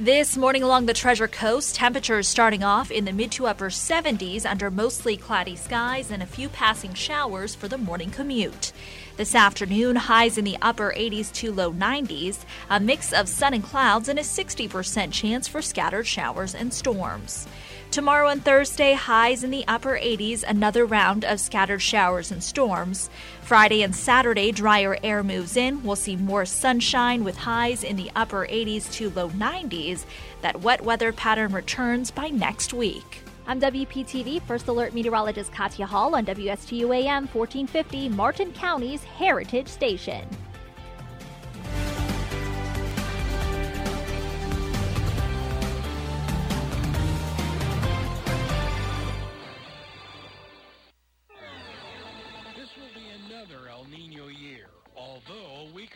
[0.00, 4.46] This morning along the Treasure Coast, temperatures starting off in the mid to upper 70s
[4.46, 8.72] under mostly cloudy skies and a few passing showers for the morning commute.
[9.18, 13.62] This afternoon, highs in the upper 80s to low 90s, a mix of sun and
[13.62, 17.46] clouds, and a 60% chance for scattered showers and storms.
[17.90, 23.10] Tomorrow and Thursday, highs in the upper 80s, another round of scattered showers and storms.
[23.50, 25.82] Friday and Saturday, drier air moves in.
[25.82, 30.04] We'll see more sunshine with highs in the upper 80s to low 90s.
[30.40, 33.24] That wet weather pattern returns by next week.
[33.48, 40.28] I'm WPTV First Alert Meteorologist Katya Hall on WSTU AM 1450, Martin County's Heritage Station.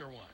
[0.09, 0.33] One.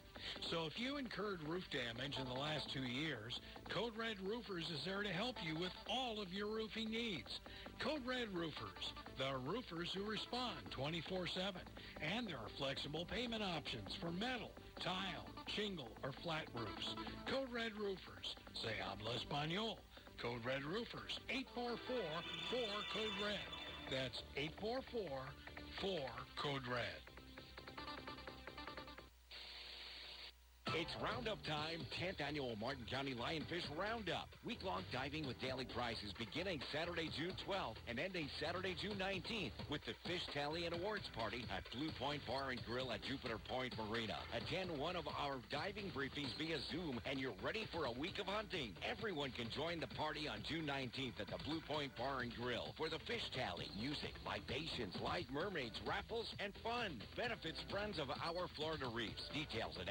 [0.50, 3.40] So if you incurred roof damage in the last two years,
[3.72, 7.40] Code Red Roofers is there to help you with all of your roofing needs.
[7.82, 11.56] Code Red Roofers, the roofers who respond 24-7.
[12.00, 14.52] And there are flexible payment options for metal,
[14.84, 15.24] tile,
[15.56, 16.94] shingle, or flat roofs.
[17.28, 19.76] Code Red Roofers, se habla español.
[20.20, 21.18] Code Red Roofers,
[21.56, 23.48] 844-4-CODE-RED.
[23.90, 24.22] That's
[25.80, 27.09] 844-4-CODE-RED.
[30.70, 34.30] It's Roundup time, 10th annual Martin County Lionfish Roundup.
[34.46, 39.82] Week-long diving with daily prizes beginning Saturday, June 12th and ending Saturday, June 19th with
[39.82, 43.74] the Fish Tally and Awards Party at Blue Point Bar and Grill at Jupiter Point
[43.82, 44.14] Marina.
[44.30, 48.30] Attend one of our diving briefings via Zoom and you're ready for a week of
[48.30, 48.70] hunting.
[48.86, 52.70] Everyone can join the party on June 19th at the Blue Point Bar and Grill
[52.78, 56.94] for the Fish Tally, music, libations, live mermaids, raffles, and fun.
[57.18, 59.26] Benefits friends of our Florida Reefs.
[59.34, 59.90] Details at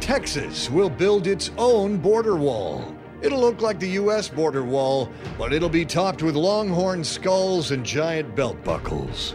[0.00, 2.97] Texas will build its own border wall.
[3.20, 4.28] It'll look like the U.S.
[4.28, 9.34] border wall, but it'll be topped with longhorn skulls and giant belt buckles.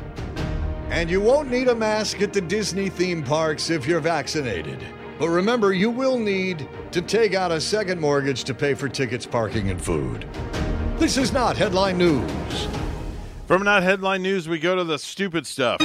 [0.90, 4.86] And you won't need a mask at the Disney theme parks if you're vaccinated.
[5.20, 9.26] But remember, you will need to take out a second mortgage to pay for tickets,
[9.26, 10.28] parking, and food.
[10.98, 12.68] This is not headline news.
[13.48, 15.80] From not headline news, we go to the stupid stuff.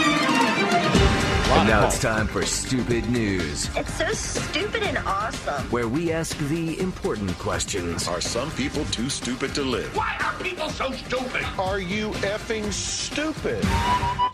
[1.51, 5.65] And now it's time for Stupid News, It's so stupid and awesome.
[5.71, 8.07] where we ask the important questions.
[8.07, 9.95] Are some people too stupid to live?
[9.97, 11.45] Why are people so stupid?
[11.59, 13.65] Are you effing stupid?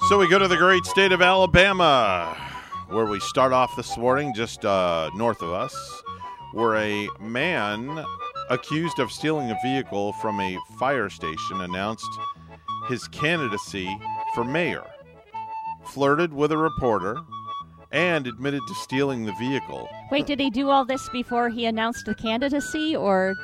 [0.08, 2.36] So we go to the great state of Alabama,
[2.88, 5.74] where we start off this morning just uh, north of us,
[6.52, 8.04] where a man
[8.50, 12.10] accused of stealing a vehicle from a fire station announced
[12.88, 13.88] his candidacy
[14.34, 14.84] for mayor,
[15.88, 17.16] flirted with a reporter,
[17.92, 19.88] and admitted to stealing the vehicle.
[20.10, 23.34] Wait, did he do all this before he announced the candidacy or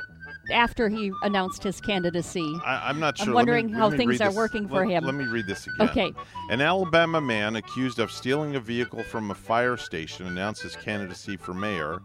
[0.52, 2.52] after he announced his candidacy?
[2.64, 3.28] I, I'm not sure.
[3.28, 5.04] I'm Let me- wondering how things are this- working for let- him.
[5.04, 5.88] Let me read this again.
[5.90, 6.12] Okay.
[6.50, 11.36] An Alabama man accused of stealing a vehicle from a fire station announced his candidacy
[11.36, 12.00] for mayor,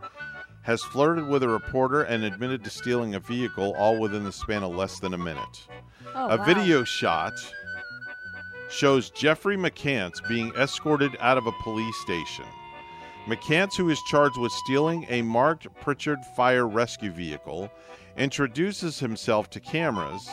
[0.62, 4.62] has flirted with a reporter and admitted to stealing a vehicle all within the span
[4.64, 5.68] of less than a minute.
[6.14, 6.44] Oh, a wow.
[6.46, 7.34] video shot
[8.76, 12.46] shows Jeffrey McCants being escorted out of a police station.
[13.26, 17.72] McCants, who is charged with stealing a marked Prichard fire rescue vehicle,
[18.18, 20.30] introduces himself to cameras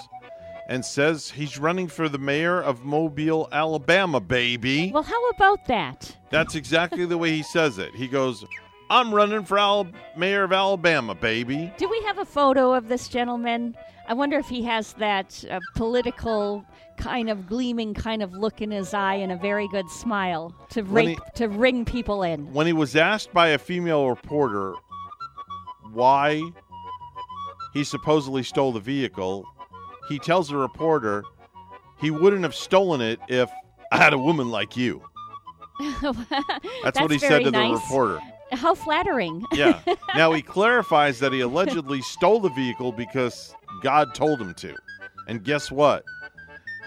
[0.68, 4.90] and says he's running for the mayor of Mobile, Alabama, baby.
[4.92, 6.16] Well, how about that?
[6.30, 7.94] That's exactly the way he says it.
[7.94, 8.44] He goes,
[8.90, 11.72] I'm running for Al- mayor of Alabama, baby.
[11.78, 13.74] Do we have a photo of this gentleman?
[14.08, 16.64] I wonder if he has that uh, political
[16.96, 20.82] kind of gleaming kind of look in his eye and a very good smile to
[20.82, 22.52] ring, to ring people in.
[22.52, 24.74] When he was asked by a female reporter
[25.92, 26.42] why
[27.72, 29.46] he supposedly stole the vehicle,
[30.08, 31.24] he tells the reporter
[32.00, 33.50] he wouldn't have stolen it if
[33.90, 35.02] I had a woman like you.
[36.82, 37.74] That's, what he said to the nice.
[37.74, 38.20] reporter.
[38.52, 39.44] How flattering.
[39.52, 39.80] Yeah.
[40.14, 44.74] now he clarifies that he allegedly stole the vehicle because God told him to.
[45.28, 46.04] And guess what?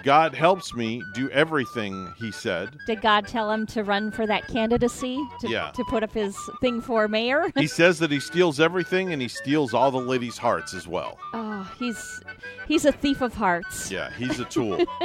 [0.03, 2.77] God helps me do everything, he said.
[2.85, 5.19] Did God tell him to run for that candidacy?
[5.39, 5.71] To, Yeah.
[5.71, 7.45] To put up his thing for mayor?
[7.55, 11.17] He says that he steals everything and he steals all the ladies' hearts as well.
[11.33, 12.21] oh, he's
[12.67, 13.89] he's a thief of hearts.
[13.89, 14.83] Yeah, he's a tool.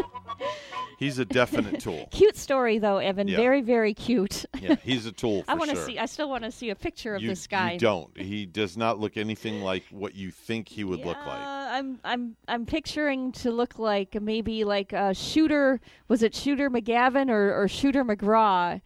[1.01, 2.07] he's a definite tool.
[2.13, 3.27] Cute story though, Evan.
[3.27, 3.39] Yeah.
[3.39, 4.45] Very very cute.
[4.61, 5.87] Yeah, he's a tool for I want to sure.
[5.87, 5.99] see.
[5.99, 7.73] I still want to see a picture of you, this guy.
[7.73, 8.17] you don't.
[8.31, 11.41] He does not look anything like what you think he would look like.
[11.41, 17.31] I'm I'm I'm picturing to look like maybe like a Shooter was it Shooter McGavin
[17.31, 18.81] or, or Shooter McGraw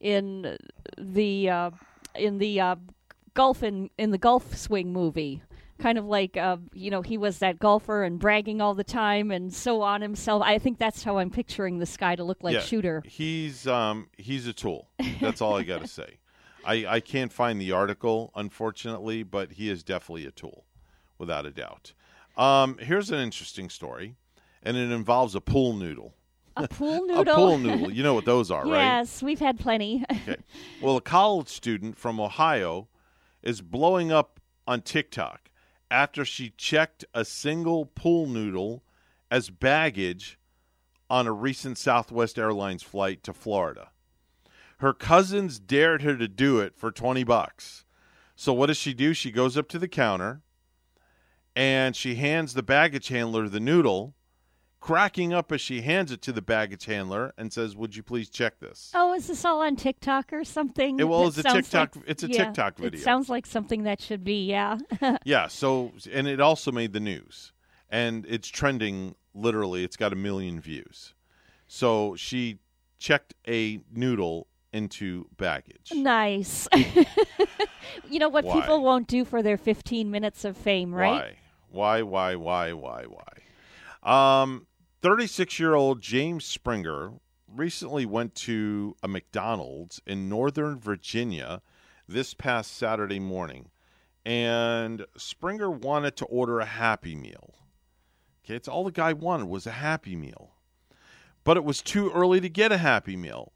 [0.00, 0.56] in
[0.96, 1.70] the uh,
[2.14, 2.76] in the uh,
[3.34, 5.42] golf in in the golf swing movie.
[5.78, 9.30] Kind of like uh, you know he was that golfer and bragging all the time
[9.30, 10.42] and so on himself.
[10.42, 13.02] I think that's how I'm picturing this guy to look like yeah, Shooter.
[13.06, 14.88] He's um he's a tool.
[15.20, 16.18] That's all I got to say.
[16.64, 20.64] I I can't find the article unfortunately, but he is definitely a tool,
[21.16, 21.92] without a doubt.
[22.36, 24.14] Um, here's an interesting story,
[24.62, 26.14] and it involves a pool noodle.
[26.56, 27.34] A pool noodle.
[27.34, 27.90] A pool noodle.
[27.90, 28.82] You know what those are, right?
[28.98, 30.04] Yes, we've had plenty.
[30.12, 30.36] Okay.
[30.82, 32.88] Well, a college student from Ohio
[33.42, 35.47] is blowing up on TikTok
[35.90, 38.82] after she checked a single pool noodle
[39.30, 40.38] as baggage
[41.10, 43.90] on a recent Southwest Airlines flight to Florida.
[44.78, 47.84] Her cousins dared her to do it for 20 bucks.
[48.36, 49.12] So what does she do?
[49.12, 50.42] She goes up to the counter
[51.56, 54.14] and she hands the baggage handler the noodle,
[54.80, 58.28] cracking up as she hands it to the baggage handler and says, "Would you please
[58.30, 60.98] check this?" Oh, is this all on TikTok or something?
[61.00, 62.98] It- well, it's a TikTok- like- it's a yeah, TikTok video.
[63.00, 64.78] It sounds like something that should be, yeah.
[65.24, 67.52] yeah, so and it also made the news.
[67.90, 71.14] And it's trending literally, it's got a million views.
[71.66, 72.58] So she
[72.98, 75.92] checked a noodle into baggage.
[75.94, 76.68] nice.
[78.10, 78.60] you know what Why?
[78.60, 81.36] people won't do for their 15 minutes of fame, right?
[81.70, 82.02] Why?
[82.02, 83.32] Why, why, why, why, why?
[84.08, 84.66] Um
[85.02, 87.12] 36-year-old James Springer
[87.46, 91.60] recently went to a McDonald's in Northern Virginia
[92.08, 93.68] this past Saturday morning.
[94.24, 97.52] And Springer wanted to order a Happy Meal.
[98.42, 100.54] Okay, it's all the guy wanted was a Happy Meal.
[101.44, 103.52] But it was too early to get a Happy Meal.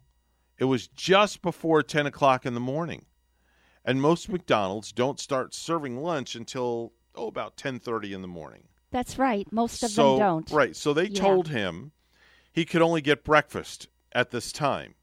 [0.58, 3.06] It was just before 10 o'clock in the morning.
[3.86, 8.64] And most McDonald's don't start serving lunch until, oh, about 10.30 in the morning.
[8.92, 9.50] That's right.
[9.50, 10.50] Most of so, them don't.
[10.50, 10.76] Right.
[10.76, 11.20] So they Yeah.
[11.20, 11.92] told him
[12.52, 14.94] he could only get breakfast at this time.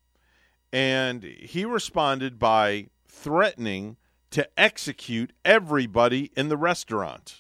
[0.72, 3.98] And he responded by threatening
[4.30, 7.40] to execute everybody in the restaurant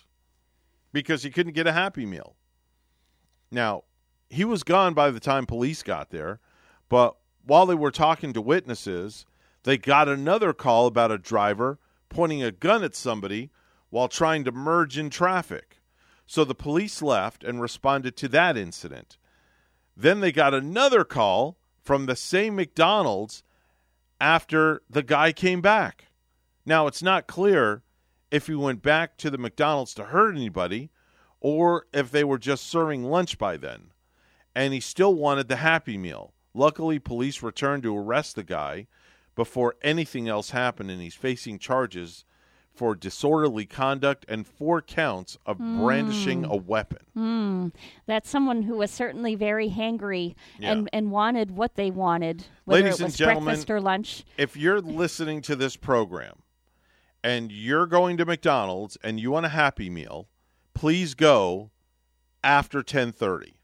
[0.91, 2.35] because he couldn't get a Happy Meal.
[3.51, 3.83] Now,
[4.29, 6.39] he was gone by the time police got there,
[6.89, 7.15] but
[7.45, 9.25] while they were talking to witnesses,
[9.63, 11.77] they got another call about a driver
[12.09, 13.51] pointing a gun at somebody
[13.91, 15.78] while trying to merge in traffic.
[16.29, 19.17] So the police left and responded to that incident.
[19.97, 23.41] Then they got another call from the same McDonald's
[24.21, 26.09] after the guy came back.
[26.67, 27.81] Now, it's not clear
[28.29, 30.91] if he went back to the McDonald's to hurt anybody
[31.39, 33.89] or if they were just serving lunch by then.
[34.53, 36.33] And he still wanted the Happy Meal.
[36.53, 38.85] Luckily, police returned to arrest the guy
[39.33, 42.23] before anything else happened, and he's facing charges
[42.79, 46.49] for disorderly conduct and four counts of brandishing Mm.
[46.49, 46.99] a weapon.
[47.13, 47.67] Hmm.
[48.05, 50.71] That's someone who was certainly very hangry Yeah.
[50.71, 54.23] and, and wanted what they wanted, whether Ladies it was and gentlemen, breakfast or lunch.
[54.37, 56.41] if you're listening to this program
[57.21, 60.29] and you're going to McDonald's and you want a Happy Meal,
[60.73, 61.71] please go
[62.45, 63.55] after 10:30.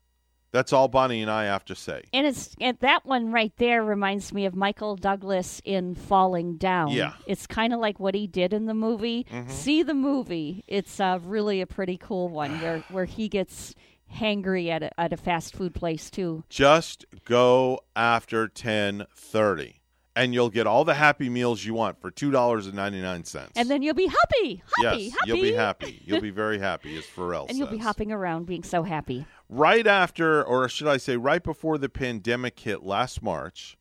[0.56, 2.04] That's all Bonnie and I have to say.
[2.14, 6.92] And it's and that one right there reminds me of Michael Douglas in Falling Down.
[6.92, 7.12] Yeah.
[7.28, 9.26] it's kind of like what he did in the movie.
[9.30, 9.52] Mhm.
[9.52, 13.76] See the movie; it's uh, really a pretty cool one where where he gets
[14.16, 16.46] hangry at a, at a fast food place too.
[16.48, 19.82] Just go after 10:30
[20.16, 23.50] and you'll get all the happy meals you want for $2.99.
[23.56, 25.28] And then you'll be happy, happy, yes, happy.
[25.28, 26.02] you'll be happy.
[26.06, 29.26] You'll be very happy as Pharrell and you'll be hopping around being so happy.
[29.50, 33.78] Right after, or should I say, right before the pandemic hit last March,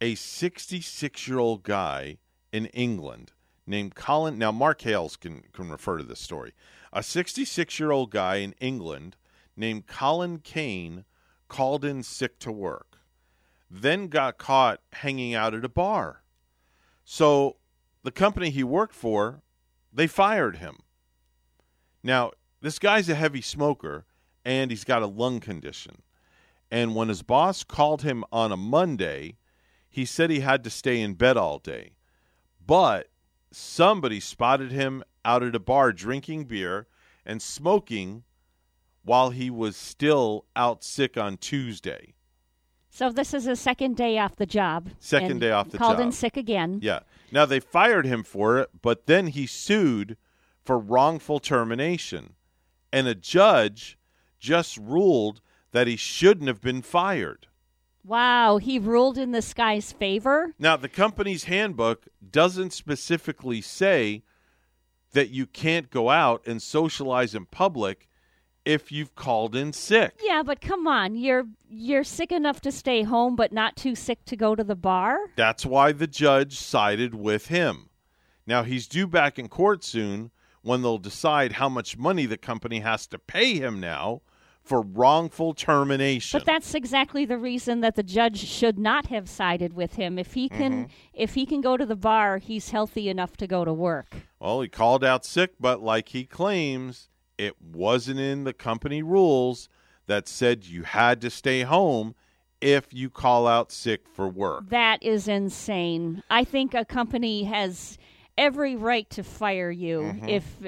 [0.00, 2.18] a 66 year old guy
[2.52, 3.32] in England
[3.66, 4.38] named Colin.
[4.38, 6.52] Now, Mark Hales can, can refer to this story.
[6.92, 9.16] A 66 year old guy in England
[9.56, 11.04] named Colin Kane
[11.48, 12.93] called in sick to work,
[13.70, 16.22] then got caught hanging out at a bar.
[17.04, 17.56] So,
[18.02, 19.42] the company he worked for,
[19.92, 20.78] they fired him.
[22.02, 24.04] Now, this guy's a heavy smoker
[24.44, 26.02] and he's got a lung condition.
[26.70, 29.36] And when his boss called him on a Monday,
[29.88, 31.92] he said he had to stay in bed all day.
[32.66, 33.08] But
[33.52, 36.86] somebody spotted him out at a bar drinking beer
[37.24, 38.24] and smoking
[39.04, 42.14] while he was still out sick on Tuesday.
[42.94, 44.90] So this is his second day off the job.
[45.00, 45.84] Second day off the job.
[45.84, 46.78] called in sick again.
[46.80, 47.00] Yeah.
[47.32, 50.16] Now they fired him for it, but then he sued
[50.64, 52.34] for wrongful termination.
[52.92, 53.98] And a judge
[54.38, 55.40] just ruled
[55.72, 57.48] that he shouldn't have been fired.
[58.04, 60.54] Wow, he ruled in this guy's favor.
[60.56, 64.22] Now, the company's handbook doesn't specifically say
[65.14, 68.06] that you can't go out and socialize in public
[68.64, 70.14] if you've called in sick.
[70.22, 74.24] Yeah, but come on, you're you're sick enough to stay home, but not too sick
[74.26, 75.18] to go to the bar.
[75.36, 77.90] That's why the judge sided with him.
[78.46, 80.30] Now, he's due back in court soon
[80.62, 84.22] when they'll decide how much money the company has to pay him now
[84.62, 86.38] for wrongful termination.
[86.38, 90.18] But that's exactly the reason that the judge should not have sided with him.
[90.18, 90.90] If he can, Mhm.
[91.12, 94.14] if he can go to the bar, he's healthy enough to go to work.
[94.40, 97.08] Well, he called out sick, but like he claims,
[97.38, 99.68] it wasn't in the company rules
[100.06, 102.14] that said you had to stay home
[102.60, 104.68] if you call out sick for work.
[104.70, 106.22] That is insane.
[106.30, 107.98] I think a company has
[108.38, 110.28] every right to fire you Mhm.
[110.28, 110.58] if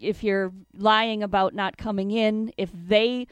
[0.00, 2.52] if you're lying about not coming in.
[2.56, 3.26] If they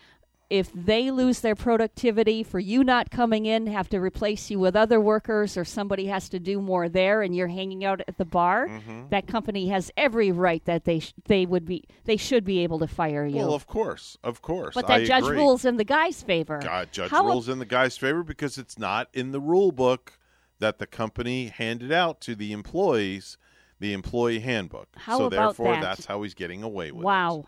[0.48, 4.76] if they lose their productivity for you not coming in, have to replace you with
[4.76, 8.24] other workers, or somebody has to do more there, and you're hanging out at the
[8.24, 9.10] bar, Mhm.
[9.10, 12.78] that company has every right that they sh- they would be they should be able
[12.78, 13.36] to fire you.
[13.38, 14.74] Well, of course, of course.
[14.74, 15.36] but I that judge agree.
[15.38, 16.60] rules in the guy's favor.
[16.62, 20.18] God, judge How- rules in the guy's favor because it's not in the rule book
[20.60, 23.36] that the company handed out to the employees,
[23.80, 24.88] the employee handbook.
[24.96, 25.82] How so therefore, that?
[25.82, 27.04] that's how he's getting away with it.
[27.04, 27.46] Wow.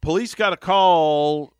[0.00, 1.52] Police got a call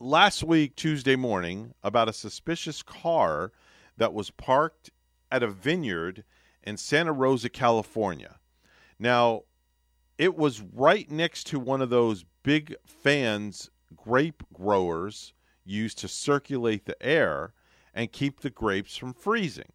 [0.00, 3.52] last week, Tuesday morning, about a suspicious car
[3.96, 4.90] that was parked
[5.30, 6.24] at a vineyard
[6.62, 8.36] in Santa Rosa, California.
[8.98, 9.42] Now,
[10.16, 15.32] it was right next to one of those big fans grape growers
[15.64, 17.52] used to circulate the air
[17.94, 19.72] and keep the grapes from freezing.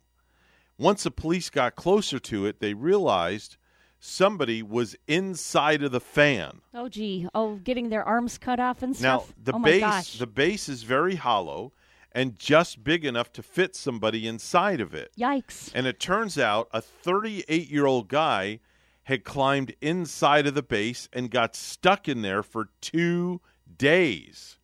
[0.78, 3.58] Once the police got closer to it, they realized
[4.04, 6.60] somebody was inside of the fan.
[6.74, 7.28] Oh gee.
[7.34, 9.30] Oh, getting their arms cut off and stuff.
[9.30, 11.72] Now the oh base the base is very hollow
[12.12, 15.12] and just big enough to fit somebody inside of it.
[15.18, 15.72] Yikes.
[15.74, 18.60] And it turns out a 38-year-old guy
[19.04, 23.42] had climbed inside of the base and got stuck in there for 2
[23.78, 24.60] days.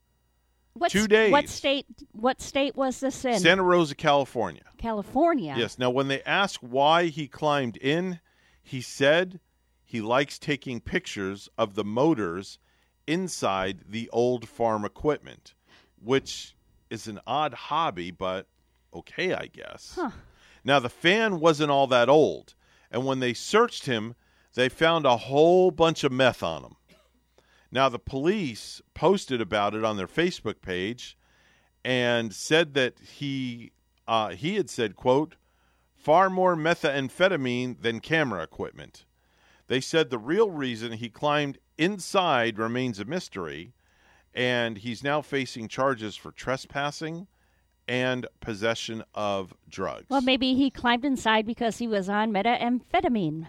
[0.73, 1.31] What two days.
[1.31, 1.87] What state?
[2.11, 3.39] What state was this in?
[3.39, 4.63] Santa Rosa, California.
[4.77, 5.55] California.
[5.57, 5.79] Yes.
[5.79, 8.19] Now, when they asked why he climbed in,
[8.69, 9.39] he said
[9.83, 12.59] he likes taking pictures of the motors
[13.07, 15.55] inside the old farm equipment,
[15.99, 16.55] which
[16.91, 18.45] is an odd hobby, but
[18.93, 19.93] okay, I guess.
[19.95, 20.11] Huh.
[20.63, 22.53] Now, the fan wasn't all that old,
[22.91, 24.13] and when they searched him,
[24.53, 26.75] they found a whole bunch of meth on him.
[27.71, 31.17] Now, the police posted about it on their Facebook page
[31.83, 33.71] and said that he
[34.07, 35.37] uh, he had said, "quote
[35.99, 39.05] far more methamphetamine than camera equipment."
[39.67, 43.73] They said the real reason he climbed inside remains a mystery,
[44.33, 47.27] and he's now facing charges for trespassing
[47.87, 50.05] and possession of drugs.
[50.09, 53.47] Well, maybe he climbed inside because he was on methamphetamine.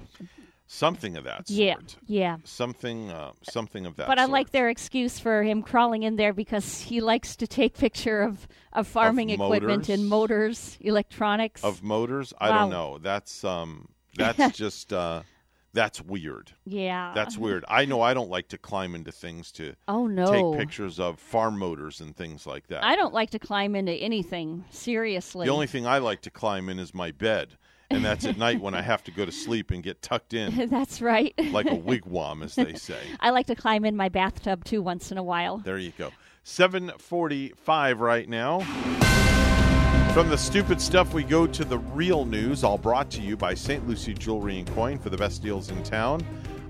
[0.72, 1.58] Something of that sort.
[1.58, 1.76] Yeah.
[2.06, 2.36] Yeah.
[2.44, 4.06] Something, uh, something of that.
[4.06, 4.30] But I sort.
[4.30, 8.46] like their excuse for him crawling in there because he likes to take picture of,
[8.72, 11.64] of farming equipment and motors, electronics.
[11.64, 12.32] of motors.
[12.38, 12.58] I Wow.
[12.60, 12.98] don't know.
[12.98, 15.22] That's um, that's just uh,
[15.72, 16.52] That's weird.
[16.64, 17.12] Yeah.
[17.16, 17.64] That's weird.
[17.66, 20.30] I know I don't like to climb into things to Oh, no.
[20.52, 22.84] take pictures of farm motors and things like that.
[22.84, 25.46] I don't like to climb into anything, seriously.
[25.46, 27.56] The only thing I like to climb in is my bed,
[27.90, 30.68] and that's at night when I have to go to sleep and get tucked in
[30.70, 31.34] That's right.
[31.50, 33.00] like a wigwam, as they say.
[33.20, 35.58] I like to climb in my bathtub too once in a while.
[35.58, 36.10] There you go.
[36.44, 38.60] 745 right now.
[40.14, 43.54] From the stupid stuff, we go to the real news, all brought to you by
[43.54, 43.86] St.
[43.86, 46.24] Lucie Jewelry and Coin for the best deals in town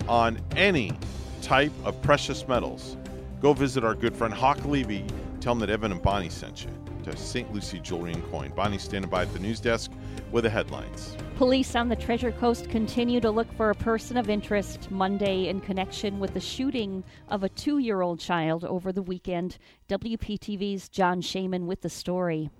[0.08, 0.92] on any
[1.40, 2.96] type of precious metals.
[3.40, 5.06] Go visit our good friend Hawk Levy.
[5.40, 7.52] Tell him that Evan and Bonnie sent you to St.
[7.52, 8.52] Lucie Jewelry and Coin.
[8.54, 9.90] Bonnie's standing by at the news desk
[10.30, 11.16] with the headlines.
[11.36, 15.60] Police on the Treasure Coast continue to look for a person of interest Monday in
[15.60, 19.58] connection with the shooting of a two year old child over the weekend.
[19.88, 22.50] WPTV's John Shainman with the story.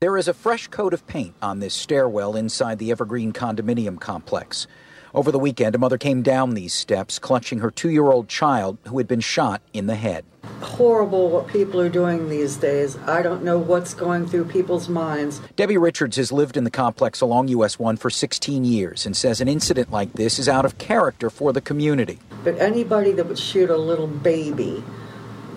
[0.00, 4.66] There is a fresh coat of paint on this stairwell inside the Evergreen condominium complex.
[5.12, 8.78] Over the weekend, a mother came down these steps clutching her two year old child
[8.86, 10.24] who had been shot in the head.
[10.60, 12.96] horrible what people are doing these days.
[13.06, 15.40] I don't know what's going through people's minds.
[15.56, 19.40] Debbie Richards has lived in the complex along US 1 for 16 years and says
[19.40, 22.18] an incident like this is out of character for the community.
[22.44, 24.84] But anybody that would shoot a little baby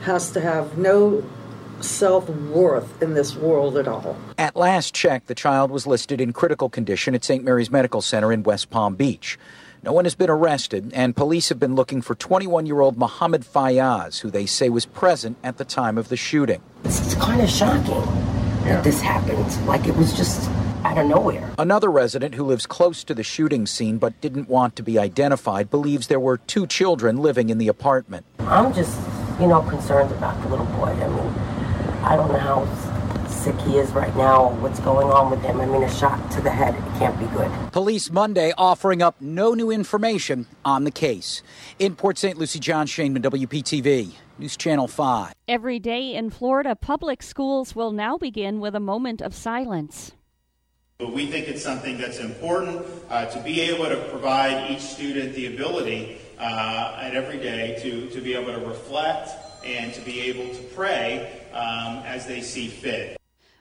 [0.02, 1.24] has to have no
[1.84, 4.16] self worth in this world at all.
[4.38, 7.44] At last check, the child was listed in critical condition at St.
[7.44, 9.38] Mary's Medical Center in West Palm Beach.
[9.84, 13.42] No one has been arrested, and police have been looking for 21 year old Mohammed
[13.42, 16.62] Fayaz, who they say was present at the time of the shooting.
[16.86, 18.02] It's kind of shocking
[18.64, 19.68] that this happened.
[19.68, 20.50] Like it was just
[20.86, 21.52] out of nowhere.
[21.58, 25.70] Another resident who lives close to the shooting scene but didn't want to be identified
[25.70, 28.26] believes there were two children living in the apartment.
[28.40, 28.98] I'm just,
[29.40, 30.92] you know, concerned about the little boy.
[30.92, 31.53] I mean,
[32.04, 35.62] I don't know how sick he is right now or what's going on with him.
[35.62, 37.50] I mean, a shot to the head, it can't be good.
[37.72, 41.44] Police Monday offering up no new information on the case.
[41.80, 42.38] In Port St.
[42.38, 45.34] Lucie, John Shainman, WPTV, News Channel 5.
[45.48, 50.12] Every day in Florida, public schools will now begin with a moment of silence.
[50.98, 55.36] But we think it's something that's important uh, to be able to provide each student
[55.36, 59.30] the ability uh, at every day to, to be able to reflect
[59.66, 63.18] and to be able to pray um, as they see fit.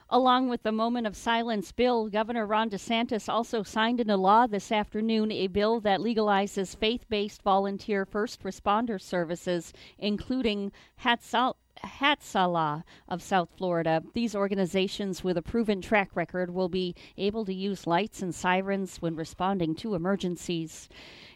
[0.09, 4.71] Along with the moment of silence bill, Governor Ron DeSantis also signed into law this
[4.71, 10.71] afternoon a bill that legalizes faith based volunteer first responder services, including.
[11.83, 14.03] Hatzalah of South Florida.
[14.13, 18.97] These organizations with a proven track record will be able to use lights and sirens
[19.01, 20.87] when responding to emergencies.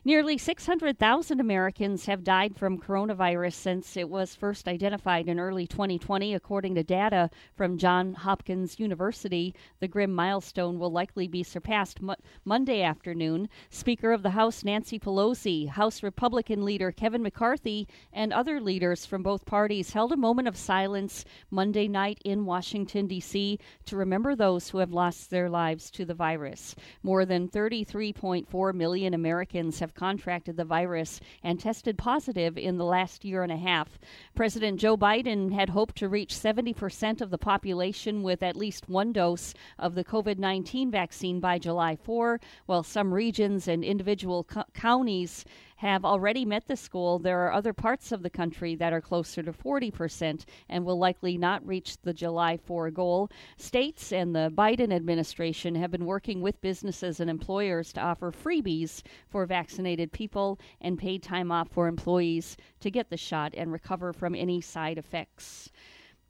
[0.08, 6.34] Nearly 600,000 Americans have died from coronavirus since it was first identified in early 2020,
[6.34, 9.54] according to data from Johns Hopkins University.
[9.82, 12.16] The grim milestone will likely be surpassed mo-
[12.46, 13.50] Monday afternoon.
[13.70, 19.24] Speaker of the House Nancy Pelosi, House Republican leader Kevin McCarthy, and other leaders from
[19.24, 24.70] both parties held a moment of silence Monday night in Washington, D.C., to remember those
[24.70, 26.78] who have lost their lives to the virus.
[27.04, 33.26] More than 33.4 million Americans have contracted the virus and tested positive in the last
[33.26, 34.00] year and a half.
[34.36, 39.12] President Joe Biden had hoped to reach 70% of the population with at least one
[39.12, 44.64] dose of the COVID 19 vaccine by July 4, while some regions and individual co-
[44.74, 45.44] counties
[45.78, 47.20] have already met the goal.
[47.20, 51.38] There are other parts of the country that are closer to 40% and will likely
[51.38, 53.30] not reach the July 4 goal.
[53.58, 59.04] States and the Biden administration have been working with businesses and employers to offer freebies
[59.30, 64.14] for vaccinated people and paid time off for employees to get the shot and recover
[64.14, 65.72] from any side effects.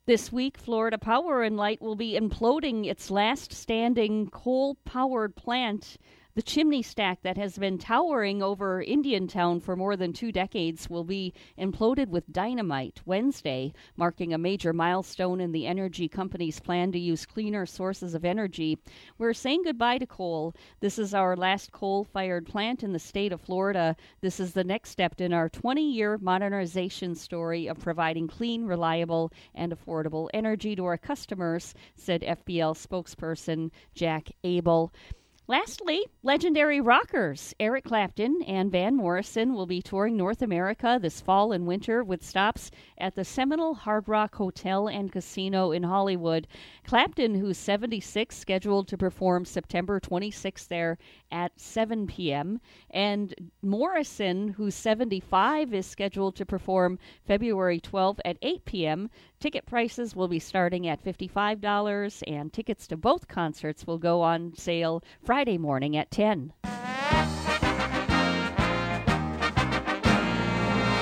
[0.08, 5.98] This week, Florida Power and Light will be imploding its last standing coal powered plant.
[6.38, 11.04] The chimney stack that has been towering over Indiantown for more than two decades will
[11.04, 17.00] be imploded with dynamite Wednesday, marking a major milestone in the energy company's plan to
[17.00, 18.78] use cleaner sources of energy.
[19.18, 20.54] We're saying goodbye to coal.
[20.80, 23.96] This is our last coal fired plant in the state of Florida.
[24.22, 29.32] This is the next step in our 20 year modernization story of providing clean, reliable,
[29.56, 34.94] and affordable energy to our customers, said FPL spokesperson Jack Abel.
[35.50, 41.54] Lastly, legendary rockers Eric Clapton and Van Morrison will be touring North America this fall
[41.54, 46.48] and winter with stops at the Seminole Hard Rock Hotel and Casino in Hollywood.
[46.86, 50.98] Clapton, who's 76, scheduled to perform September 26th there
[51.32, 52.60] at 7 p.m.,
[52.90, 59.10] and Morrison, who's 75, is scheduled to perform February 12th at 8 p.m.
[59.40, 64.54] Ticket prices will be starting at $55, and tickets to both concerts will go on
[64.56, 65.04] sale
[65.38, 66.52] Friday morning at 10.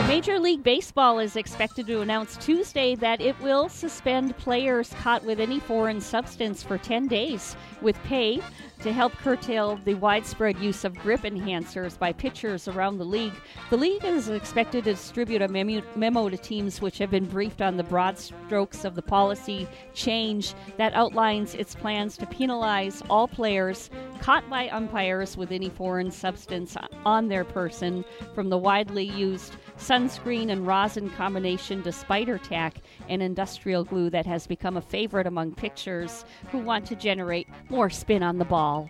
[0.07, 5.40] Major League Baseball is expected to announce Tuesday that it will suspend players caught with
[5.40, 8.40] any foreign substance for 10 days with pay
[8.82, 13.34] to help curtail the widespread use of grip enhancers by pitchers around the league.
[13.72, 17.76] The league is expected to distribute a memo to teams which have been briefed on
[17.76, 23.90] the broad strokes of the policy change that outlines its plans to penalize all players
[24.22, 28.06] caught by umpires with any foreign substance on their person
[28.36, 32.77] from the widely used sunscreen and rosin combination to spider tack
[33.10, 37.89] and industrial glue that has become a favorite among pitchers who want to generate more
[37.89, 38.89] spin on the ball.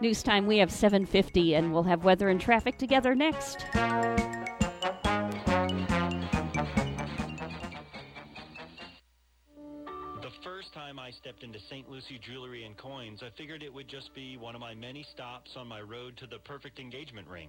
[0.00, 3.64] News time, we have 750 and we'll have weather and traffic together next.
[3.72, 4.40] The
[10.42, 11.90] first time I stepped into St.
[11.90, 15.52] Lucie Jewelry and Coins, I figured it would just be one of my many stops
[15.56, 17.48] on my road to the perfect engagement ring.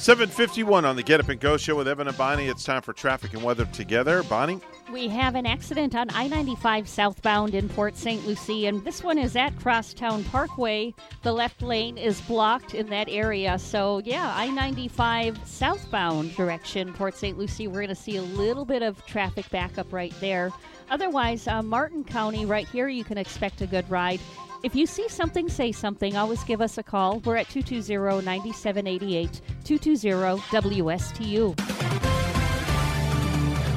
[0.00, 2.48] 751 on the Get Up and Go show with Evan and Bonnie.
[2.48, 4.22] It's time for traffic and weather together.
[4.22, 4.58] Bonnie?
[4.90, 8.26] We have an accident on I 95 southbound in Port St.
[8.26, 10.94] Lucie, and this one is at Crosstown Parkway.
[11.22, 13.58] The left lane is blocked in that area.
[13.58, 17.36] So, yeah, I 95 southbound direction, Port St.
[17.36, 17.68] Lucie.
[17.68, 20.50] We're going to see a little bit of traffic backup right there.
[20.88, 24.20] Otherwise, uh, Martin County, right here, you can expect a good ride.
[24.62, 26.18] If you see something, say something.
[26.18, 27.20] Always give us a call.
[27.20, 30.42] We're at 220 9788, 220
[30.82, 31.58] WSTU.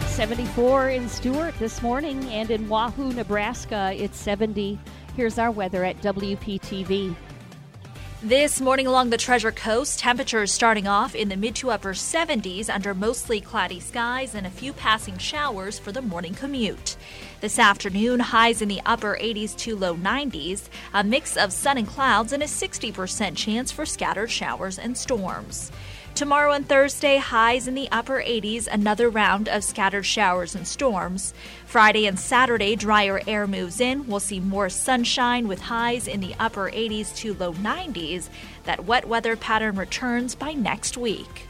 [0.10, 4.78] 74 in Stuart this morning, and in Wahoo, Nebraska, it's 70.
[5.16, 7.16] Here's our weather at WPTV.
[8.22, 12.70] This morning along the Treasure Coast, temperatures starting off in the mid to upper 70s
[12.70, 16.96] under mostly cloudy skies and a few passing showers for the morning commute.
[17.44, 21.86] This afternoon, highs in the upper 80s to low 90s, a mix of sun and
[21.86, 25.70] clouds, and a 60% chance for scattered showers and storms.
[26.16, 31.34] Tomorrow and Thursday, highs in the upper 80s, another round of scattered showers and storms.
[31.66, 34.08] Friday and Saturday, drier air moves in.
[34.08, 38.30] We'll see more sunshine with highs in the upper 80s to low 90s.
[38.64, 41.50] That wet weather pattern returns by next week.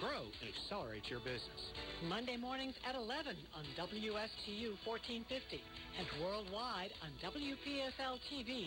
[0.00, 1.72] grow, and accelerate your business.
[2.08, 5.62] Monday mornings at 11 on WSTU 1450
[5.98, 8.66] and worldwide on WPSLTV.com.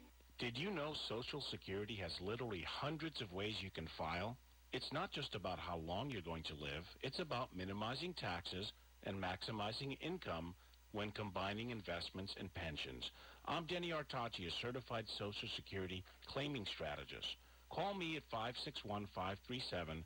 [0.41, 4.35] Did you know Social Security has literally hundreds of ways you can file?
[4.73, 8.71] It's not just about how long you're going to live, it's about minimizing taxes
[9.03, 10.55] and maximizing income
[10.93, 13.03] when combining investments and pensions.
[13.45, 17.27] I'm Denny Artachi, a certified Social Security claiming strategist.
[17.69, 20.01] Call me at 561-537-5897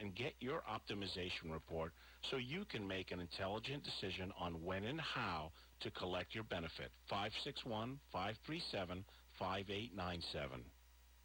[0.00, 1.92] and get your optimization report
[2.28, 6.90] so you can make an intelligent decision on when and how to collect your benefit.
[7.10, 9.02] 561-537-5897.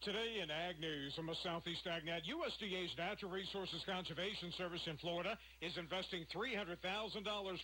[0.03, 5.38] Today in Ag News from a Southeast AgNet, USDA's Natural Resources Conservation Service in Florida
[5.61, 6.77] is investing $300,000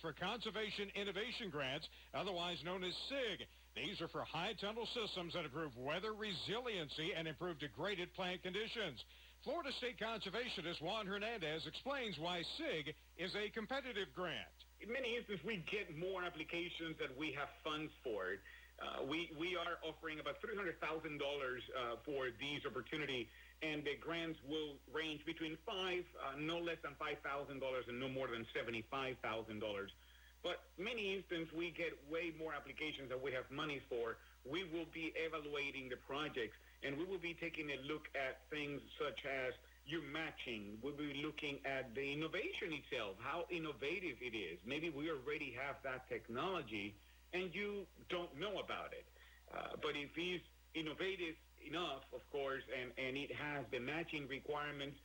[0.02, 3.46] for Conservation Innovation Grants, otherwise known as CIG.
[3.76, 8.98] These are for high tunnel systems that improve weather resiliency and improve degraded plant conditions.
[9.44, 14.50] Florida State Conservationist Juan Hernandez explains why CIG is a competitive grant.
[14.82, 18.42] In many instances, we get more applications than we have funds for.
[18.82, 21.62] Uh, we we are offering about three hundred thousand uh, dollars
[22.02, 23.30] for these opportunity,
[23.62, 27.94] and the grants will range between five, uh, no less than five thousand dollars, and
[28.02, 29.94] no more than seventy five thousand dollars.
[30.42, 34.18] But many instances, we get way more applications than we have money for.
[34.42, 38.82] We will be evaluating the projects, and we will be taking a look at things
[38.98, 39.54] such as
[39.86, 40.78] your matching.
[40.82, 44.58] We'll be looking at the innovation itself, how innovative it is.
[44.66, 46.94] Maybe we already have that technology
[47.32, 49.06] and you don't know about it.
[49.50, 50.44] Uh, but if it's
[50.74, 54.96] innovative enough, of course, and, and it has the matching requirements,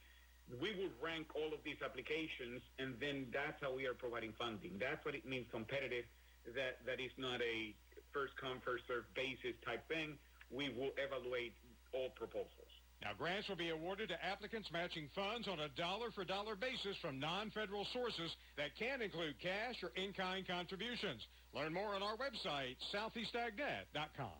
[0.47, 4.79] we will rank all of these applications, and then that's how we are providing funding.
[4.79, 6.07] That's what it means competitive,
[6.55, 7.75] that, that is not a
[8.15, 10.15] first come, first served basis type thing.
[10.47, 11.51] We will evaluate
[11.91, 12.66] all proposals.
[13.01, 17.85] Now, grants will be awarded to applicants matching funds on a dollar-for-dollar basis from non-federal
[17.93, 21.21] sources that can include cash or in-kind contributions.
[21.53, 24.37] Learn more on our website, southeastagnet.com.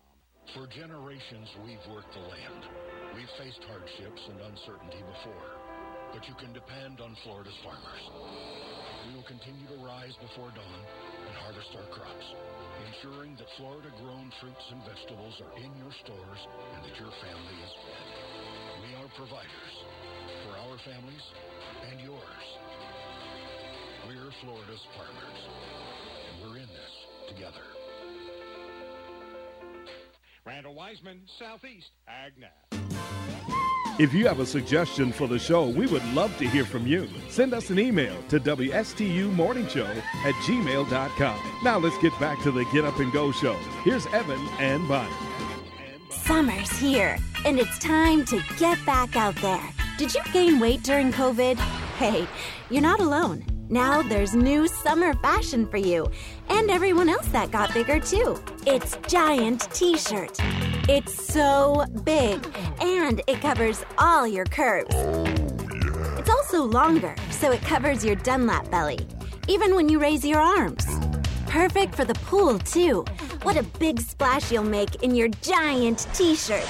[0.56, 2.62] For generations, we've worked the land.
[3.14, 5.50] We've faced hardships and uncertainty before,
[6.12, 8.04] but you can depend on Florida's farmers.
[9.06, 10.82] We will continue to rise before dawn
[11.28, 12.26] and harvest our crops,
[12.90, 16.42] ensuring that Florida-grown fruits and vegetables are in your stores
[16.74, 18.07] and that your family is fed.
[19.08, 19.74] We are providers
[20.44, 21.22] for our families
[21.90, 22.18] and yours.
[24.06, 25.40] We're Florida's farmers,
[26.30, 27.62] and we're in this together.
[30.44, 32.80] Randall Wiseman, Southeast AgNet.
[33.98, 37.08] If you have a suggestion for the show, we would love to hear from you.
[37.28, 41.60] Send us an email to WSTUmorningshow at gmail.com.
[41.64, 43.54] Now let's get back to the Get Up and Go show.
[43.84, 45.47] Here's Evan and Bonnie.
[46.28, 49.66] Summer's here, and it's time to get back out there.
[49.96, 51.56] Did you gain weight during COVID?
[51.96, 52.28] Hey,
[52.68, 53.46] you're not alone.
[53.70, 56.06] Now there's new summer fashion for you
[56.50, 58.38] and everyone else that got bigger too.
[58.66, 60.36] It's Giant T shirt.
[60.86, 62.46] It's so big
[62.82, 64.94] and it covers all your curves.
[64.94, 65.24] Oh,
[66.18, 68.98] it's also longer, so it covers your Dunlap belly,
[69.48, 70.84] even when you raise your arms.
[71.46, 73.06] Perfect for the pool, too.
[73.48, 76.68] What a big splash you'll make in your giant t shirt.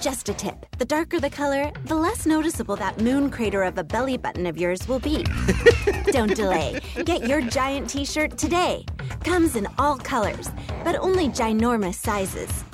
[0.00, 3.84] Just a tip the darker the color, the less noticeable that moon crater of a
[3.84, 5.22] belly button of yours will be.
[6.06, 6.80] Don't delay.
[7.04, 8.86] Get your giant t shirt today.
[9.22, 10.48] Comes in all colors,
[10.82, 12.64] but only ginormous sizes.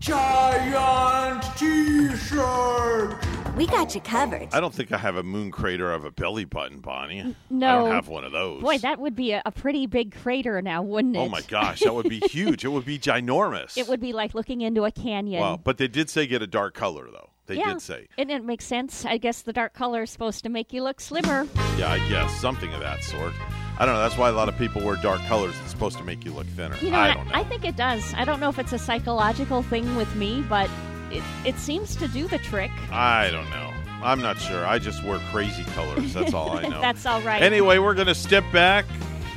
[0.00, 3.37] Giant t shirt!
[3.58, 4.50] We got you covered.
[4.52, 7.34] I don't think I have a moon crater of a belly button, Bonnie.
[7.50, 7.66] No.
[7.66, 8.62] I don't have one of those.
[8.62, 11.18] Boy, that would be a, a pretty big crater now, wouldn't it?
[11.18, 12.64] oh my gosh, that would be huge.
[12.64, 13.76] It would be ginormous.
[13.76, 15.40] It would be like looking into a canyon.
[15.40, 17.30] Wow, but they did say get a dark color though.
[17.46, 17.72] They yeah.
[17.72, 18.06] did say.
[18.16, 19.04] And it makes sense.
[19.04, 21.48] I guess the dark color is supposed to make you look slimmer.
[21.76, 23.32] Yeah, I guess something of that sort.
[23.80, 24.02] I don't know.
[24.02, 25.56] That's why a lot of people wear dark colors.
[25.62, 26.76] It's supposed to make you look thinner.
[26.76, 27.34] You know, I I, don't know.
[27.34, 28.14] I think it does.
[28.14, 30.70] I don't know if it's a psychological thing with me, but
[31.10, 32.70] it, it seems to do the trick.
[32.90, 33.72] I don't know.
[34.02, 34.64] I'm not sure.
[34.64, 36.14] I just wear crazy colors.
[36.14, 36.80] That's all I know.
[36.80, 37.42] That's all right.
[37.42, 38.84] Anyway, we're going to step back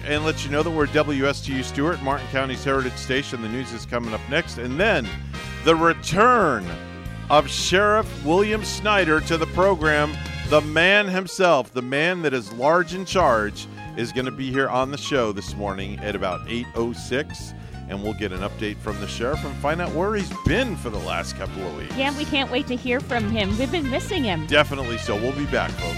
[0.06, 3.42] and let you know that we're WSTU Stuart, Martin County's Heritage Station.
[3.42, 4.58] The news is coming up next.
[4.58, 5.08] And then
[5.64, 6.66] the return
[7.30, 10.16] of Sheriff William Snyder to the program.
[10.50, 14.68] The man himself, the man that is large in charge, is going to be here
[14.68, 17.58] on the show this morning at about 8.06.
[17.92, 20.90] And we'll get an update from the sheriff and find out where he's been for
[20.90, 21.94] the last couple of weeks.
[21.98, 23.50] Yeah, we can't wait to hear from him.
[23.60, 24.48] We've been missing him.
[24.48, 25.18] Definitely so.
[25.18, 25.98] We'll be back, folks.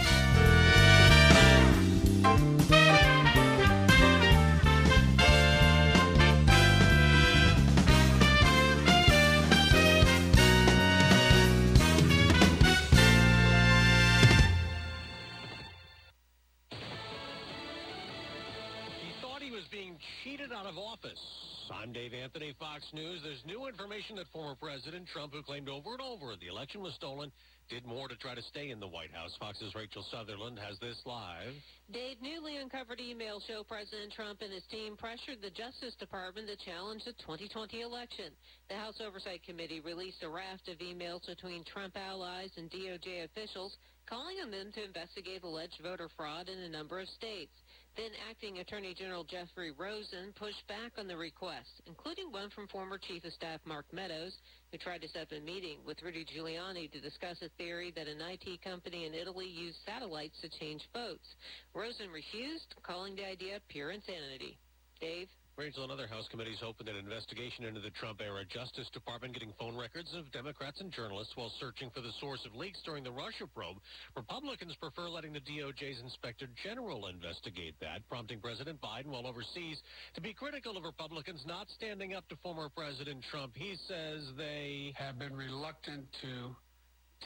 [18.99, 21.42] He thought he was being cheated out of office.
[21.81, 23.21] I'm Dave Anthony, Fox News.
[23.23, 26.93] There's new information that former President Trump, who claimed over and over the election was
[26.93, 27.31] stolen,
[27.69, 29.35] did more to try to stay in the White House.
[29.39, 31.53] Fox's Rachel Sutherland has this live.
[31.91, 36.57] Dave, newly uncovered emails show President Trump and his team pressured the Justice Department to
[36.63, 38.31] challenge the 2020 election.
[38.69, 43.75] The House Oversight Committee released a raft of emails between Trump allies and DOJ officials
[44.05, 47.55] calling on them to investigate alleged voter fraud in a number of states.
[47.95, 52.97] Then acting Attorney General Jeffrey Rosen pushed back on the request, including one from former
[52.97, 54.33] Chief of Staff Mark Meadows,
[54.71, 58.07] who tried to set up a meeting with Rudy Giuliani to discuss a theory that
[58.07, 61.35] an IT company in Italy used satellites to change votes.
[61.75, 64.57] Rosen refused, calling the idea pure insanity.
[64.99, 65.29] Dave?
[65.55, 69.77] Rachel and other House committees opened an investigation into the Trump-era Justice Department getting phone
[69.77, 73.45] records of Democrats and journalists while searching for the source of leaks during the Russia
[73.53, 73.77] probe.
[74.15, 79.77] Republicans prefer letting the DOJ's Inspector General investigate that, prompting President Biden while overseas
[80.15, 83.53] to be critical of Republicans not standing up to former President Trump.
[83.53, 86.55] He says they have been reluctant to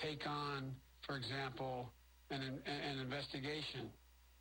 [0.03, 0.75] take on,
[1.07, 1.93] for example,
[2.29, 3.87] an, an investigation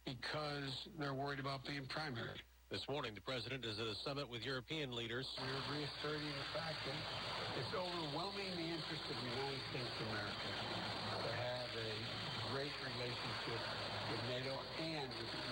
[0.05, 2.43] because they're worried about being primaried.
[2.67, 5.23] This morning, the president is at a summit with European leaders.
[5.39, 6.99] We're reasserting the fact that
[7.63, 10.51] it's overwhelming the interest of the United States of America
[11.23, 11.91] to have a
[12.51, 13.63] great relationship
[14.11, 15.46] with NATO and with.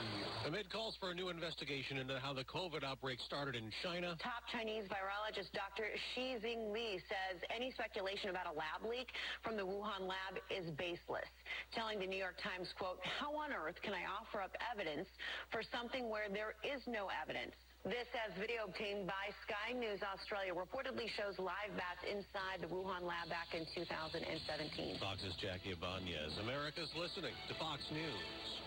[0.45, 4.12] Amid calls for a new investigation into how the COVID outbreak started in China.
[4.21, 5.89] Top Chinese virologist Dr.
[6.12, 9.09] Shi Zhengli says any speculation about a lab leak
[9.41, 11.25] from the Wuhan lab is baseless,
[11.73, 15.09] telling the New York Times, quote, how on earth can I offer up evidence
[15.49, 17.57] for something where there is no evidence?
[17.89, 23.09] This, as video obtained by Sky News Australia, reportedly shows live bats inside the Wuhan
[23.09, 25.01] lab back in 2017.
[25.01, 26.37] Fox's Jackie Ibanez.
[26.45, 28.65] America's listening to Fox News.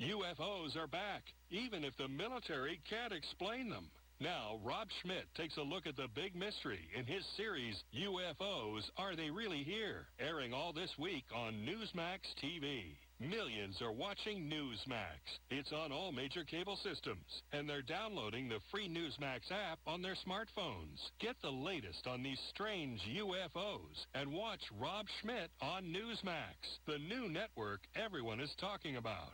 [0.00, 3.90] UFOs are back, even if the military can't explain them.
[4.20, 9.16] Now, Rob Schmitt takes a look at the big mystery in his series, UFOs Are
[9.16, 10.06] They Really Here?
[10.20, 12.96] Airing all this week on Newsmax TV.
[13.18, 15.18] Millions are watching Newsmax.
[15.50, 20.16] It's on all major cable systems, and they're downloading the free Newsmax app on their
[20.24, 21.10] smartphones.
[21.18, 27.28] Get the latest on these strange UFOs and watch Rob Schmitt on Newsmax, the new
[27.28, 29.32] network everyone is talking about.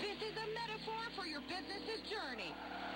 [0.00, 2.52] This is a metaphor for your business's journey.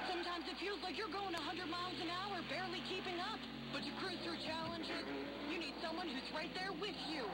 [0.07, 3.41] Sometimes it feels like you're going 100 miles an hour, barely keeping up.
[3.75, 5.05] But to cruise through challenges,
[5.51, 7.27] you need someone who's right there with you.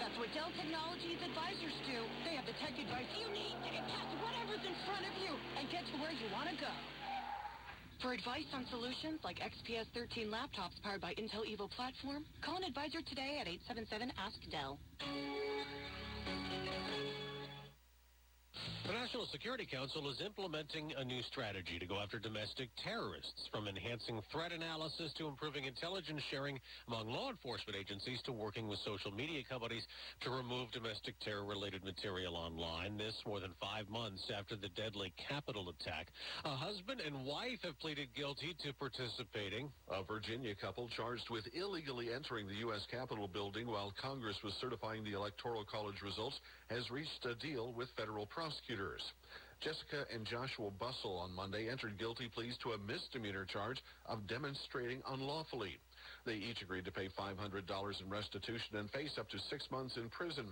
[0.00, 2.02] That's what Dell Technologies advisors do.
[2.26, 5.32] They have the tech advice you need to get past whatever's in front of you
[5.58, 6.72] and get to where you want to go.
[8.02, 12.64] For advice on solutions like XPS 13 laptops powered by Intel Evo platform, call an
[12.64, 14.78] advisor today at 877-ASK-DELL.
[18.82, 23.68] The National Security Council is implementing a new strategy to go after domestic terrorists, from
[23.68, 29.12] enhancing threat analysis to improving intelligence sharing among law enforcement agencies to working with social
[29.12, 29.86] media companies
[30.22, 32.98] to remove domestic terror-related material online.
[32.98, 36.08] This more than five months after the deadly Capitol attack.
[36.44, 39.70] A husband and wife have pleaded guilty to participating.
[39.94, 42.82] A Virginia couple charged with illegally entering the U.S.
[42.90, 46.34] Capitol building while Congress was certifying the Electoral College results
[46.68, 48.71] has reached a deal with federal prosecutors.
[49.62, 55.00] Jessica and Joshua Bustle on Monday entered guilty pleas to a misdemeanor charge of demonstrating
[55.06, 55.78] unlawfully.
[56.26, 60.08] They each agreed to pay $500 in restitution and face up to six months in
[60.10, 60.46] prison.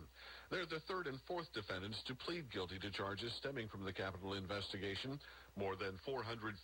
[0.51, 4.35] They're the third and fourth defendants to plead guilty to charges stemming from the Capitol
[4.35, 5.19] investigation.
[5.57, 6.55] More than 450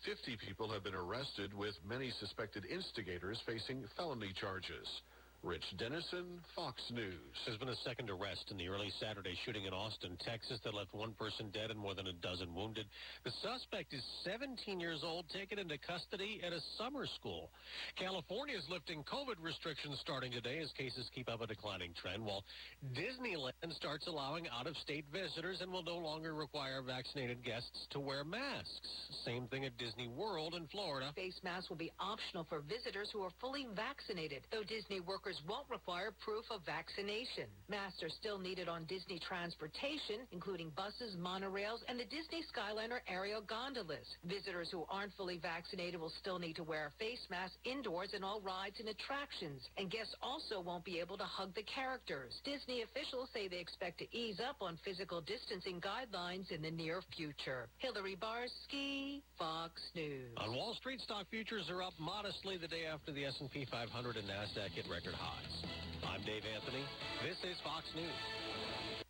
[0.46, 4.86] people have been arrested, with many suspected instigators facing felony charges.
[5.46, 7.14] Rich Dennison, Fox News.
[7.46, 10.92] There's been a second arrest in the early Saturday shooting in Austin, Texas that left
[10.92, 12.86] one person dead and more than a dozen wounded.
[13.22, 17.50] The suspect is 17 years old, taken into custody at a summer school.
[17.94, 22.42] California is lifting COVID restrictions starting today as cases keep up a declining trend, while
[22.98, 28.90] Disneyland starts allowing out-of-state visitors and will no longer require vaccinated guests to wear masks.
[29.24, 31.12] Same thing at Disney World in Florida.
[31.14, 35.68] Face masks will be optional for visitors who are fully vaccinated, though Disney workers won't
[35.70, 37.44] require proof of vaccination.
[37.68, 43.42] Masks are still needed on Disney transportation, including buses, monorails, and the Disney Skyliner aerial
[43.42, 44.06] gondolas.
[44.24, 48.22] Visitors who aren't fully vaccinated will still need to wear a face mask indoors in
[48.22, 52.32] all rides and attractions, and guests also won't be able to hug the characters.
[52.44, 57.02] Disney officials say they expect to ease up on physical distancing guidelines in the near
[57.16, 57.68] future.
[57.78, 60.32] Hillary Barsky, Fox News.
[60.36, 64.28] On Wall Street, stock futures are up modestly the day after the S&P 500 and
[64.28, 65.25] Nasdaq hit record highs.
[66.06, 66.84] I'm Dave Anthony.
[67.22, 69.06] This is Fox News.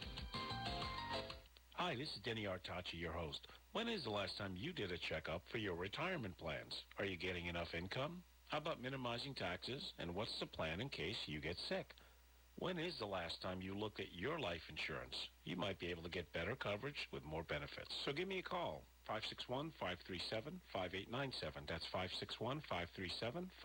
[1.74, 3.46] Hi, this is Denny Artachi, your host.
[3.72, 6.72] When is the last time you did a checkup for your retirement plans?
[6.98, 8.22] Are you getting enough income?
[8.48, 9.82] How about minimizing taxes?
[9.98, 11.86] And what's the plan in case you get sick?
[12.62, 15.18] When is the last time you looked at your life insurance?
[15.42, 17.90] You might be able to get better coverage with more benefits.
[18.06, 18.84] So give me a call.
[19.50, 21.66] 561-537-5897.
[21.66, 21.82] That's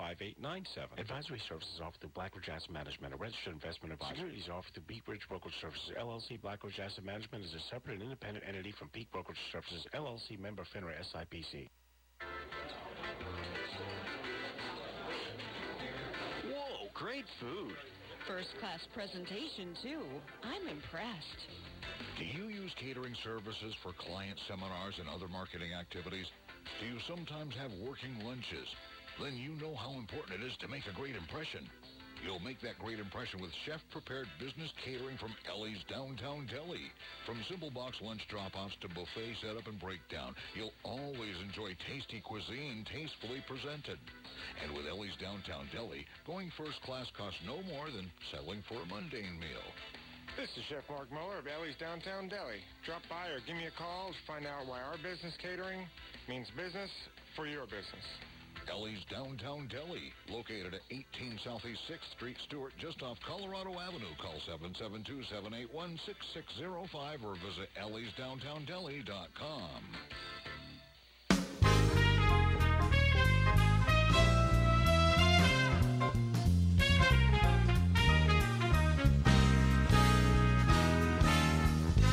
[0.02, 0.98] 561-537-5897.
[0.98, 4.16] Advisory services offered through Blackridge Asset Management, a registered investment advisor.
[4.16, 6.42] Securities offered through Peak Bridge Brokerage Services, LLC.
[6.42, 10.66] Blackridge Asset Management is a separate and independent entity from Peak Brokerage Services, LLC, member
[10.74, 11.70] FINRA SIPC.
[16.50, 17.78] Whoa, great food.
[18.28, 20.04] First class presentation, too.
[20.44, 21.42] I'm impressed.
[22.20, 26.28] Do you use catering services for client seminars and other marketing activities?
[26.82, 28.68] Do you sometimes have working lunches?
[29.16, 31.64] Then you know how important it is to make a great impression.
[32.26, 36.90] You'll make that great impression with chef-prepared business catering from Ellie's Downtown Deli.
[37.26, 42.86] From simple box lunch drop-offs to buffet setup and breakdown, you'll always enjoy tasty cuisine
[42.90, 44.02] tastefully presented.
[44.64, 48.88] And with Ellie's Downtown Deli, going first class costs no more than settling for a
[48.90, 49.68] mundane meal.
[50.36, 52.62] This is Chef Mark Muller of Ellie's Downtown Deli.
[52.86, 55.88] Drop by or give me a call to find out why our business catering
[56.30, 56.92] means business
[57.36, 58.06] for your business.
[58.70, 64.16] Ellie's Downtown Deli, located at 18 Southeast 6th Street, Stuart, just off Colorado Avenue.
[64.22, 69.82] Call 772-781-6605 or visit elliesdowntowndeli.com.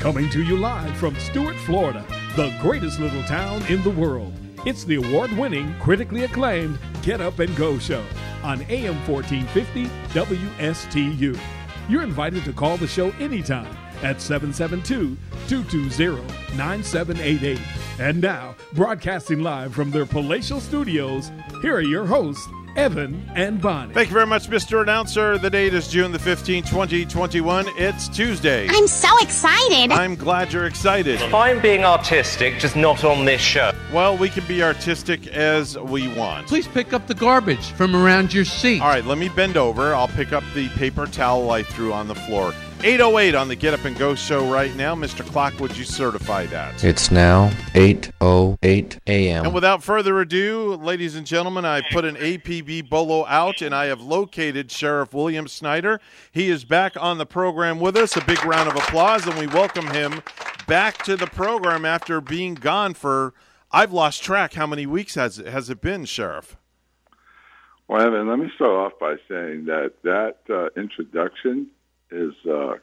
[0.00, 2.04] Coming to you live from Stuart, Florida,
[2.36, 4.43] the greatest little town in the world.
[4.66, 8.02] It's the award winning, critically acclaimed Get Up and Go show
[8.42, 9.84] on AM 1450
[10.18, 11.38] WSTU.
[11.86, 15.18] You're invited to call the show anytime at 772
[15.48, 17.60] 220 9788.
[17.98, 21.30] And now, broadcasting live from their palatial studios,
[21.60, 23.94] here are your hosts, Evan and Bonnie.
[23.94, 24.82] Thank you very much, Mr.
[24.82, 25.38] Announcer.
[25.38, 27.66] The date is June the 15th, 2021.
[27.76, 28.66] It's Tuesday.
[28.68, 29.92] I'm so excited.
[29.92, 31.20] I'm glad you're excited.
[31.30, 33.72] Fine being artistic, just not on this show.
[33.92, 36.48] Well, we can be artistic as we want.
[36.48, 38.80] Please pick up the garbage from around your seat.
[38.80, 39.94] All right, let me bend over.
[39.94, 42.52] I'll pick up the paper towel I threw on the floor.
[42.84, 44.94] 808 on the Get Up and Go show right now.
[44.94, 45.24] Mr.
[45.24, 46.84] Clock, would you certify that?
[46.84, 49.46] It's now 8.08 a.m.
[49.46, 53.86] And without further ado, ladies and gentlemen, I put an APB bolo out and I
[53.86, 55.98] have located Sheriff William Snyder.
[56.30, 58.18] He is back on the program with us.
[58.18, 60.20] A big round of applause, and we welcome him
[60.68, 63.32] back to the program after being gone for,
[63.72, 64.52] I've lost track.
[64.52, 66.58] How many weeks has it, has it been, Sheriff?
[67.88, 71.68] Well, Evan, let me start off by saying that that uh, introduction
[72.14, 72.76] is uh,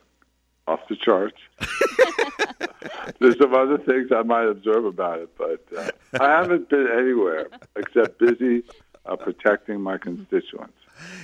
[0.67, 1.37] off the charts.
[3.19, 5.89] There's some other things I might observe about it, but uh,
[6.19, 8.63] I haven't been anywhere except busy
[9.05, 10.73] uh, protecting my constituents.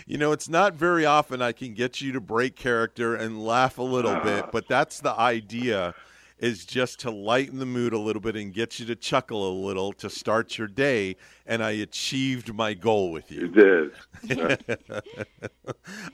[0.05, 3.77] You know, it's not very often I can get you to break character and laugh
[3.77, 5.93] a little bit, but that's the idea.
[6.39, 9.53] Is just to lighten the mood a little bit and get you to chuckle a
[9.65, 11.15] little to start your day.
[11.45, 13.41] And I achieved my goal with you.
[13.41, 13.91] You did.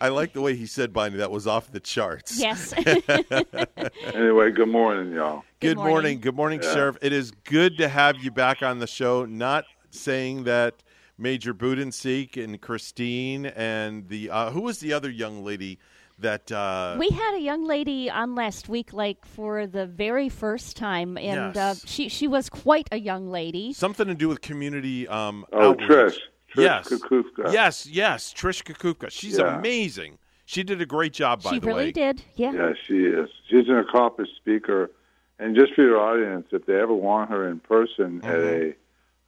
[0.02, 2.40] I like the way he said, Bonnie, that was off the charts.
[2.40, 2.74] Yes.
[4.14, 5.44] anyway, good morning, y'all.
[5.60, 5.94] Good, morning.
[5.94, 6.20] morning.
[6.22, 6.74] Good morning, Yeah.
[6.74, 6.98] Sheriff.
[7.02, 9.26] It is good to have you back on the show.
[9.26, 10.84] Not saying that
[11.18, 15.80] Major Budenseek and Christine and the uh, who was the other young lady
[16.24, 20.76] that uh, we had a young lady on last week, like for the very first
[20.76, 23.72] time, and uh, she she was quite a young lady.
[23.74, 25.08] something to do with community.
[25.08, 25.90] Um, Oh, outreach.
[25.90, 26.18] Trish.
[26.56, 27.54] Trish yes, Kukupka.
[27.54, 28.34] yes, yes.
[28.34, 29.10] Trish Kukupka.
[29.12, 29.58] She's Yeah.
[29.58, 30.18] amazing.
[30.46, 31.42] She did a great job.
[31.44, 32.22] By she the really way, did.
[32.36, 32.52] Yeah.
[32.54, 33.30] Yeah, she is.
[33.50, 34.92] She's an accomplished speaker.
[35.40, 38.76] And just for your audience, if they ever want her in person at a,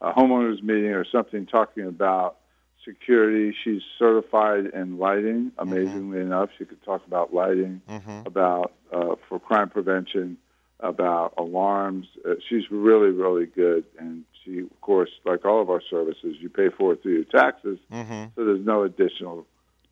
[0.02, 2.38] a homeowners meeting or something talking about
[2.86, 5.52] security, she's certified in lighting.
[5.58, 7.82] Amazingly enough, she could talk about lighting,
[8.26, 10.38] about uh, for crime prevention,
[10.80, 12.06] about alarms.
[12.28, 13.86] Uh, she's really, really good.
[14.00, 17.24] And she, of course, like all of our services, you pay for it through your
[17.26, 18.32] taxes, Mhm.
[18.36, 19.46] so there's no additional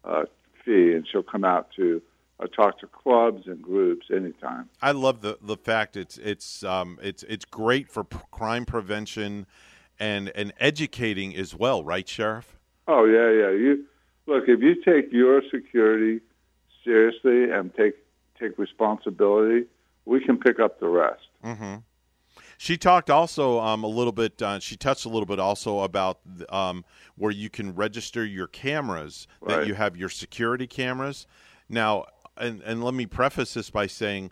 [0.06, 0.26] uh,
[0.64, 0.94] fee.
[0.94, 2.02] And she'll come out to
[2.40, 4.70] uh, talk to clubs and groups anytime.
[4.82, 9.46] I love the the fact it's it's um it's it's great for p- crime prevention
[10.00, 12.58] and and educating as well, right, Sheriff?
[12.88, 13.52] Oh yeah, yeah.
[13.52, 13.86] You
[14.26, 16.22] look if you take your security
[16.84, 17.96] seriously and take
[18.40, 19.66] take responsibility,
[20.06, 21.28] we can pick up the rest.
[21.44, 21.76] Mm-hmm.
[22.58, 24.42] She talked also um, a little bit.
[24.42, 26.20] Uh, she touched a little bit also about
[26.50, 26.86] um,
[27.16, 29.28] where you can register your cameras.
[29.46, 31.28] That you have your security cameras
[31.70, 32.06] now.
[32.36, 34.32] And and let me preface this by saying,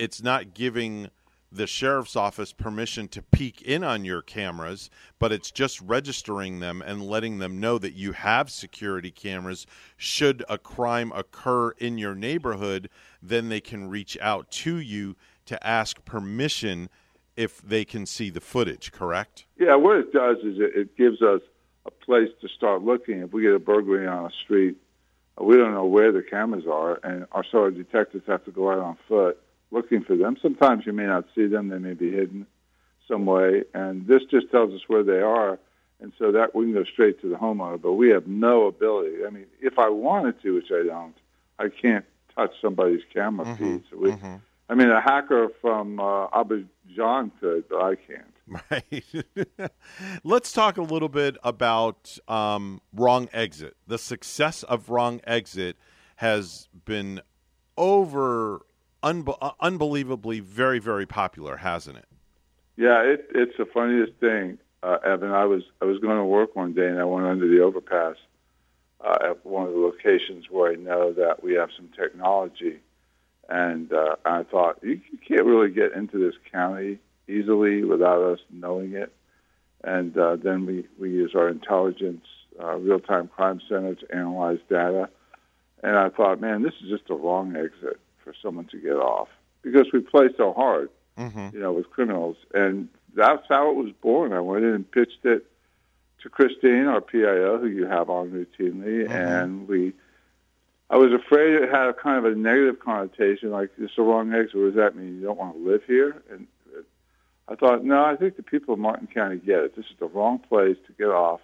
[0.00, 1.10] it's not giving
[1.50, 6.82] the sheriff's office permission to peek in on your cameras, but it's just registering them
[6.82, 9.66] and letting them know that you have security cameras.
[9.96, 12.88] Should a crime occur in your neighborhood,
[13.22, 15.16] then they can reach out to you
[15.46, 16.88] to ask permission
[17.36, 19.46] if they can see the footage, correct?
[19.58, 21.42] Yeah, what it does is it, it gives us
[21.86, 23.20] a place to start looking.
[23.20, 24.76] If we get a burglary on a street,
[25.40, 28.72] we don't know where the cameras are, and our so our detectives have to go
[28.72, 29.38] out on foot
[29.70, 30.36] looking for them.
[30.40, 32.46] Sometimes you may not see them; they may be hidden
[33.08, 35.58] some way, and this just tells us where they are,
[36.00, 37.80] and so that we can go straight to the homeowner.
[37.80, 39.24] But we have no ability.
[39.26, 41.14] I mean, if I wanted to, which I don't,
[41.58, 43.82] I can't touch somebody's camera feed.
[43.90, 44.14] So we,
[44.68, 48.32] I mean, a hacker from uh, Azerbaijan could, but I can't.
[48.70, 49.04] Right.
[50.24, 53.76] Let's talk a little bit about um, Wrong Exit.
[53.88, 55.76] The success of Wrong Exit
[56.16, 57.22] has been
[57.76, 58.64] over
[59.02, 62.06] uh, unbelievably very very popular, hasn't it?
[62.76, 65.30] Yeah, it, it's the funniest thing, uh, Evan.
[65.30, 68.16] I was I was going to work one day and I went under the overpass
[69.02, 72.80] uh, at one of the locations where I know that we have some technology,
[73.48, 76.98] and uh, I thought you, you can't really get into this county
[77.28, 79.12] easily without us knowing it.
[79.84, 82.26] And uh, then we we use our intelligence
[82.62, 85.08] uh, real time crime center to analyze data.
[85.82, 89.28] And I thought, man, this is just a wrong exit for someone to get off
[89.62, 91.56] because we play so hard Mm-hmm.
[91.56, 92.36] you know, with criminals.
[92.52, 94.34] And that's how it was born.
[94.34, 95.46] I went in and pitched it
[96.22, 99.94] to Christine, our PIO, who you have on routinely, and we.
[100.88, 104.32] I was afraid it had a kind of a negative connotation, like it's the wrong
[104.32, 104.54] exit.
[104.56, 105.16] What does that mean?
[105.16, 106.22] You don't want to live here?
[106.30, 106.46] And
[107.48, 109.74] I thought, no, I think the people of Martin County get it.
[109.74, 111.40] This is the wrong place to get off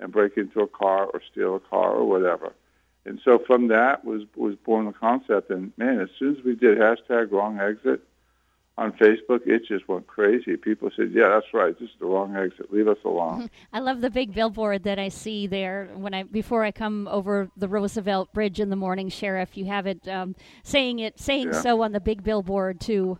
[0.00, 2.54] and break into a car or steal a car or whatever.
[3.06, 5.50] And so from that was was born the concept.
[5.50, 8.02] And man, as soon as we did hashtag wrong exit
[8.76, 10.56] on Facebook, it just went crazy.
[10.56, 11.78] People said, "Yeah, that's right.
[11.78, 12.72] This is the wrong exit.
[12.72, 16.64] Leave us alone." I love the big billboard that I see there when I before
[16.64, 19.56] I come over the Roosevelt Bridge in the morning, Sheriff.
[19.56, 20.34] You have it um,
[20.64, 21.60] saying it saying Yeah.
[21.60, 23.18] so on the big billboard too.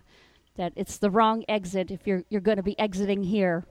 [0.57, 3.65] That it's the wrong exit if you're you're going to be exiting here.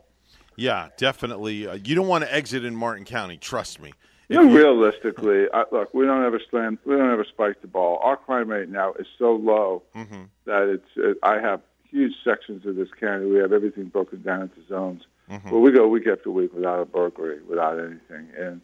[0.56, 1.68] Yeah, definitely.
[1.68, 3.36] Uh, you don't want to exit in Martin County.
[3.38, 3.94] Trust me.
[4.28, 8.00] You know, realistically, I, look, we don't ever slam, we don't ever spike the ball.
[8.04, 10.24] Our crime rate now is so low Mm-hmm.
[10.46, 10.90] that it's.
[10.96, 13.26] It, I have huge sections of this county.
[13.28, 15.04] We have everything broken down into zones.
[15.30, 15.52] Mhm.
[15.52, 18.30] Well, we go week after week without a burglary, without anything.
[18.38, 18.62] And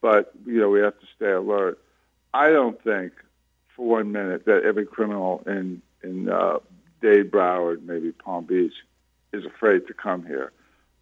[0.00, 1.78] but you know we have to stay alert.
[2.32, 3.12] I don't think
[3.74, 6.58] for one minute that every criminal in in uh,
[7.02, 8.74] Dade, Broward, maybe Palm Beach,
[9.32, 10.52] is afraid to come here.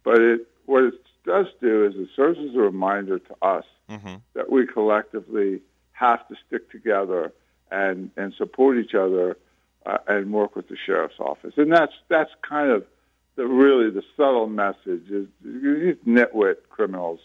[0.03, 0.93] But it what it
[1.25, 4.17] does do is it serves as a reminder to us Mm-hmm.
[4.35, 5.61] that we collectively
[5.93, 7.33] have to stick together
[7.71, 9.35] and and support each other
[9.85, 11.53] uh, and work with the sheriff's office.
[11.57, 12.85] And that's that's kind of
[13.35, 17.19] the really the subtle message is these nitwit criminals.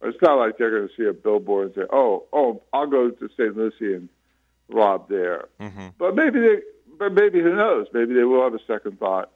[0.00, 3.10] It's not like they're going to see a billboard and say, "Oh, oh, I'll go
[3.10, 3.54] to St.
[3.54, 4.08] Lucie and
[4.70, 5.88] rob there." Mm-hmm.
[5.98, 6.56] But maybe they
[6.98, 7.88] but maybe who knows?
[7.92, 9.30] Maybe they will have a second thought.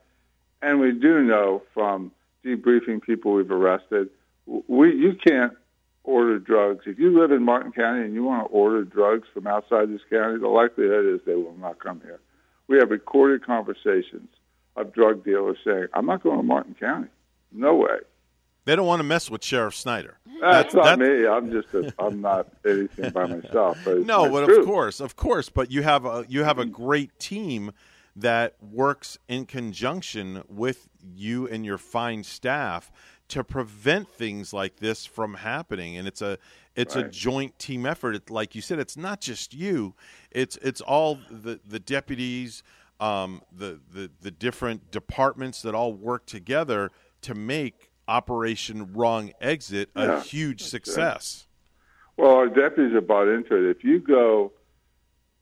[0.63, 2.11] And we do know from
[2.45, 4.09] debriefing people we've arrested,
[4.45, 5.53] we you can't
[6.03, 6.83] order drugs.
[6.85, 10.01] If you live in Martin County and you want to order drugs from outside this
[10.09, 12.19] county, the likelihood is they will not come here.
[12.67, 14.29] We have recorded conversations
[14.75, 17.09] of drug dealers saying, "I'm not going to Martin County.
[17.51, 17.97] No way."
[18.65, 20.17] They don't want to mess with Sheriff Snyder.
[20.39, 21.25] That's, not me.
[21.25, 23.79] I'm just a, I'm not anything by myself.
[23.83, 25.49] But no, but of course, of course.
[25.49, 27.71] But you have a you have a great team
[28.15, 32.91] that works in conjunction with you and your fine staff
[33.29, 35.97] to prevent things like this from happening.
[35.97, 36.37] And it's a
[36.75, 37.05] it's right.
[37.05, 38.15] a joint team effort.
[38.15, 39.95] It, like you said it's not just you.
[40.31, 42.63] It's it's all the the deputies
[42.99, 49.89] um, the, the the different departments that all work together to make operation wrong exit
[49.95, 51.47] a yeah, huge success.
[52.17, 53.77] Well our deputies are bought into it.
[53.77, 54.51] If you go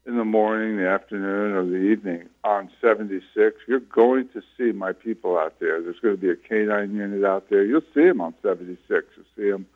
[0.10, 4.92] in the morning, the afternoon, or the evening on 76, you're going to see my
[4.92, 5.82] people out there.
[5.84, 7.64] There's going to be a canine unit out there.
[7.64, 8.80] You'll see them on 76.
[8.90, 9.68] You'll see them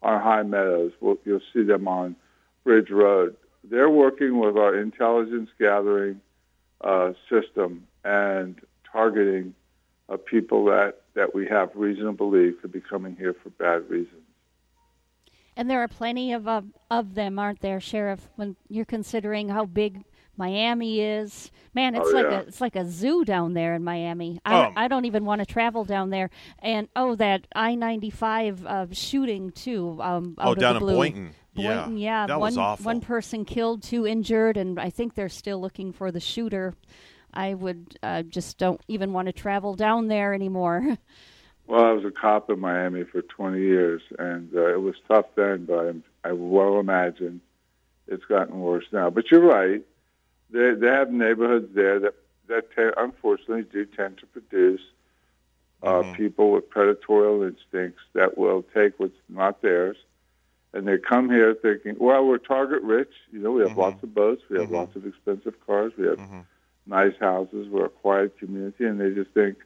[0.00, 0.92] on High Meadows.
[1.24, 2.14] You'll see them on
[2.62, 3.36] Bridge Road.
[3.64, 6.20] They're working with our intelligence gathering
[6.82, 8.60] uh, system and
[8.92, 9.54] targeting
[10.08, 13.90] uh, people that, that we have reason to believe could be coming here for bad
[13.90, 14.19] reasons.
[15.60, 18.30] And there are plenty of uh, of them, aren't there, Sheriff?
[18.36, 20.02] When you're considering how big
[20.38, 24.40] Miami is, man, it's oh, like a it's like a zoo down there in Miami.
[24.46, 26.30] I um, I don't even want to travel down there.
[26.60, 29.98] And oh, that I ninety five uh, shooting too.
[30.00, 31.34] Um, oh, down in Boynton.
[31.54, 32.26] Boynton, yeah, yeah.
[32.26, 32.86] That one, was awful.
[32.86, 36.72] One person killed, two injured, and I think they're still looking for the shooter.
[37.34, 40.96] I would uh, just don't even want to travel down there anymore.
[41.70, 45.26] Well, I was a cop in Miami for 20 years, and uh, it was tough
[45.36, 45.94] then, but
[46.24, 47.40] I, I well imagine
[48.08, 49.08] it's gotten worse now.
[49.08, 49.80] But you're right;
[50.50, 52.14] they they have neighborhoods there that
[52.48, 54.80] that te- unfortunately do tend to produce
[55.84, 56.14] uh, mm-hmm.
[56.14, 59.96] people with predatory instincts that will take what's not theirs,
[60.74, 63.12] and they come here thinking, "Well, we're target rich.
[63.30, 63.78] You know, we have mm-hmm.
[63.78, 64.74] lots of boats, we have mm-hmm.
[64.74, 66.40] lots of expensive cars, we have mm-hmm.
[66.88, 69.58] nice houses, we're a quiet community," and they just think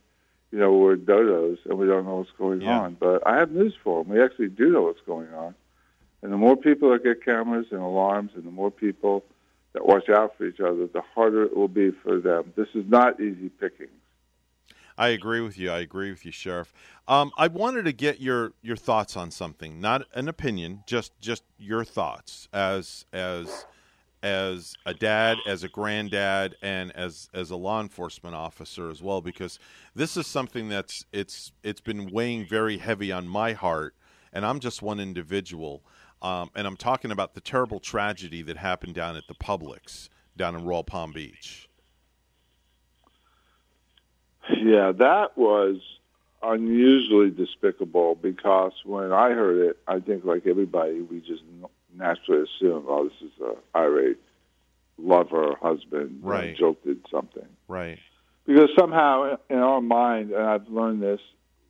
[0.55, 2.79] you know, we're dodos and we don't know what's going yeah.
[2.79, 2.97] on.
[3.01, 4.13] But I have news for them.
[4.13, 5.57] We actually do know what's going on.
[6.23, 9.25] And the more people that get cameras and alarms and the more people
[9.73, 12.53] that watch out for each other, the harder it will be for them.
[12.55, 13.91] This is not easy pickings.
[14.97, 15.73] I agree with you.
[15.73, 16.73] I agree with you, Sheriff.
[17.09, 21.43] Um, I wanted to get your, your thoughts on something, not an opinion, just just
[21.59, 23.67] your thoughts as as
[24.25, 29.21] as a dad, as a granddad, and as as a law enforcement officer as well,
[29.21, 29.59] because
[29.95, 33.95] this is something that's it's it's been weighing very heavy on my heart,
[34.33, 35.83] and I'm just one individual,
[36.23, 40.57] um, and I'm talking about the terrible tragedy that happened down at the Publix down
[40.57, 41.69] in Royal Palm Beach.
[44.57, 45.77] Yeah, that was
[46.43, 51.43] unusually despicable because when I heard it, I think like everybody, we just
[51.97, 54.19] naturally assume, oh, this is a irate
[54.99, 56.21] lover husband.
[56.23, 56.57] Right.
[56.85, 57.47] Did something.
[57.69, 57.99] Right.
[58.47, 61.21] Because somehow in our mind, and I've learned this,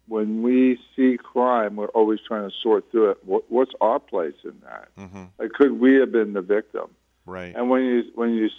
[0.06, 3.18] when we see crime, we're always trying to sort through it.
[3.24, 4.88] What, what's our place in that?
[4.98, 5.24] Mm-hmm.
[5.38, 6.90] Like, could we have been the victim?
[7.26, 7.54] Right.
[7.56, 8.50] And when you when you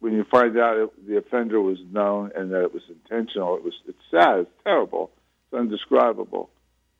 [0.00, 3.64] when you find out it, the offender was known and that it was intentional, it
[3.64, 5.10] was it's sad, it's terrible,
[5.50, 6.50] it's indescribable,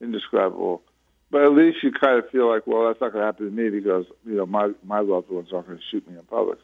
[0.00, 0.82] indescribable.
[1.30, 3.52] But at least you kind of feel like, well, that's not going to happen to
[3.52, 6.58] me because you know my my loved ones aren't going to shoot me in public.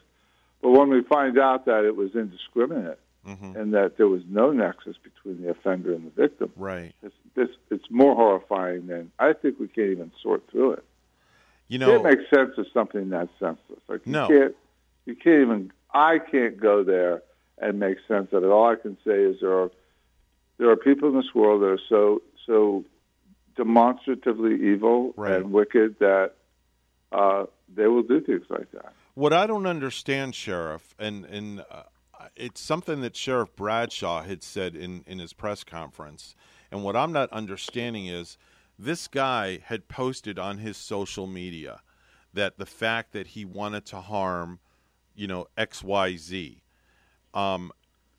[0.60, 3.56] But when we find out that it was indiscriminate mm-hmm.
[3.56, 6.94] and that there was no nexus between the offender and the victim, right?
[7.02, 10.84] It's, it's it's more horrifying than I think we can't even sort through it.
[11.68, 13.80] You know, it makes sense of something that senseless.
[13.88, 14.28] Like you no.
[14.28, 14.54] can't
[15.06, 17.22] you can't even I can't go there
[17.58, 18.46] and make sense of it.
[18.46, 19.70] All I can say is there are
[20.58, 22.84] there are people in this world that are so so
[23.56, 25.34] demonstratively evil right.
[25.34, 26.32] and wicked that
[27.12, 28.92] uh, they will do things like that.
[29.14, 31.82] What I don't understand, Sheriff, and and uh,
[32.34, 36.34] it's something that Sheriff Bradshaw had said in in his press conference,
[36.70, 38.38] and what I'm not understanding is
[38.78, 41.82] this guy had posted on his social media
[42.32, 44.58] that the fact that he wanted to harm,
[45.14, 46.62] you know, X Y Z,
[47.34, 47.70] um,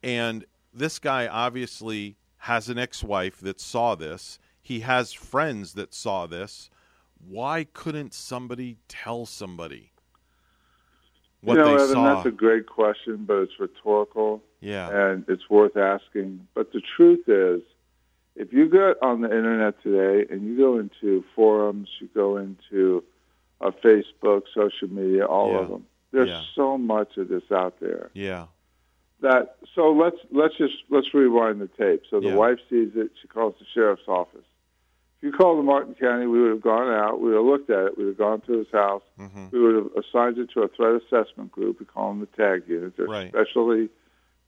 [0.04, 6.26] and this guy obviously has an ex-wife that saw this he has friends that saw
[6.26, 6.70] this.
[7.26, 9.92] Why couldn't somebody tell somebody
[11.42, 12.16] what you know, they Evan, saw?
[12.16, 14.42] That's a great question, but it's rhetorical.
[14.62, 14.90] Yeah.
[14.90, 16.48] And it's worth asking.
[16.56, 17.62] But the truth is,
[18.36, 23.04] if you go on the internet today and you go into forums, you go into
[23.62, 25.60] uh, Facebook, social media, all yeah.
[25.60, 26.42] of them, there's yeah.
[26.56, 28.10] so much of this out there.
[28.14, 28.46] Yeah.
[29.22, 32.04] that so let's let's just let's rewind the tape.
[32.10, 32.36] So the Yeah.
[32.36, 33.12] wife sees it.
[33.22, 34.46] She calls the sheriff's office.
[35.24, 37.22] If you called the Martin County, we would have gone out.
[37.22, 37.98] We would have looked at it.
[37.98, 39.04] We would have gone to his house.
[39.18, 39.46] Mm-hmm.
[39.54, 41.80] We would have assigned it to a threat assessment group.
[41.80, 42.98] We call them the tag unit.
[42.98, 43.30] They're Right.
[43.30, 43.88] specially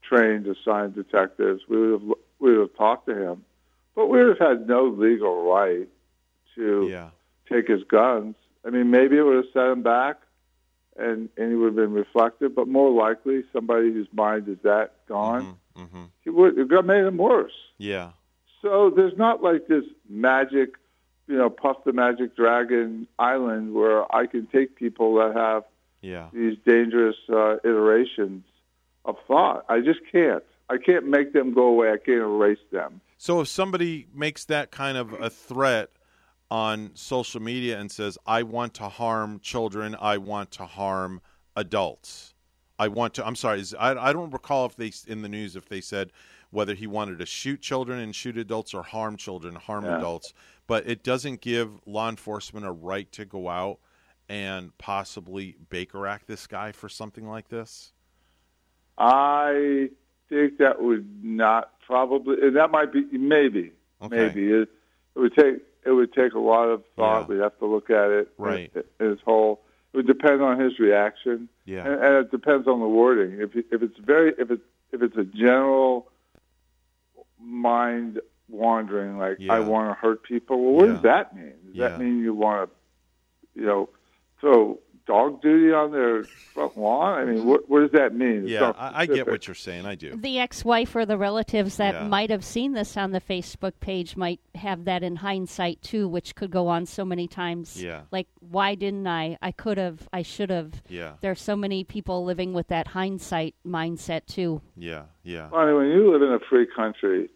[0.01, 1.61] trained, assigned detectives.
[1.69, 3.45] We would have we would have talked to him,
[3.95, 5.87] but we would have had no legal right
[6.55, 7.11] to Yeah.
[7.49, 8.35] take his guns.
[8.65, 10.17] I mean, maybe it would have set him back,
[10.97, 12.53] and and he would have been reflective.
[12.53, 16.03] But more likely, somebody whose mind is that gone, Mm-hmm.
[16.25, 17.55] he would it got made him worse.
[17.77, 18.11] Yeah.
[18.65, 20.71] So there's not like this magic,
[21.27, 25.65] you know, Puff the Magic Dragon island where I can take people that have
[26.01, 26.29] Yeah.
[26.33, 28.43] these dangerous uh, iterations
[29.05, 29.65] of thought.
[29.69, 30.43] I just can't.
[30.67, 31.91] I can't make them go away.
[31.91, 33.01] I can't erase them.
[33.19, 35.91] So if somebody makes that kind of a threat
[36.49, 41.21] on social media and says, "I want to harm children, I want to harm
[41.55, 42.33] adults,"
[42.79, 43.25] I want to.
[43.27, 43.59] I'm sorry.
[43.59, 46.11] Is, I I don't recall if they in the news if they said
[46.55, 49.97] whether he wanted to shoot children and shoot adults or harm children, harm Yeah.
[49.97, 50.33] adults.
[50.67, 53.79] But it doesn't give law enforcement a right to go out
[54.29, 57.91] and possibly Baker Act this guy for something like this.
[58.97, 59.89] I
[60.29, 64.15] think that would not probably, and that might be maybe, Okay.
[64.27, 64.69] maybe it,
[65.15, 67.27] it would take it would take a lot of thought.
[67.29, 68.73] We'd have to look at it, Right.
[68.97, 69.61] His whole
[69.93, 71.85] it would depend on his reaction, Yeah.
[71.85, 73.39] and, and it depends on the wording.
[73.41, 74.63] If if it's very if it's
[74.93, 76.09] if it's a general
[77.45, 78.19] mind
[78.49, 79.53] wandering, like Yeah.
[79.53, 80.61] I want to hurt people.
[80.63, 80.93] Well, what Yeah.
[80.93, 81.53] does that mean?
[81.65, 81.87] Does Yeah.
[81.89, 83.89] that mean you want to, you know,
[84.39, 87.19] throw dog duty on their front lawn?
[87.19, 88.43] I mean, what, what does that mean?
[88.43, 89.85] It's Yeah, I, I get what you're saying.
[89.85, 90.15] I do.
[90.15, 92.07] The ex-wife or the relatives that Yeah.
[92.07, 96.35] might have seen this on the Facebook page might have that in hindsight too, which
[96.35, 97.81] could go on so many times.
[97.81, 98.01] Yeah.
[98.11, 99.37] Like, why didn't I?
[99.41, 100.07] I could have.
[100.11, 100.81] I should have.
[100.89, 101.13] Yeah.
[101.21, 104.61] There's so many people living with that hindsight mindset too.
[104.75, 105.47] Yeah, yeah.
[105.51, 107.29] Bonnie, when you live in a free country,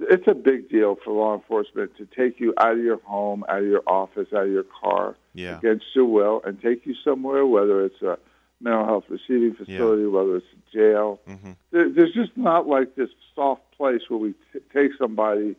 [0.00, 3.58] it's a big deal for law enforcement to take you out of your home, out
[3.60, 5.58] of your office, out of your car Yeah.
[5.58, 8.18] against your will and take you somewhere, whether it's a
[8.60, 11.20] mental health receiving facility, whether it's a jail.
[11.28, 11.52] Mm-hmm.
[11.70, 15.54] There, there's just not like this soft place where we t- take somebody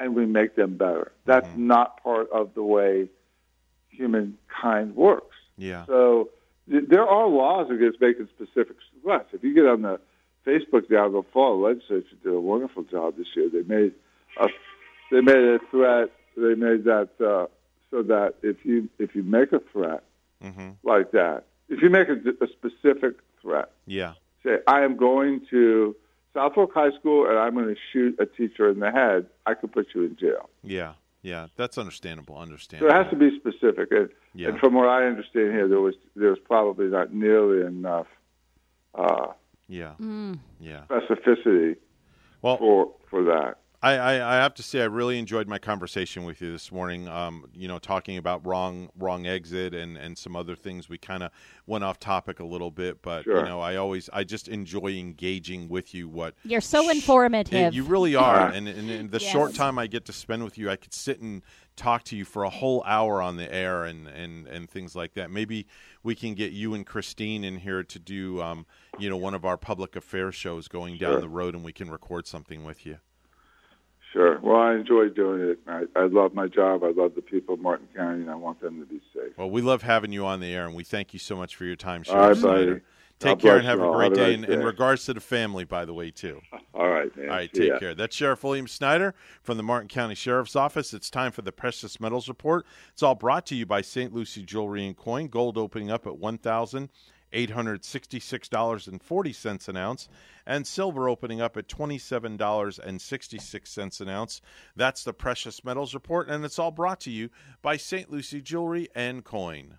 [0.00, 1.12] and we make them better.
[1.24, 1.66] That's Mm-hmm.
[1.66, 3.08] not part of the way
[3.90, 5.36] humankind works.
[5.56, 5.86] Yeah.
[5.86, 6.30] So
[6.70, 9.28] th- there are laws against making specific threats.
[9.32, 10.00] If you get on the
[10.48, 13.48] Facebook now, the fall legislature did a wonderful job this year.
[13.52, 13.92] They made
[14.40, 14.48] a
[15.10, 16.08] they made a threat.
[16.36, 17.46] They made that uh,
[17.90, 20.02] so that if you if you make a threat
[20.42, 20.68] Mm-hmm.
[20.84, 22.14] like that, if you make a,
[22.44, 24.12] a specific threat, Yeah.
[24.44, 25.96] say I am going to
[26.32, 29.54] South Fork High School and I'm going to shoot a teacher in the head, I
[29.54, 30.48] could put you in jail.
[30.62, 30.92] Yeah.
[31.22, 31.48] Yeah.
[31.56, 32.36] That's understandable.
[32.36, 32.88] So Understandable.
[32.94, 33.88] it has to be specific.
[33.90, 34.50] And, Yeah.
[34.50, 38.06] and from what I understand here, there was there was probably not nearly enough
[38.94, 39.32] uh,
[39.68, 39.92] Yeah.
[40.60, 40.82] Yeah.
[40.90, 41.76] specificity
[42.42, 43.58] Well, for for that.
[43.80, 47.06] I, I, I have to say I really enjoyed my conversation with you this morning.
[47.06, 50.88] Um, you know, talking about wrong wrong exit and, and some other things.
[50.88, 51.30] We kind of
[51.64, 55.68] went off topic a little bit, but you know, I always I just enjoy engaging
[55.68, 56.08] with you.
[56.08, 57.72] What You're so informative.
[57.72, 59.30] you really are, and, and in the Yes.
[59.30, 61.42] short time I get to spend with you, I could sit and
[61.78, 65.14] talk to you for a whole hour on the air and, and, and things like
[65.14, 65.30] that.
[65.30, 65.66] Maybe
[66.02, 68.66] we can get you and Christine in here to do, um,
[68.98, 71.20] you know, one of our public affairs shows going down Sure.
[71.20, 72.98] the road, and we can record something with you.
[74.12, 74.38] Sure.
[74.40, 75.60] Well, I enjoy doing it.
[75.66, 76.82] I, I love my job.
[76.82, 79.36] I love the people of Martin County, and I want them to be safe.
[79.36, 81.64] Well, we love having you on the air, and we thank you so much for
[81.64, 82.80] your time, All right, Sheriff buddy.
[83.18, 84.34] Take care and have a great day.
[84.34, 86.40] And in regards to the family, by the way, too.
[86.74, 87.28] All right, man.
[87.28, 87.78] All right, See take ya.
[87.78, 87.94] care.
[87.94, 90.94] That's Sheriff William Snyder from the Martin County Sheriff's Office.
[90.94, 92.64] It's time for the Precious Metals Report.
[92.92, 94.14] It's all brought to you by St.
[94.14, 95.26] Lucie Jewelry and Coin.
[95.28, 96.90] Gold opening up at one thousand
[97.32, 100.08] eight hundred sixty-six dollars and forty cents an ounce,
[100.46, 104.40] and silver opening up at twenty-seven dollars and sixty-six cents an ounce.
[104.76, 107.30] That's the Precious Metals Report, and it's all brought to you
[107.62, 108.10] by St.
[108.10, 109.78] Lucie Jewelry and Coin.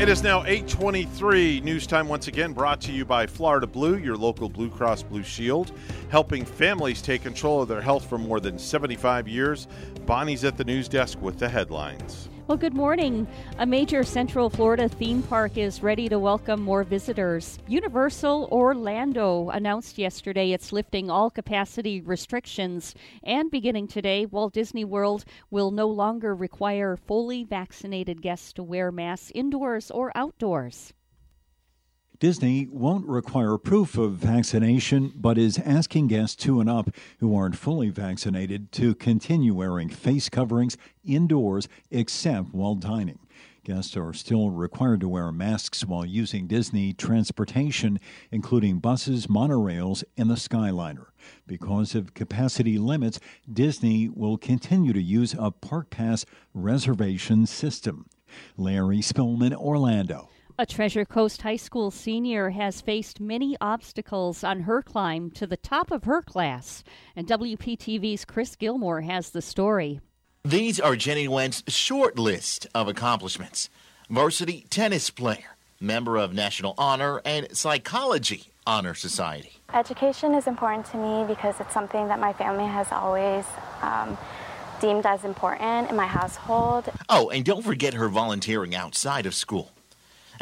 [0.00, 1.60] It is now 823.
[1.60, 5.22] News time once again brought to you by Florida Blue, your local Blue Cross Blue
[5.22, 5.70] Shield,
[6.08, 9.68] helping families take control of their health for more than 75 years.
[10.04, 12.30] Bonnie's at the news desk with the headlines.
[12.48, 13.28] Well, good morning.
[13.58, 17.60] A major Central Florida theme park is ready to welcome more visitors.
[17.68, 25.24] Universal Orlando announced yesterday it's lifting all capacity restrictions, and beginning today, Walt Disney World
[25.52, 30.92] will no longer require fully vaccinated guests to wear masks indoors or outdoors.
[32.22, 37.56] Disney won't require proof of vaccination, but is asking guests two and up who aren't
[37.56, 43.18] fully vaccinated to continue wearing face coverings indoors except while dining.
[43.64, 47.98] Guests are still required to wear masks while using Disney transportation,
[48.30, 51.06] including buses, monorails, and the Skyliner.
[51.48, 53.18] Because of capacity limits,
[53.52, 58.06] Disney will continue to use a Park Pass reservation system.
[58.56, 60.28] Larry Spillman, Orlando.
[60.58, 65.56] A Treasure Coast High School senior has faced many obstacles on her climb to the
[65.56, 66.84] top of her class,
[67.16, 70.00] and WPTV's Chris Gilmore has the story.
[70.44, 73.70] These are Jenny Nguyen's short list of accomplishments
[74.10, 79.52] varsity tennis player, member of National Honor and Psychology Honor Society.
[79.72, 83.46] Education is important to me because it's something that my family has always
[83.80, 84.18] um,
[84.82, 86.90] deemed as important in my household.
[87.08, 89.70] Oh, and don't forget her volunteering outside of school.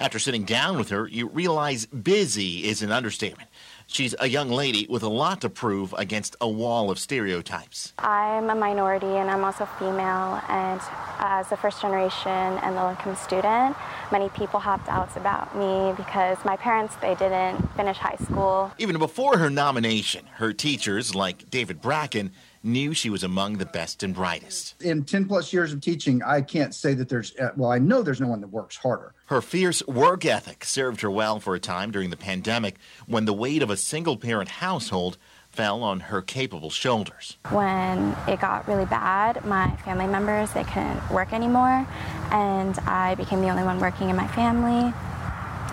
[0.01, 3.51] After sitting down with her, you realize busy is an understatement.
[3.87, 7.93] She's a young lady with a lot to prove against a wall of stereotypes.
[7.99, 10.81] I'm a minority and I'm also female, and
[11.19, 13.77] as a first generation and low income student,
[14.11, 18.73] many people have doubts about me because my parents they didn't finish high school.
[18.79, 22.33] Even before her nomination, her teachers like David Bracken
[22.63, 24.81] knew she was among the best and brightest.
[24.83, 28.03] In 10 plus years of teaching, I can't say that there's, uh, well, I know
[28.03, 29.15] there's no one that works harder.
[29.27, 33.33] Her fierce work ethic served her well for a time during the pandemic when the
[33.33, 35.17] weight of a single parent household
[35.51, 37.37] fell on her capable shoulders.
[37.51, 41.87] When it got really bad, my family members they couldn't work anymore
[42.31, 44.93] and I became the only one working in my family.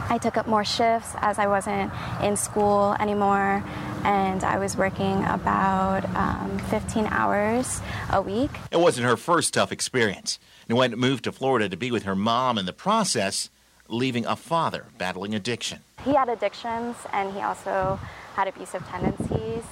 [0.09, 1.91] I took up more shifts as I wasn't
[2.23, 3.63] in school anymore,
[4.03, 8.51] and I was working about um, 15 hours a week.
[8.71, 10.39] It wasn't her first tough experience.
[10.69, 13.49] Nguyen moved to Florida to be with her mom in the process,
[13.89, 15.79] leaving a father battling addiction.
[16.05, 17.99] He had addictions, and he also
[18.35, 19.63] had abusive tendencies.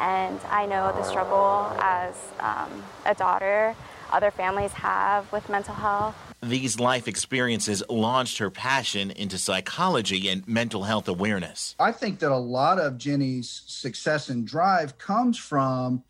[0.00, 3.76] And I know the struggle as um, a daughter
[4.14, 6.14] other families have with mental health.
[6.44, 11.74] These life experiences launched her passion into psychology and mental health awareness.
[11.78, 16.04] I think that a lot of Jenny's success and drive comes from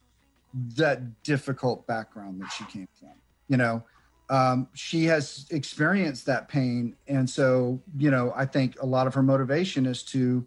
[0.77, 3.11] that difficult background that she came from.
[3.49, 3.83] You know,
[4.29, 9.15] um, she has experienced that pain, and so you know, I think a lot of
[9.15, 10.45] her motivation is to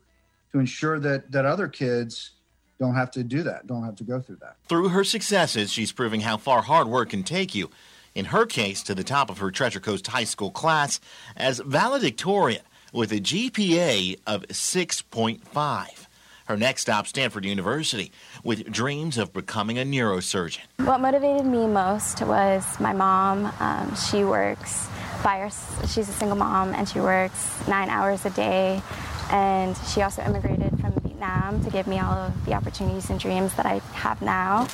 [0.52, 2.32] to ensure that that other kids
[2.80, 4.58] don't have to do that, don't have to go through that.
[4.68, 7.70] Through her successes, she's proving how far hard work can take you
[8.18, 11.00] in her case, to the top of her Treasure Coast High School class
[11.36, 16.08] as valedictorian with a GPA of 6.5.
[16.48, 18.12] Her next stop, Stanford University,
[18.44, 20.62] with dreams of becoming a neurosurgeon.
[20.78, 23.54] What motivated me most was my mom.
[23.60, 24.88] Um, she works
[25.24, 25.50] by her,
[25.88, 28.82] she's a single mom and she works nine hours a day.
[29.30, 33.54] And she also immigrated from Vietnam to give me all of the opportunities and dreams
[33.56, 34.68] that I have now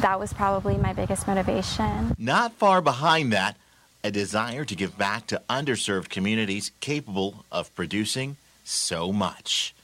[0.00, 2.14] that was probably my biggest motivation.
[2.18, 3.56] Not far behind that,
[4.02, 9.74] a desire to give back to underserved communities capable of producing so much.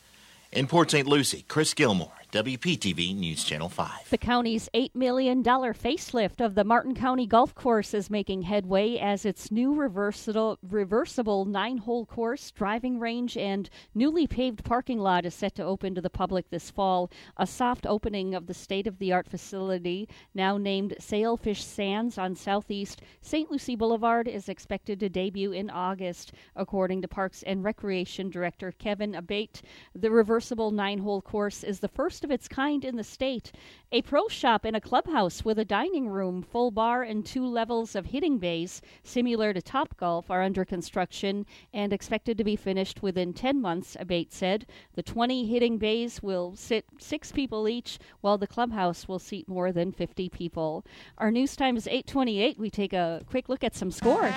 [0.53, 1.07] In Port St.
[1.07, 4.11] Lucie, Chris Gilmore, WPTV News Channel 5.
[4.11, 9.25] The county's $8 million facelift of the Martin County Golf Course is making headway as
[9.25, 15.33] its new reversible, reversible nine hole course, driving range, and newly paved parking lot is
[15.33, 17.11] set to open to the public this fall.
[17.39, 22.37] A soft opening of the state of the art facility, now named Sailfish Sands on
[22.37, 23.51] Southeast St.
[23.51, 29.15] Lucie Boulevard, is expected to debut in August, according to Parks and Recreation Director Kevin
[29.15, 29.63] Abate.
[29.95, 33.53] The reversible nine hole course is the first of its kind in the state.
[33.93, 37.95] A pro shop and a clubhouse with a dining room, full bar, and two levels
[37.95, 43.01] of hitting bays, similar to Top Golf, are under construction and expected to be finished
[43.01, 44.67] within 10 months, Abate said.
[44.97, 49.71] The 20 hitting bays will sit six people each, while the clubhouse will seat more
[49.71, 50.85] than 50 people.
[51.19, 52.59] Our news time is 828.
[52.59, 54.35] We take a quick look at some scores.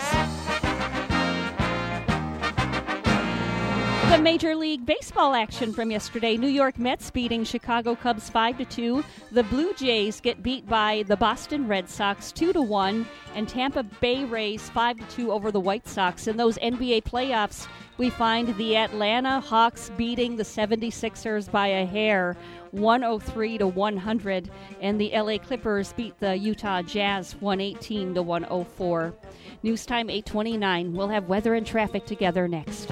[4.09, 6.35] The Major League Baseball action from yesterday.
[6.35, 9.03] New York Mets beating Chicago Cubs 5 to 2.
[9.31, 13.05] The Blue Jays get beat by the Boston Red Sox 2 to 1
[13.35, 16.25] and Tampa Bay Rays 5 to 2 over the White Sox.
[16.25, 17.67] In those NBA playoffs,
[17.99, 22.35] we find the Atlanta Hawks beating the 76ers by a hair
[22.71, 24.49] 103 to 100
[24.81, 29.13] and the LA Clippers beat the Utah Jazz 118 to 104.
[29.61, 30.93] News time 829.
[30.93, 32.91] We'll have weather and traffic together next.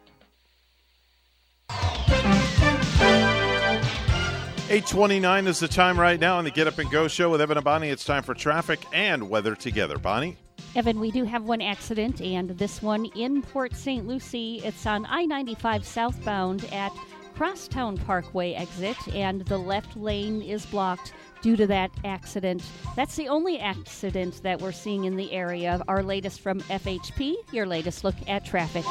[4.71, 7.57] 829 is the time right now on the Get Up and Go show with Evan
[7.57, 7.89] and Bonnie.
[7.89, 9.97] It's time for traffic and weather together.
[9.97, 10.37] Bonnie?
[10.75, 14.07] Evan, we do have one accident, and this one in Port St.
[14.07, 14.61] Lucie.
[14.63, 16.93] It's on I 95 southbound at
[17.35, 22.63] Crosstown Parkway exit, and the left lane is blocked due to that accident.
[22.95, 25.81] That's the only accident that we're seeing in the area.
[25.89, 28.85] Our latest from FHP, your latest look at traffic.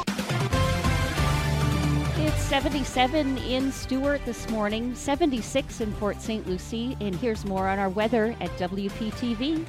[2.32, 6.46] It's 77 in Stuart this morning, 76 in Port St.
[6.46, 9.66] Lucie, and here's more on our weather at WPTV.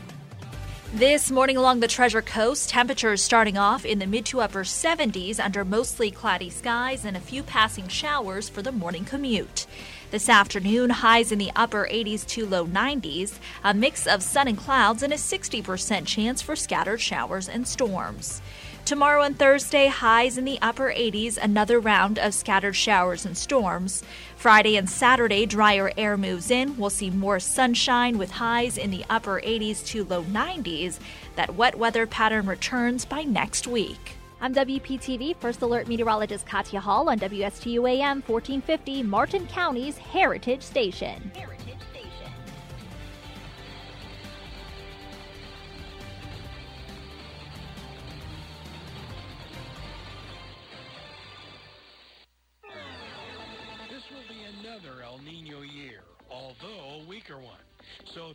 [0.93, 5.43] This morning along the Treasure Coast, temperatures starting off in the mid to upper 70s
[5.43, 9.65] under mostly cloudy skies and a few passing showers for the morning commute.
[10.11, 14.57] This afternoon, highs in the upper 80s to low 90s, a mix of sun and
[14.57, 18.39] clouds, and a 60% chance for scattered showers and storms.
[18.85, 24.03] Tomorrow and Thursday, highs in the upper 80s, another round of scattered showers and storms.
[24.35, 26.75] Friday and Saturday, drier air moves in.
[26.77, 30.99] We'll see more sunshine with highs in the upper 80s to low 90s.
[31.35, 34.17] That wet weather pattern returns by next week.
[34.41, 41.31] I'm WPTV First Alert Meteorologist Katya Hall on WSTU AM 1450, Martin County's Heritage Station.
[41.35, 41.60] This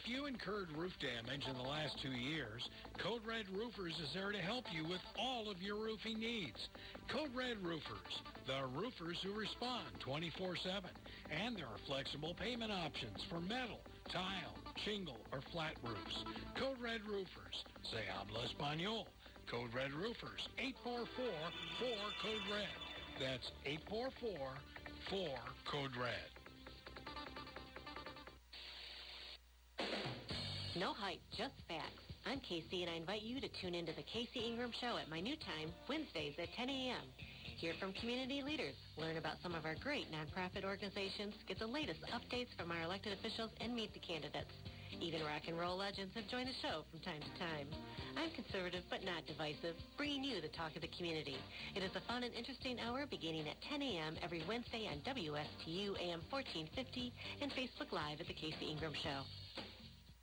[0.06, 2.62] if you incurred roof damage in the last two years,
[3.02, 6.68] Code Red Roofers is there to help you with all of your roofing needs.
[7.10, 10.86] Code Red Roofers, the roofers who respond 24-7.
[11.34, 13.80] And there are flexible payment options for metal,
[14.12, 14.54] tile,
[14.84, 16.24] shingle, or flat roofs.
[16.54, 17.64] Code Red Roofers.
[17.90, 19.06] Se habla español.
[19.50, 20.46] Code Red Roofers,
[20.86, 22.78] 844-4-CODE-RED.
[23.18, 23.50] That's
[25.10, 26.35] 844-4-CODE-RED.
[30.76, 32.04] No hype, just facts.
[32.28, 35.24] I'm Casey, and I invite you to tune into the Casey Ingram Show at my
[35.24, 37.00] new time, Wednesdays at 10 a.m.
[37.56, 42.04] Hear from community leaders, learn about some of our great nonprofit organizations, get the latest
[42.12, 44.52] updates from our elected officials, and meet the candidates.
[45.00, 47.68] Even rock and roll legends have joined the show from time to time.
[48.16, 51.36] I'm conservative but not divisive, bringing you the talk of the community.
[51.76, 54.16] It is a fun and interesting hour beginning at 10 a.m.
[54.24, 57.12] every Wednesday on WSTU AM 1450
[57.44, 59.20] and Facebook Live at The Casey Ingram Show.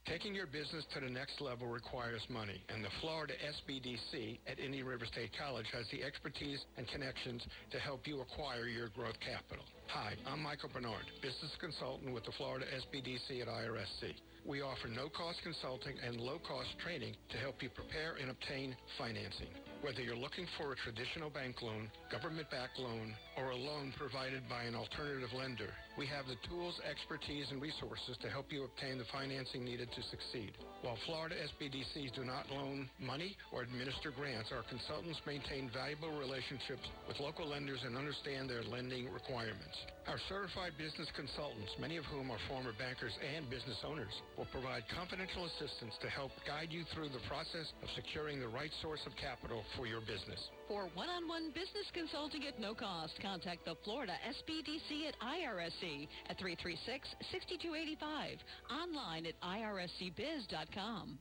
[0.09, 4.85] Taking your business to the next level requires money, and the Florida SBDC at Indian
[4.85, 9.63] River State College has the expertise and connections to help you acquire your growth capital.
[9.87, 14.11] Hi, I'm Michael Bernard, business consultant with the Florida SBDC at IRSC.
[14.45, 19.47] We offer no-cost consulting and low-cost training to help you prepare and obtain financing.
[19.83, 24.63] Whether you're looking for a traditional bank loan, government-backed loan, or a loan provided by
[24.63, 25.67] an alternative lender,
[25.99, 30.01] we have the tools, expertise, and resources to help you obtain the financing needed to
[30.07, 30.55] succeed.
[30.87, 36.87] While Florida SBDCs do not loan money or administer grants, our consultants maintain valuable relationships
[37.03, 39.75] with local lenders and understand their lending requirements.
[40.07, 44.87] Our certified business consultants, many of whom are former bankers and business owners, will provide
[44.95, 49.15] confidential assistance to help guide you through the process of securing the right source of
[49.19, 50.49] capital for your business.
[50.67, 58.37] For one-on-one business consulting at no cost, contact the Florida SBDC at IRSC at 336-6285.
[58.71, 61.19] Online at irscbiz.com.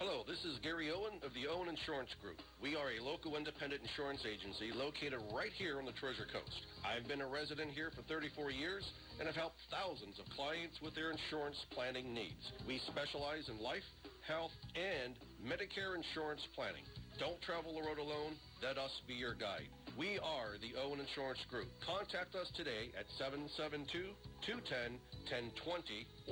[0.00, 2.40] Hello, this is Gary Owen of the Owen Insurance Group.
[2.56, 6.56] We are a local independent insurance agency located right here on the Treasure Coast.
[6.80, 8.80] I've been a resident here for 34 years
[9.20, 12.40] and have helped thousands of clients with their insurance planning needs.
[12.64, 13.84] We specialize in life,
[14.24, 16.88] health, and Medicare insurance planning.
[17.20, 18.32] Don't travel the road alone.
[18.64, 19.68] Let us be your guide.
[19.92, 21.68] We are the Owen Insurance Group.
[21.84, 24.08] Contact us today at 772-210-1020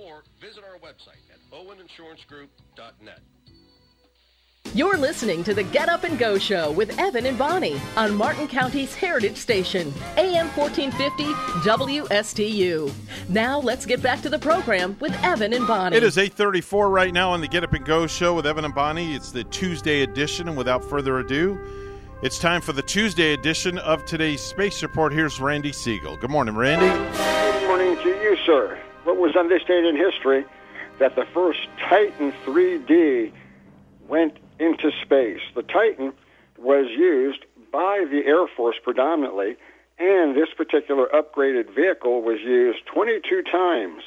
[0.00, 3.20] or visit our website at oweninsurancegroup.net.
[4.74, 8.46] You're listening to the Get Up and Go Show with Evan and Bonnie on Martin
[8.46, 11.24] County's Heritage Station, AM 1450
[11.66, 12.92] WSTU.
[13.30, 15.96] Now let's get back to the program with Evan and Bonnie.
[15.96, 18.74] It is 8:34 right now on the Get Up and Go Show with Evan and
[18.74, 19.14] Bonnie.
[19.14, 21.58] It's the Tuesday edition, and without further ado,
[22.22, 25.14] it's time for the Tuesday edition of today's Space Report.
[25.14, 26.20] Here's Randy Segal.
[26.20, 26.86] Good morning, Randy.
[26.86, 28.78] Good morning to you, sir.
[29.04, 30.44] What was on this date in history
[30.98, 33.32] that the first Titan 3D
[34.06, 35.40] went into space.
[35.54, 36.12] The Titan
[36.58, 39.56] was used by the Air Force predominantly,
[39.98, 44.02] and this particular upgraded vehicle was used 22 times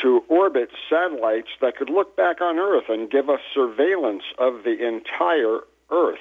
[0.00, 4.86] to orbit satellites that could look back on Earth and give us surveillance of the
[4.86, 6.20] entire Earth.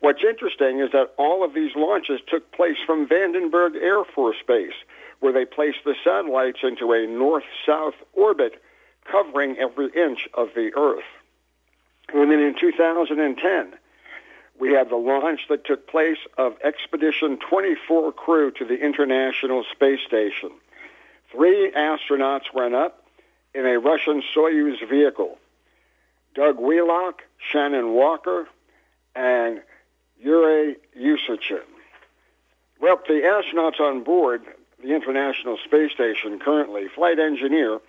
[0.00, 4.74] What's interesting is that all of these launches took place from Vandenberg Air Force Base,
[5.20, 8.62] where they placed the satellites into a north-south orbit
[9.10, 11.04] covering every inch of the Earth.
[12.12, 13.74] And then in 2010,
[14.58, 20.00] we had the launch that took place of Expedition 24 crew to the International Space
[20.06, 20.50] Station.
[21.30, 23.04] Three astronauts went up
[23.54, 25.38] in a Russian Soyuz vehicle.
[26.34, 28.48] Doug Wheelock, Shannon Walker,
[29.14, 29.60] and
[30.20, 31.62] Yuri Usachin.
[32.80, 34.42] Well, the astronauts on board
[34.82, 37.80] the International Space Station currently, flight engineer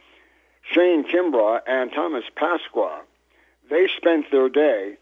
[0.71, 3.01] Shane Kimbrough and Thomas Pesquet,
[3.69, 4.97] they spent their day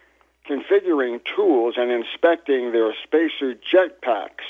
[0.49, 4.45] configuring tools and inspecting their spacesuit jetpacks,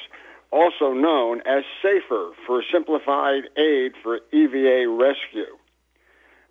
[0.51, 5.57] also known as SAFER for Simplified Aid for EVA Rescue.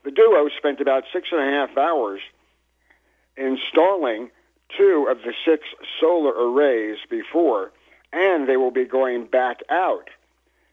[0.04, 2.20] The duo spent about six and a half hours
[3.36, 4.30] installing
[4.76, 5.64] two of the six
[6.00, 7.72] solar arrays before,
[8.12, 10.10] and they will be going back out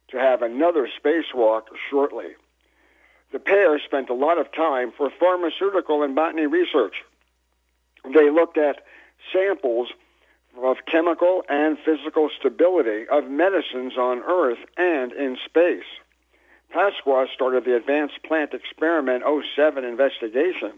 [0.09, 2.35] to have another spacewalk shortly.
[3.34, 7.03] The pair spent a lot of time for pharmaceutical and botany research.
[8.14, 8.84] They looked at
[9.34, 9.90] samples
[10.62, 15.84] of chemical and physical stability of medicines on Earth and in space.
[16.70, 19.24] Pesquet started the Advanced Plant Experiment
[19.56, 20.74] 07 investigation,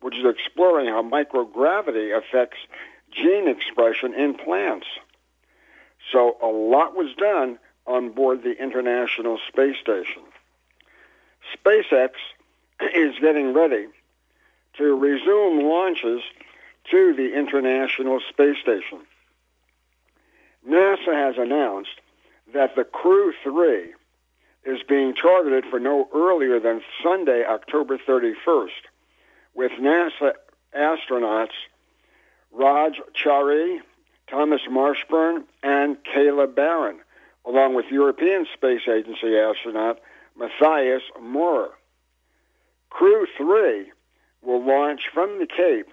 [0.00, 2.58] which is exploring how microgravity affects
[3.10, 4.86] gene expression in plants.
[6.10, 10.22] So a lot was done on board the International Space Station.
[11.56, 12.10] SpaceX
[12.94, 13.86] is getting ready
[14.76, 16.22] to resume launches
[16.90, 19.00] to the International Space Station.
[20.68, 22.00] NASA has announced
[22.54, 23.92] that the Crew 3
[24.64, 28.68] is being targeted for no earlier than Sunday, October 31st,
[29.54, 30.32] with NASA
[30.76, 31.56] astronauts
[32.52, 33.78] Raj Chari,
[34.28, 36.98] Thomas Marshburn, and Kayla Barron,
[37.44, 40.00] along with European Space Agency astronaut
[40.38, 41.70] Matthias Maurer.
[42.90, 43.90] Crew 3
[44.42, 45.90] will launch from the Cape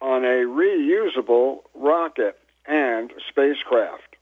[0.00, 4.16] on a reusable rocket and spacecraft.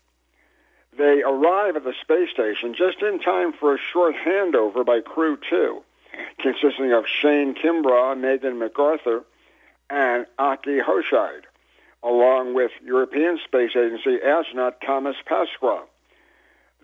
[0.97, 5.37] They arrive at the space station just in time for a short handover by Crew
[5.51, 5.83] 2,
[6.39, 9.25] consisting of Shane Kimbrough, Megan McArthur,
[9.91, 11.45] and Aki Hoshide,
[12.03, 15.83] along with European Space Agency astronaut Thomas Pesquet.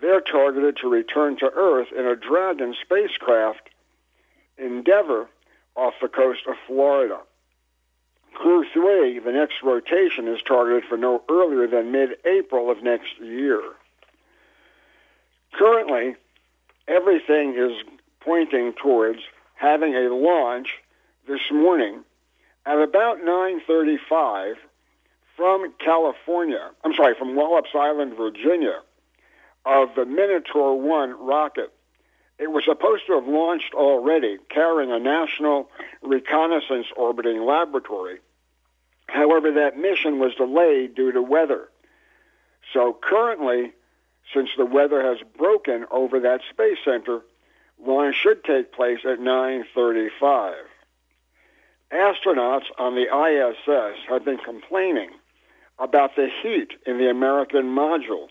[0.03, 3.69] They're targeted to return to Earth in a Dragon spacecraft
[4.57, 5.29] Endeavour
[5.77, 7.19] off the coast of Florida.
[8.33, 13.61] Crew 3, the next rotation, is targeted for no earlier than mid-April of next year.
[15.53, 16.15] Currently,
[16.85, 17.71] everything is
[18.19, 19.19] pointing towards
[19.55, 20.67] having a launch
[21.29, 22.03] this morning
[22.65, 24.57] at about 9:35
[25.37, 26.71] from California.
[26.83, 28.81] I'm sorry, from Wallops Island, Virginia,
[29.65, 31.73] of the Minotaur 1 rocket.
[32.39, 35.69] It was supposed to have launched already, carrying a National
[36.01, 38.19] Reconnaissance Orbiting Laboratory.
[39.07, 41.69] However, that mission was delayed due to weather.
[42.73, 43.73] So currently,
[44.33, 47.21] since the weather has broken over that space center,
[47.85, 50.55] launch should take place at 9:35.
[51.91, 55.11] Astronauts on the ISS have been complaining
[55.77, 58.29] about the heat in the American module.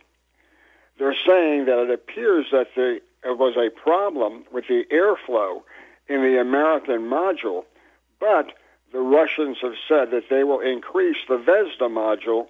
[0.98, 5.62] They're saying that it appears that there was a problem with the airflow
[6.08, 7.64] in the American module,
[8.20, 8.52] but
[8.92, 12.48] the Russians have said that they will increase the Zvezda module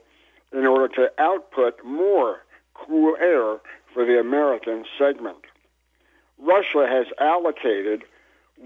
[0.52, 2.42] in order to output more
[2.74, 3.60] cool air
[3.94, 5.44] for the American segment.
[6.38, 8.02] Russia has allocated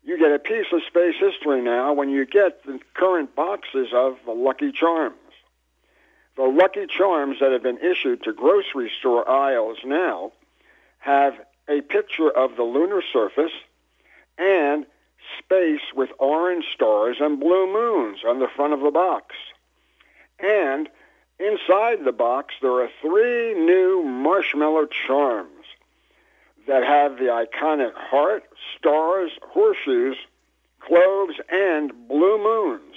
[0.02, 4.16] you get a piece of space history now when you get the current boxes of
[4.26, 5.16] the Lucky Charms.
[6.36, 10.32] The Lucky Charms that have been issued to grocery store aisles now
[10.98, 11.34] have
[11.68, 13.52] a picture of the lunar surface
[14.36, 14.84] and
[15.38, 19.34] space with orange stars and blue moons on the front of the box.
[20.40, 20.88] And
[21.38, 25.50] inside the box, there are three new marshmallow charms
[26.66, 28.44] that have the iconic heart,
[28.76, 30.16] stars, horseshoes,
[30.80, 32.93] cloves, and blue moons.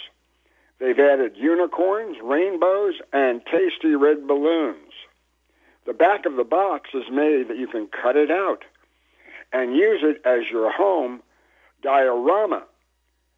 [0.79, 4.93] They've added unicorns, rainbows, and tasty red balloons.
[5.85, 8.63] The back of the box is made that you can cut it out
[9.51, 11.21] and use it as your home
[11.81, 12.63] diorama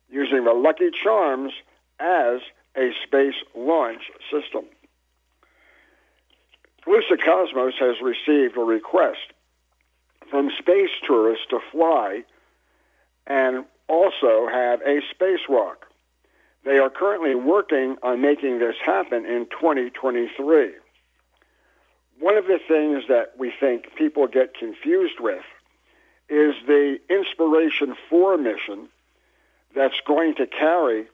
[0.10, 1.54] using the Lucky Charms
[2.00, 2.42] as
[2.76, 4.66] a space launch system.
[6.88, 9.34] Lucid Cosmos has received a request
[10.30, 12.24] from space tourists to fly
[13.28, 15.89] and also have a spacewalk.
[16.66, 20.72] They are currently working on making this happen in 2023.
[22.20, 25.44] One of the things that we think people get confused with
[26.28, 28.90] is the Inspiration 4 mission
[29.74, 31.08] that's going to carry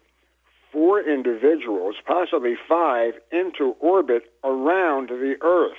[0.72, 5.77] four individuals, possibly five, into orbit around the Earth.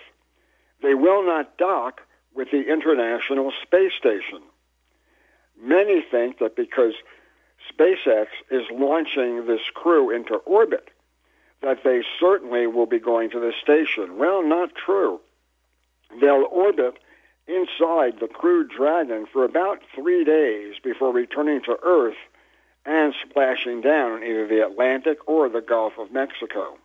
[0.82, 2.00] They will not dock
[2.34, 4.40] with the International Space Station.
[5.60, 6.94] Many think that because
[7.72, 10.88] SpaceX is launching this crew into orbit,
[11.62, 14.18] that they certainly will be going to the station.
[14.18, 15.20] Well, not true.
[16.20, 16.98] They'll orbit
[17.46, 22.16] inside the Crew Dragon for about three days before returning to Earth
[22.84, 26.76] and splashing down in either the Atlantic or the Gulf of Mexico.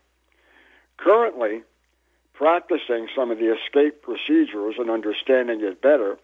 [0.98, 1.61] Currently,
[2.34, 6.18] practicing some of the escape procedures and understanding it better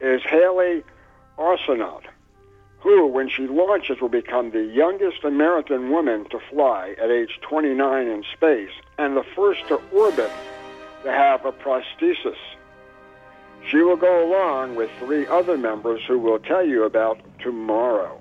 [0.00, 0.82] is Hayley
[1.38, 2.02] Arceneaux,
[2.84, 8.06] who, when she launches, will become the youngest American woman to fly at age 29
[8.06, 10.30] in space and the first to orbit
[11.02, 12.36] to have a prosthesis.
[13.70, 18.20] She will go along with three other members who will tell you about tomorrow.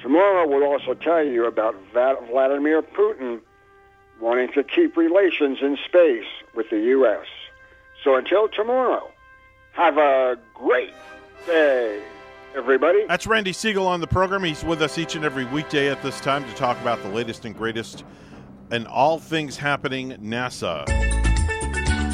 [0.00, 3.40] Tomorrow will also tell you about Vladimir Putin
[4.18, 6.24] wanting to keep relations in space
[6.54, 7.26] with the U.S.
[8.02, 9.10] So until tomorrow,
[9.72, 10.94] have a great
[11.46, 12.02] day,
[12.54, 13.04] everybody.
[13.06, 14.44] That's Randy Segal on the program.
[14.44, 17.44] He's with us each and every weekday at this time to talk about the latest
[17.44, 18.04] and greatest
[18.70, 20.86] and all things happening NASA.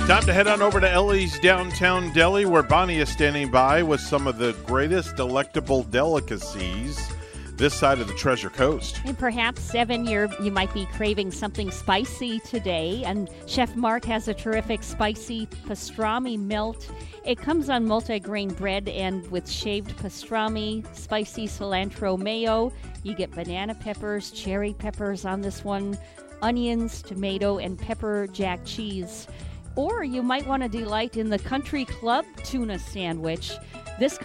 [0.07, 4.01] Time to head on over to Ellie's Downtown Deli, where Bonnie is standing by with
[4.01, 7.13] some of the greatest delectable delicacies
[7.59, 9.01] this side of the Treasure Coast.
[9.05, 13.03] And perhaps seven, you you might be craving something spicy today.
[13.05, 16.89] And Chef Mark has a terrific spicy pastrami melt.
[17.25, 22.73] It comes on multi-grain bread and with shaved pastrami, spicy cilantro mayo.
[23.03, 25.99] You get banana peppers, cherry peppers on this one,
[26.41, 29.27] onions, tomato, and pepper jack cheese.
[29.75, 33.53] Or you might want to delight in the Country Club tuna sandwich.
[33.99, 34.17] This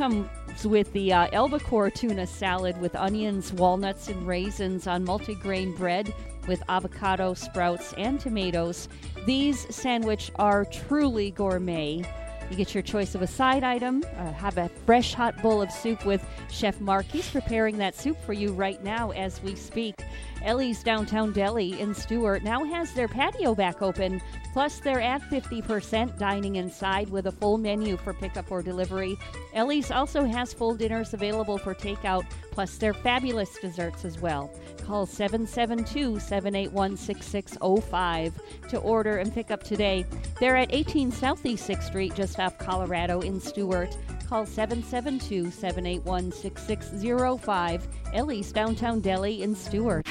[0.63, 6.13] with the uh, tuna salad with onions, walnuts, and raisins on multigrain bread
[6.47, 8.87] with avocado, sprouts, and tomatoes.
[9.25, 12.03] These sandwich are truly gourmet.
[12.49, 14.03] You get your choice of a side item.
[14.17, 17.05] Uh, have a fresh hot bowl of soup with Chef Mark.
[17.05, 19.95] He's preparing that soup for you right now as we speak.
[20.43, 24.21] Ellie's Downtown Deli in Stuart now has their patio back open.
[24.51, 29.17] Plus, they're at 50% dining inside with a full menu for pickup or delivery.
[29.53, 34.51] Ellie's also has full dinners available for takeout, plus their fabulous desserts as well.
[34.83, 38.33] Call 772 781 6605
[38.69, 40.05] to order and pick up today.
[40.39, 43.95] They're at 18 Southeast 6th Street, just off Colorado in Stuart.
[44.33, 47.87] Call 772 781 6605.
[48.13, 50.07] Ellie's Downtown Deli in Stuart.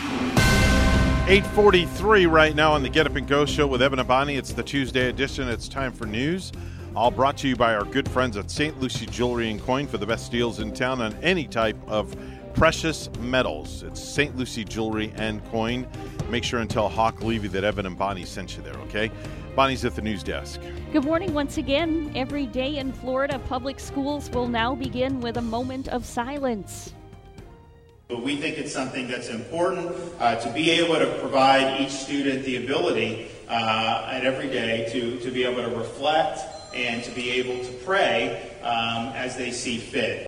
[1.26, 4.36] 843 right now on the Get Up and Go show with Evan and Bonnie.
[4.36, 5.48] It's the Tuesday edition.
[5.48, 6.52] It's time for news.
[6.94, 8.78] All brought to you by our good friends at St.
[8.78, 12.14] Lucie Jewelry and Coin for the best deals in town on any type of
[12.54, 13.82] Precious Metals.
[13.82, 14.36] It's St.
[14.36, 15.84] Lucie Jewelry and Coin.
[16.28, 19.10] Make sure and tell Hawk Levy that Evan and Bonnie sent you there, okay?
[19.54, 20.62] Bonnie's at the news desk.
[20.92, 22.10] Good morning once again.
[22.14, 26.94] Every day in Florida, public schools will now begin with a moment of silence.
[28.08, 32.46] But we think it's something that's important uh, to be able to provide each student
[32.46, 36.40] the ability uh, at every day to, to be able to reflect
[36.74, 40.26] and to be able to pray um, as they see fit.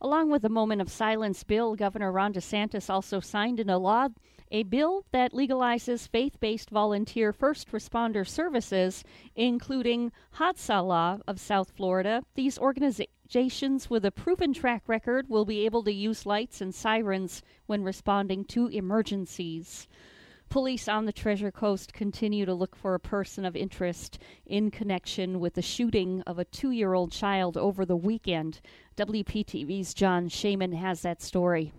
[0.00, 4.08] Along with a moment of silence bill, Governor Ron DeSantis also signed into law
[4.50, 9.02] a bill that legalizes faith based volunteer first responder services,
[9.34, 12.22] including Hatzalah of South Florida.
[12.34, 17.42] These organizations with a proven track record will be able to use lights and sirens
[17.66, 19.88] when responding to emergencies.
[20.48, 25.40] Police on the Treasure Coast continue to look for a person of interest in connection
[25.40, 28.60] with the shooting of a two year old child over the weekend.
[28.96, 31.72] WPTV's John Shainman has that story.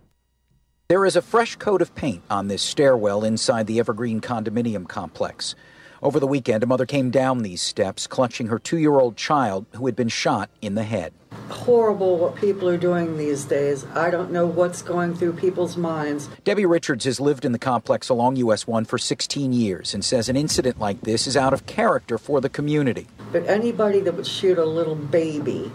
[0.88, 5.54] There is a fresh coat of paint on this stairwell inside the Evergreen condominium complex.
[6.02, 9.66] Over the weekend, a mother came down these steps clutching her two year old child
[9.74, 11.12] who had been shot in the head.
[11.50, 13.84] Horrible what people are doing these days.
[13.94, 16.30] I don't know what's going through people's minds.
[16.44, 20.30] Debbie Richards has lived in the complex along US 1 for 16 years and says
[20.30, 23.08] an incident like this is out of character for the community.
[23.30, 25.70] But anybody that would shoot a little baby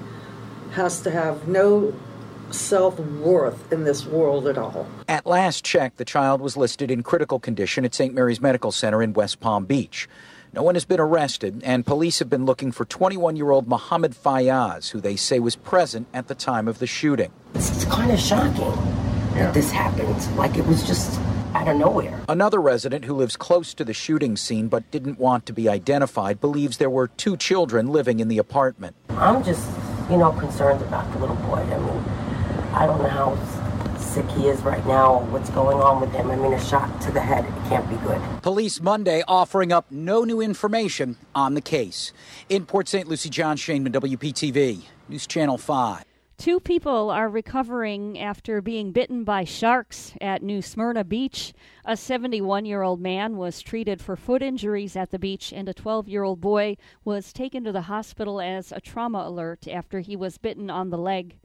[0.72, 1.94] has to have no
[2.54, 4.88] self worth in this world at all.
[5.08, 8.14] At last check, the child was listed in critical condition at St.
[8.14, 10.08] Mary's Medical Center in West Palm Beach.
[10.54, 14.14] No one has been arrested, and police have been looking for 21 year old Mohammed
[14.14, 17.32] Fayaz, who they say was present at the time of the shooting.
[17.56, 19.46] It's kind of shocking yeah.
[19.46, 20.38] that this happened.
[20.38, 21.20] Like it was just
[21.56, 22.22] out of nowhere.
[22.30, 26.40] Another resident who lives close to the shooting scene but didn't want to be identified
[26.40, 28.96] believes there were two children living in the apartment.
[29.10, 29.68] I'm just,
[30.10, 31.58] you know, concerned about the little boy.
[31.58, 32.23] I mean,
[32.74, 36.32] I don't know how sick he is right now or what's going on with him.
[36.32, 38.22] I mean, a shot to the head, it can't be good.
[38.42, 42.14] Police Monday offering up no new information on the case.
[42.50, 43.08] In Port St.
[43.08, 46.04] Lucie, John Shainman, WPTV, News Channel 5.
[46.40, 51.54] Two people are recovering after being bitten by sharks at New Smyrna Beach.
[51.86, 55.74] A 71 year old man was treated for foot injuries at the beach, and a
[55.74, 60.16] 12 year old boy was taken to the hospital as a trauma alert after he
[60.16, 61.38] was bitten on the leg.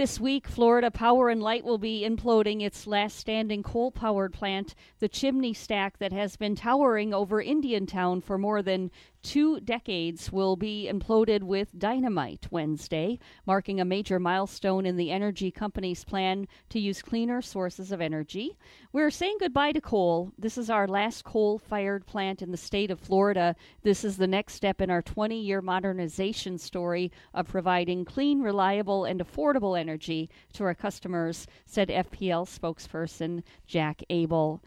[0.00, 4.74] This week, Florida Power and Light will be imploding its last standing coal powered plant,
[4.98, 8.90] the chimney stack that has been towering over Indiantown for more than
[9.22, 15.50] two decades will be imploded with dynamite Wednesday, marking a major milestone in the energy
[15.50, 18.56] company's plan to use cleaner sources of energy.
[18.92, 20.32] We're saying goodbye to coal.
[20.38, 23.54] This is our last coal fired plant in the state of Florida.
[23.82, 29.04] This is the next step in our 20 year modernization story of providing clean, reliable,
[29.04, 34.62] and affordable energy to our customers, said FPL spokesperson Jack Abel.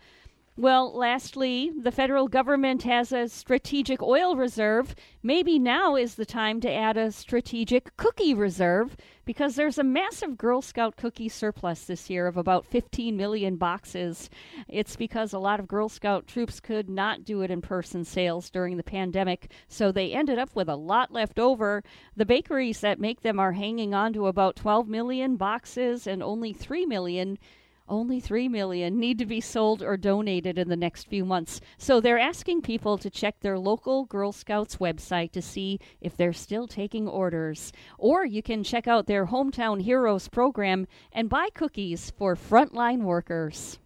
[0.55, 4.93] Well, lastly, the federal government has a strategic oil reserve.
[5.23, 10.37] Maybe now is the time to add a strategic cookie reserve because there's a massive
[10.37, 14.29] Girl Scout cookie surplus this year of about 15 million boxes.
[14.67, 18.51] It's because a lot of Girl Scout troops could not do it in person sales
[18.51, 21.81] during the pandemic, so they ended up with a lot left over.
[22.15, 26.53] The bakeries that make them are hanging on to about 12 million boxes and only
[26.53, 27.39] 3 million
[27.87, 31.59] only 3 million need to be sold or donated in the next few months.
[31.77, 36.33] So they're asking people to check their local Girl Scouts website to see if they're
[36.33, 37.71] still taking orders.
[37.97, 43.79] Or you can check out their Hometown Heroes program and buy cookies for frontline workers.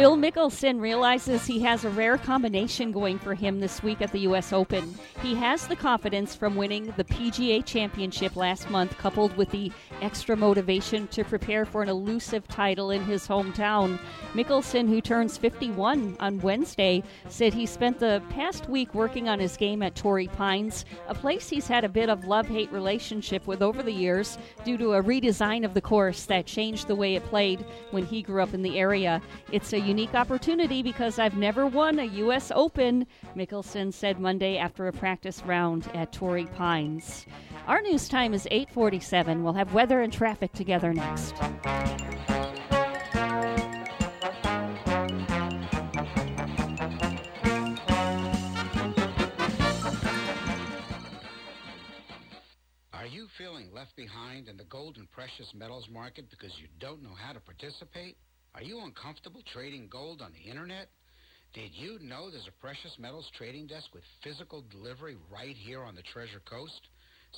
[0.00, 4.20] Phil Mickelson realizes he has a rare combination going for him this week at the
[4.20, 4.50] U.S.
[4.50, 4.94] Open.
[5.20, 9.70] He has the confidence from winning the PGA Championship last month, coupled with the
[10.00, 13.98] extra motivation to prepare for an elusive title in his hometown.
[14.32, 19.58] Mickelson, who turns 51 on Wednesday, said he spent the past week working on his
[19.58, 23.60] game at Torrey Pines, a place he's had a bit of love hate relationship with
[23.60, 27.24] over the years due to a redesign of the course that changed the way it
[27.24, 29.20] played when he grew up in the area.
[29.52, 32.52] It's a unique opportunity because I've never won a U.S.
[32.54, 37.26] Open, Mickelson said Monday after a practice round at Torrey Pines.
[37.66, 39.42] Our news time is 847.
[39.42, 41.34] We'll have weather and traffic together next.
[52.92, 57.02] Are you feeling left behind in the gold and precious metals market because you don't
[57.02, 58.16] know how to participate?
[58.54, 60.88] Are you uncomfortable trading gold on the internet?
[61.54, 65.94] Did you know there's a precious metals trading desk with physical delivery right here on
[65.94, 66.80] the Treasure Coast?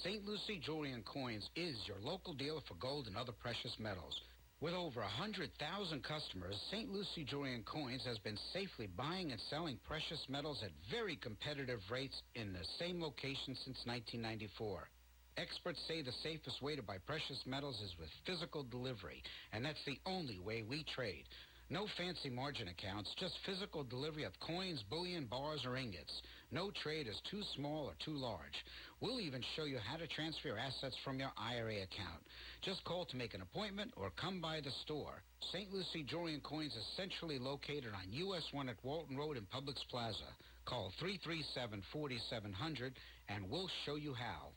[0.02, 0.24] St.
[0.24, 4.18] Lucie Jewelry and Coins is your local dealer for gold and other precious metals.
[4.60, 6.90] With over 100,000 customers, St.
[6.90, 11.80] Lucie Jewelry and Coins has been safely buying and selling precious metals at very competitive
[11.90, 14.88] rates in the same location since 1994.
[15.38, 19.82] Experts say the safest way to buy precious metals is with physical delivery, and that's
[19.86, 21.24] the only way we trade.
[21.70, 26.12] No fancy margin accounts, just physical delivery of coins, bullion, bars, or ingots.
[26.50, 28.62] No trade is too small or too large.
[29.00, 32.20] We'll even show you how to transfer your assets from your IRA account.
[32.60, 35.22] Just call to make an appointment or come by the store.
[35.50, 35.72] St.
[35.72, 39.80] Lucie Jewelry and Coins is centrally located on US 1 at Walton Road in Publix
[39.88, 40.28] Plaza.
[40.66, 42.92] Call 337-4700
[43.30, 44.52] and we'll show you how.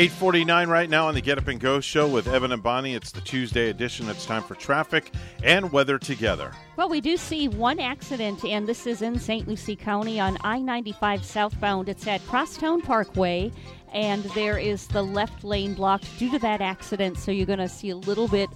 [0.00, 2.94] 849 right now on the Get Up and Go show with Evan and Bonnie.
[2.94, 4.08] It's the Tuesday edition.
[4.08, 6.54] It's time for traffic and weather together.
[6.76, 9.46] Well, we do see one accident, and this is in St.
[9.46, 11.90] Lucie County on I 95 southbound.
[11.90, 13.52] It's at Crosstown Parkway,
[13.92, 17.68] and there is the left lane blocked due to that accident, so you're going to
[17.68, 18.48] see a little bit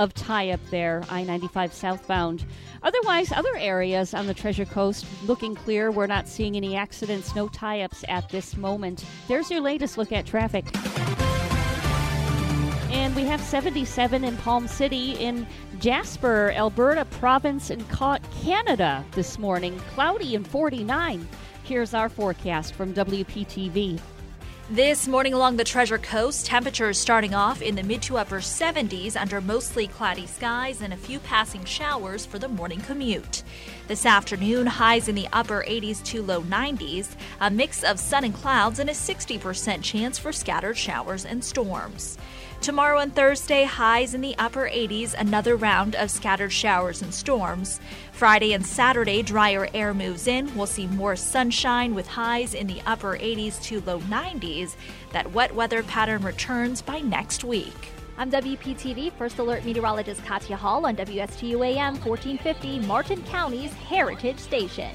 [0.00, 2.46] of tie up there, I 95 southbound.
[2.82, 5.90] Otherwise, other areas on the Treasure Coast looking clear.
[5.90, 9.04] We're not seeing any accidents, no tie ups at this moment.
[9.28, 10.64] There's your latest look at traffic.
[12.90, 15.46] And we have 77 in Palm City, in
[15.78, 19.78] Jasper, Alberta province, in Canada this morning.
[19.94, 21.28] Cloudy and 49.
[21.62, 24.00] Here's our forecast from WPTV.
[24.72, 29.20] This morning along the Treasure Coast, temperatures starting off in the mid to upper 70s
[29.20, 33.42] under mostly cloudy skies and a few passing showers for the morning commute.
[33.88, 38.32] This afternoon, highs in the upper 80s to low 90s, a mix of sun and
[38.32, 42.16] clouds, and a 60% chance for scattered showers and storms.
[42.60, 47.80] Tomorrow and Thursday, highs in the upper 80s, another round of scattered showers and storms.
[48.12, 50.54] Friday and Saturday, drier air moves in.
[50.54, 54.76] We'll see more sunshine with highs in the upper 80s to low 90s.
[55.12, 57.92] That wet weather pattern returns by next week.
[58.18, 64.94] I'm WPTV First Alert Meteorologist Katya Hall on WSTU AM 1450, Martin County's Heritage Station.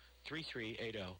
[0.27, 1.15] 3380.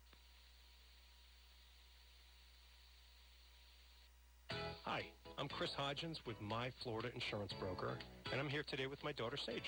[4.83, 5.01] Hi,
[5.37, 7.97] I'm Chris Hodgins with My Florida Insurance Broker,
[8.31, 9.63] and I'm here today with my daughter, Sage.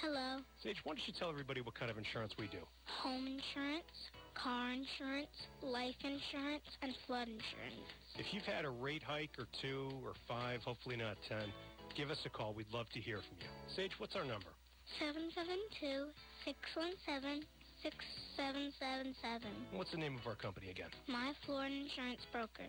[0.00, 0.40] Hello.
[0.62, 2.58] Sage, why don't you tell everybody what kind of insurance we do?
[3.02, 3.90] Home insurance,
[4.34, 7.88] car insurance, life insurance, and flood insurance.
[8.18, 11.52] If you've had a rate hike or two or five, hopefully not ten,
[11.96, 12.54] give us a call.
[12.54, 13.48] We'd love to hear from you.
[13.74, 14.54] Sage, what's our number?
[15.00, 16.08] 772
[16.44, 17.44] 617
[17.82, 19.50] 6777.
[19.72, 20.90] What's the name of our company again?
[21.06, 22.66] My Florida Insurance Broker.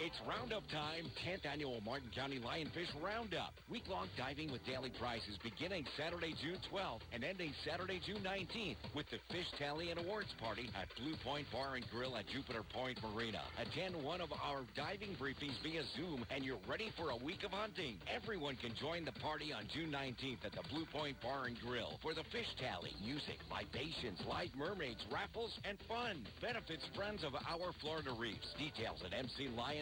[0.00, 3.52] It's roundup time, 10th annual Martin County Lionfish Roundup.
[3.70, 9.04] Week-long diving with daily prizes beginning Saturday, June 12th and ending Saturday, June 19th with
[9.12, 12.98] the Fish Tally and Awards Party at Blue Point Bar and Grill at Jupiter Point
[13.04, 13.44] Marina.
[13.60, 17.52] Attend one of our diving briefings via Zoom and you're ready for a week of
[17.52, 18.00] hunting.
[18.08, 22.00] Everyone can join the party on June 19th at the Blue Point Bar and Grill
[22.00, 26.24] for the Fish Tally, music, libations, live mermaids, raffles, and fun.
[26.40, 28.48] Benefits friends of our Florida Reefs.
[28.58, 29.81] Details at MC Lion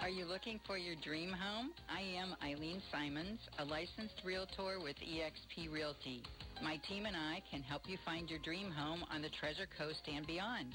[0.00, 1.72] Are you looking for your dream home?
[1.86, 6.22] I am Eileen Simons, a licensed realtor with eXp Realty.
[6.62, 10.00] My team and I can help you find your dream home on the Treasure Coast
[10.08, 10.74] and beyond.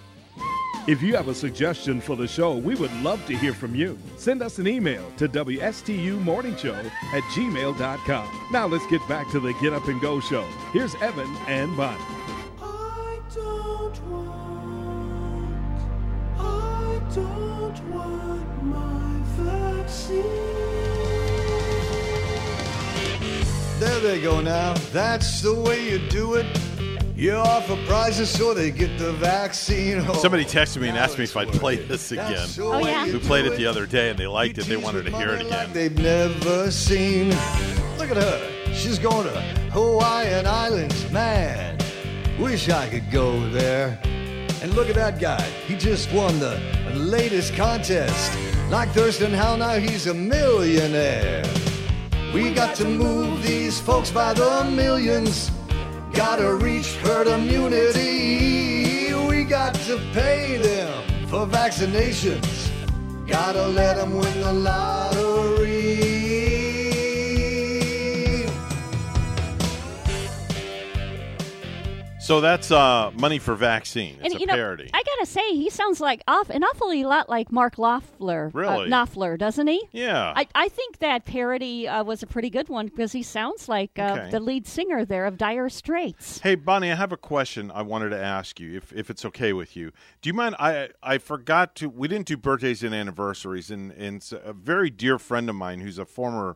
[0.87, 3.99] If you have a suggestion for the show, we would love to hear from you.
[4.17, 8.47] Send us an email to WSTUmorningshow at gmail.com.
[8.51, 10.43] Now let's get back to the Get Up and Go show.
[10.73, 12.01] Here's Evan and Bonnie.
[12.59, 15.81] I don't want,
[16.39, 20.23] I don't want my vaccine.
[23.79, 24.73] There they go now.
[24.91, 26.47] That's the way you do it.
[27.21, 30.03] You offer prizes so they get the vaccine.
[30.07, 32.31] Oh, Somebody texted me and asked me if I'd play this again.
[32.31, 33.05] That's Oh, yeah?
[33.05, 34.65] We played it the other day and they liked it.
[34.65, 35.49] They wanted to hear it again.
[35.51, 37.29] like they've never seen.
[37.99, 38.73] Look at her.
[38.73, 41.11] She's going to Hawaiian Islands.
[41.11, 41.77] Man,
[42.39, 43.99] wish I could go there.
[44.63, 45.43] And look at that guy.
[45.67, 46.59] He just won the
[46.95, 48.35] latest contest.
[48.71, 51.45] Like Thurston Howell, now he's a millionaire.
[52.33, 55.51] We got to move these folks by the millions.
[56.13, 59.13] Gotta reach herd immunity.
[59.13, 62.69] We got to pay them for vaccinations.
[63.27, 65.60] Gotta let them win the lottery.
[72.31, 74.15] So that's uh, money for vaccine.
[74.23, 74.89] It's and a you know, parody.
[74.93, 78.45] I gotta say, he sounds like off an awfully lot like Mark Loeffler.
[78.55, 78.89] uh, Really?
[78.89, 79.85] Knopfler, doesn't he?
[79.91, 80.31] Yeah.
[80.33, 83.99] I, I think that parody uh, was a pretty good one because he sounds like
[83.99, 84.29] uh, Okay.
[84.31, 86.39] the lead singer there of Dire Straits.
[86.39, 89.51] Hey Bonnie, I have a question I wanted to ask you, if if it's okay
[89.51, 89.91] with you.
[90.21, 90.55] Do you mind?
[90.57, 91.89] I I forgot to.
[91.89, 95.99] We didn't do birthdays and anniversaries, and and a very dear friend of mine who's
[95.99, 96.55] a former.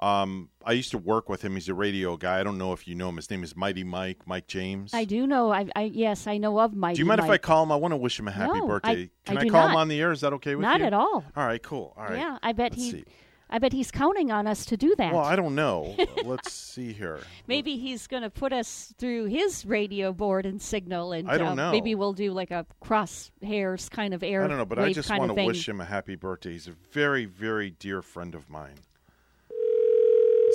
[0.00, 1.54] Um, I used to work with him.
[1.54, 2.40] He's a radio guy.
[2.40, 3.16] I don't know if you know him.
[3.16, 4.94] His name is Mighty Mike, Mike James.
[4.94, 5.52] I do know.
[5.52, 7.70] I, I yes, I know of Mighty do you mind if I call him?
[7.70, 8.90] I want to wish him a happy No, birthday.
[8.90, 10.10] I- Can I I, call him on the air?
[10.10, 10.84] Is that okay with Not you?
[10.84, 11.24] Not at all.
[11.36, 11.94] All right, cool.
[11.96, 12.18] All right.
[12.18, 12.90] Yeah, I bet Let's he.
[12.92, 13.04] see.
[13.52, 15.12] I bet he's counting on us to do that.
[15.12, 15.96] Well, I don't know.
[16.24, 17.20] Let's see here.
[17.48, 21.48] Maybe he's going to put us through his radio board and signal, and I don't
[21.48, 21.72] uh, know.
[21.72, 24.44] maybe we'll do like a cross hairs kind of air.
[24.44, 26.52] I don't know, but I just want to wish him a happy birthday.
[26.52, 28.76] He's a very, very dear friend of mine.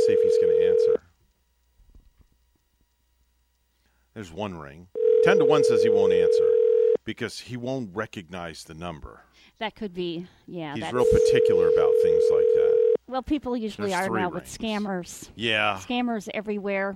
[0.05, 1.01] See if he's going to answer.
[4.13, 4.87] There's one ring.
[5.23, 6.49] Ten to one says he won't answer
[7.05, 9.21] because he won't recognize the number.
[9.59, 10.73] That could be, yeah.
[10.73, 12.95] He's that's, real particular about things like that.
[13.07, 14.33] Well, people usually There's are now rings.
[14.33, 15.29] with scammers.
[15.35, 15.79] Yeah.
[15.81, 16.93] Scammers everywhere.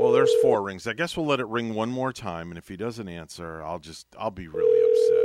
[0.00, 0.86] Well, there's four rings.
[0.86, 3.78] I guess we'll let it ring one more time, and if he doesn't answer, I'll
[3.78, 5.23] just I'll be really upset.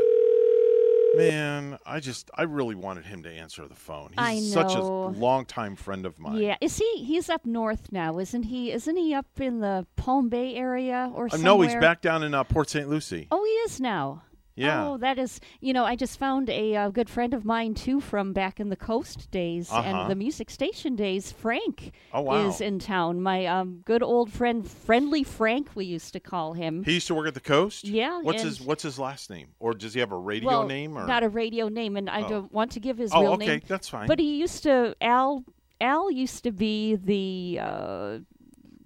[1.16, 4.10] Man, I just I really wanted him to answer the phone.
[4.10, 5.08] He's I such a know.
[5.18, 6.38] longtime friend of mine.
[6.38, 7.04] Yeah, is he?
[7.04, 8.72] He's up north now, isn't he?
[8.72, 11.46] Isn't he up in the Palm Bay area or Uh, somewhere?
[11.46, 12.88] no, he's back down in uh, Port St.
[12.88, 13.28] Lucie.
[13.32, 14.22] Oh, he is now.
[14.60, 14.86] Yeah.
[14.88, 15.40] Oh, that is.
[15.62, 18.70] You know, I just found a uh, good friend of mine too from back in
[18.70, 19.82] the coast days Uh-huh.
[19.88, 21.32] and the music station days.
[21.32, 22.48] Frank Oh, wow.
[22.48, 23.22] is in town.
[23.22, 26.84] My um, good old friend, friendly Frank, we used to call him.
[26.84, 27.86] He used to work at the coast.
[27.86, 29.48] Yeah, What's his What's his last name?
[29.60, 30.98] Or does he have a radio well, name?
[30.98, 32.30] Or not a radio name, and I Oh.
[32.30, 33.62] don't want to give his Oh, real okay, name.
[33.68, 34.08] that's fine.
[34.08, 35.44] But he used to Al.
[35.82, 38.18] Al used to be the uh,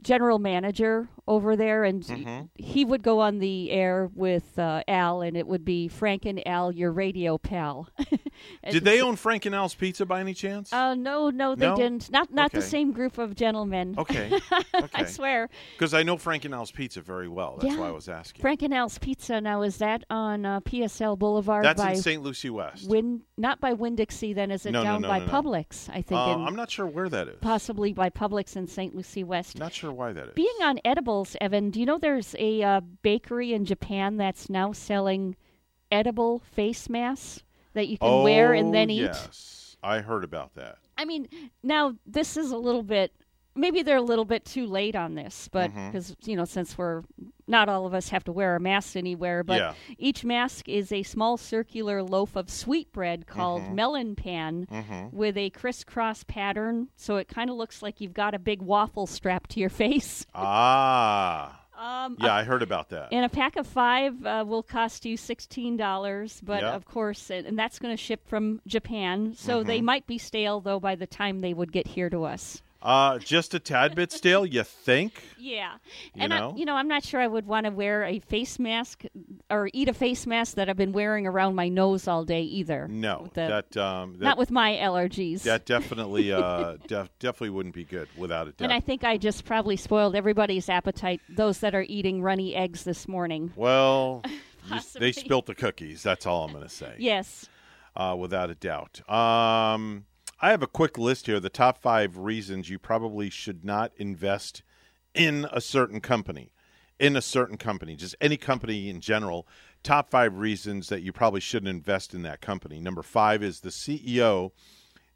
[0.01, 2.49] general manager over there, and Mhm.
[2.55, 6.45] he would go on the air with uh, Al, and it would be Frank and
[6.47, 7.87] Al, your radio pal.
[8.69, 10.71] Did they own Frank and Al's Pizza by any chance?
[10.73, 11.75] Uh, no, no, they No?
[11.75, 12.11] didn't.
[12.11, 13.95] Not not the same group of gentlemen.
[13.97, 14.31] Okay.
[14.93, 15.49] I swear.
[15.77, 17.57] Because I know Frank and Al's Pizza very well.
[17.61, 17.79] That's yeah.
[17.79, 18.41] why I was asking.
[18.41, 19.39] Frank and Al's Pizza.
[19.39, 21.63] Now is that on uh, PSL Boulevard?
[21.65, 22.21] That's by in St.
[22.21, 22.89] Lucie West.
[22.89, 24.33] Win, not by Winn Dixie.
[24.33, 25.21] Then is it No, down no, by.
[25.21, 25.89] Publix?
[25.89, 26.19] I think.
[26.19, 27.37] Uh, I'm not sure where that is.
[27.41, 28.93] possibly by Publix in St.
[28.95, 29.57] Lucie West.
[29.57, 30.33] Not sure why that is.
[30.33, 30.79] Being on
[31.14, 35.35] edibles, Evan, do you know there's a uh, bakery in Japan that's now selling
[35.92, 37.43] edible face masks
[37.74, 39.01] that you can oh, wear and then eat?
[39.01, 40.77] Yes, I heard about that.
[40.98, 41.27] I mean,
[41.61, 43.14] now this is a little bit.
[43.56, 47.03] Maybe they're a little bit too late on this, but because you know, since we're
[47.48, 49.73] not all of us have to wear a mask anywhere, but Yeah.
[49.98, 53.73] each mask is a small circular loaf of sweetbread called Mhm.
[53.75, 55.14] melon pan Mhm.
[55.14, 59.06] with a crisscross pattern, so it kind of looks like you've got a big waffle
[59.06, 60.25] strapped to your face.
[60.35, 61.59] Ah.
[61.77, 63.09] Um, yeah, a- I heard about that.
[63.11, 66.73] And a pack of five uh, will cost you sixteen dollars, but Yeah.
[66.73, 69.83] of course, and and that's going to ship from Japan, so they Mhm.
[69.85, 72.61] might be stale though by the time they would get here to us.
[72.83, 75.23] Uh, just a tad bit stale, you think?
[75.39, 75.75] Yeah,
[76.13, 76.51] You and know?
[76.53, 79.03] I, you know, I'm not sure I would want to wear a face mask
[79.49, 82.89] or eat a face mask that I've been wearing around my nose all day either.
[82.89, 85.43] No, the- that, um, that not with my allergies.
[85.43, 88.65] that definitely, uh, def- definitely wouldn't be good without a doubt.
[88.65, 91.21] and I think I just probably spoiled everybody's appetite.
[91.29, 93.53] Those that are eating runny eggs this morning.
[93.55, 94.23] well,
[94.69, 96.03] you- they spilt the cookies.
[96.03, 96.95] That's all I'm going to say.
[96.97, 97.47] Yes.
[97.95, 99.07] uh, without a doubt.
[99.09, 100.05] Um,
[100.43, 101.39] I have a quick list here.
[101.39, 104.61] The top five reasons you probably should not invest
[105.13, 106.51] in a certain company.
[106.99, 109.47] In a certain company, just any company in general.
[109.83, 112.81] Top five reasons that you probably shouldn't invest in that company.
[112.81, 114.51] Number five is the CEO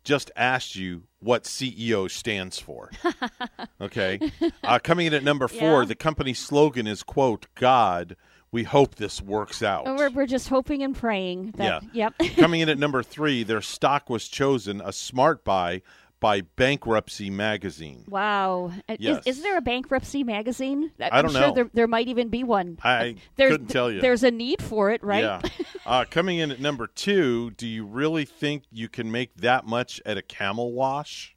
[0.06, 2.89] just asked you what CEO stands for.
[3.81, 4.22] okay.
[4.64, 5.88] Uh, coming in at number four, Yeah.
[5.88, 8.15] the company slogan is, quote, God,
[8.57, 9.83] we hope this works out.
[9.85, 11.83] Oh, We're, we're just hoping and praying that.
[11.93, 12.09] Yeah.
[12.19, 12.35] Yep.
[12.37, 15.83] Coming in at number three, their stock was chosen a smart buy
[16.19, 18.03] by Bankruptcy Magazine.
[18.07, 18.71] Wow.
[18.89, 19.27] Uh, Yes.
[19.27, 20.89] Is, is there a bankruptcy magazine?
[20.99, 21.53] I I'm don't sure know.
[21.53, 22.79] There, there might even be one.
[22.83, 24.01] I There's, couldn't tell you.
[24.01, 25.23] There's a need for it, right?
[25.23, 25.41] Yeah.
[25.85, 30.01] Uh, coming in at number two, do you really think you can make that much
[30.05, 31.33] at a camel wash?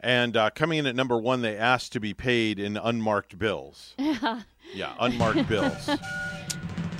[0.00, 3.94] And uh, coming in at number one, they asked to be paid in unmarked bills.
[4.72, 5.90] Yeah, unmarked bills.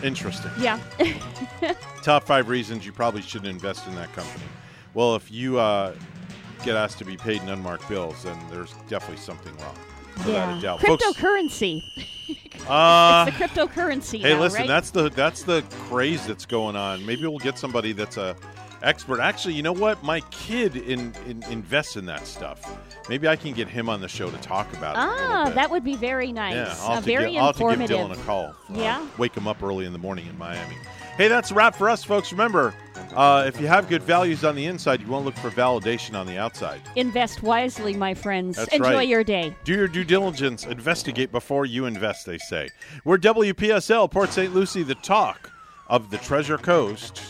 [0.03, 0.51] Interesting.
[0.59, 0.79] yeah.
[2.03, 4.45] Top five reasons you probably shouldn't invest in that company.
[4.93, 5.95] Well, if you uh,
[6.65, 9.77] get asked to be paid in unmarked bills, then there's definitely something wrong.
[10.19, 10.59] Without yeah.
[10.59, 10.81] a doubt.
[10.81, 11.83] Folks, Cryptocurrency.
[12.69, 14.21] uh, it's the cryptocurrency.
[14.21, 14.69] Hey, now, listen, right?
[14.69, 17.05] that's the that's the craze that's going on.
[17.05, 18.37] Maybe we'll get somebody that's a
[18.85, 19.21] expert.
[19.21, 20.03] Actually, you know what?
[20.03, 22.61] My kid in, in invests in that stuff.
[23.09, 24.99] Maybe I can get him on the show to talk about it.
[25.01, 26.55] Ah, that would be very nice.
[26.55, 27.91] Yeah, I'll Uh, to very give, I'll have to give.
[27.91, 28.47] Dylan a call.
[28.47, 29.07] Uh, Yeah.
[29.19, 30.77] Wake him up early in the morning in Miami.
[31.17, 32.33] Hey, that's a wrap for us, folks.
[32.33, 32.75] Remember,
[33.15, 36.27] uh, if you have good values on the inside, you won't look for validation on
[36.27, 36.81] the outside.
[36.97, 38.57] Invest wisely, my friends.
[38.57, 39.07] That's Enjoy right.
[39.09, 39.55] your day.
[39.63, 40.67] Do your due diligence.
[40.67, 42.69] Investigate before you invest, they say.
[43.05, 44.53] We're WPSL, Port St.
[44.53, 45.53] Lucie, the talk
[45.89, 47.23] of the Treasure Coast.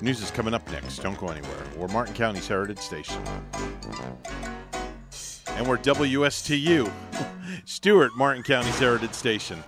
[0.00, 0.98] News is coming up next.
[0.98, 1.64] Don't go anywhere.
[1.76, 3.20] We're Martin County's Heritage Station.
[5.48, 6.90] And we're WSTU,
[7.64, 9.62] Stuart, Martin County's Heritage Station.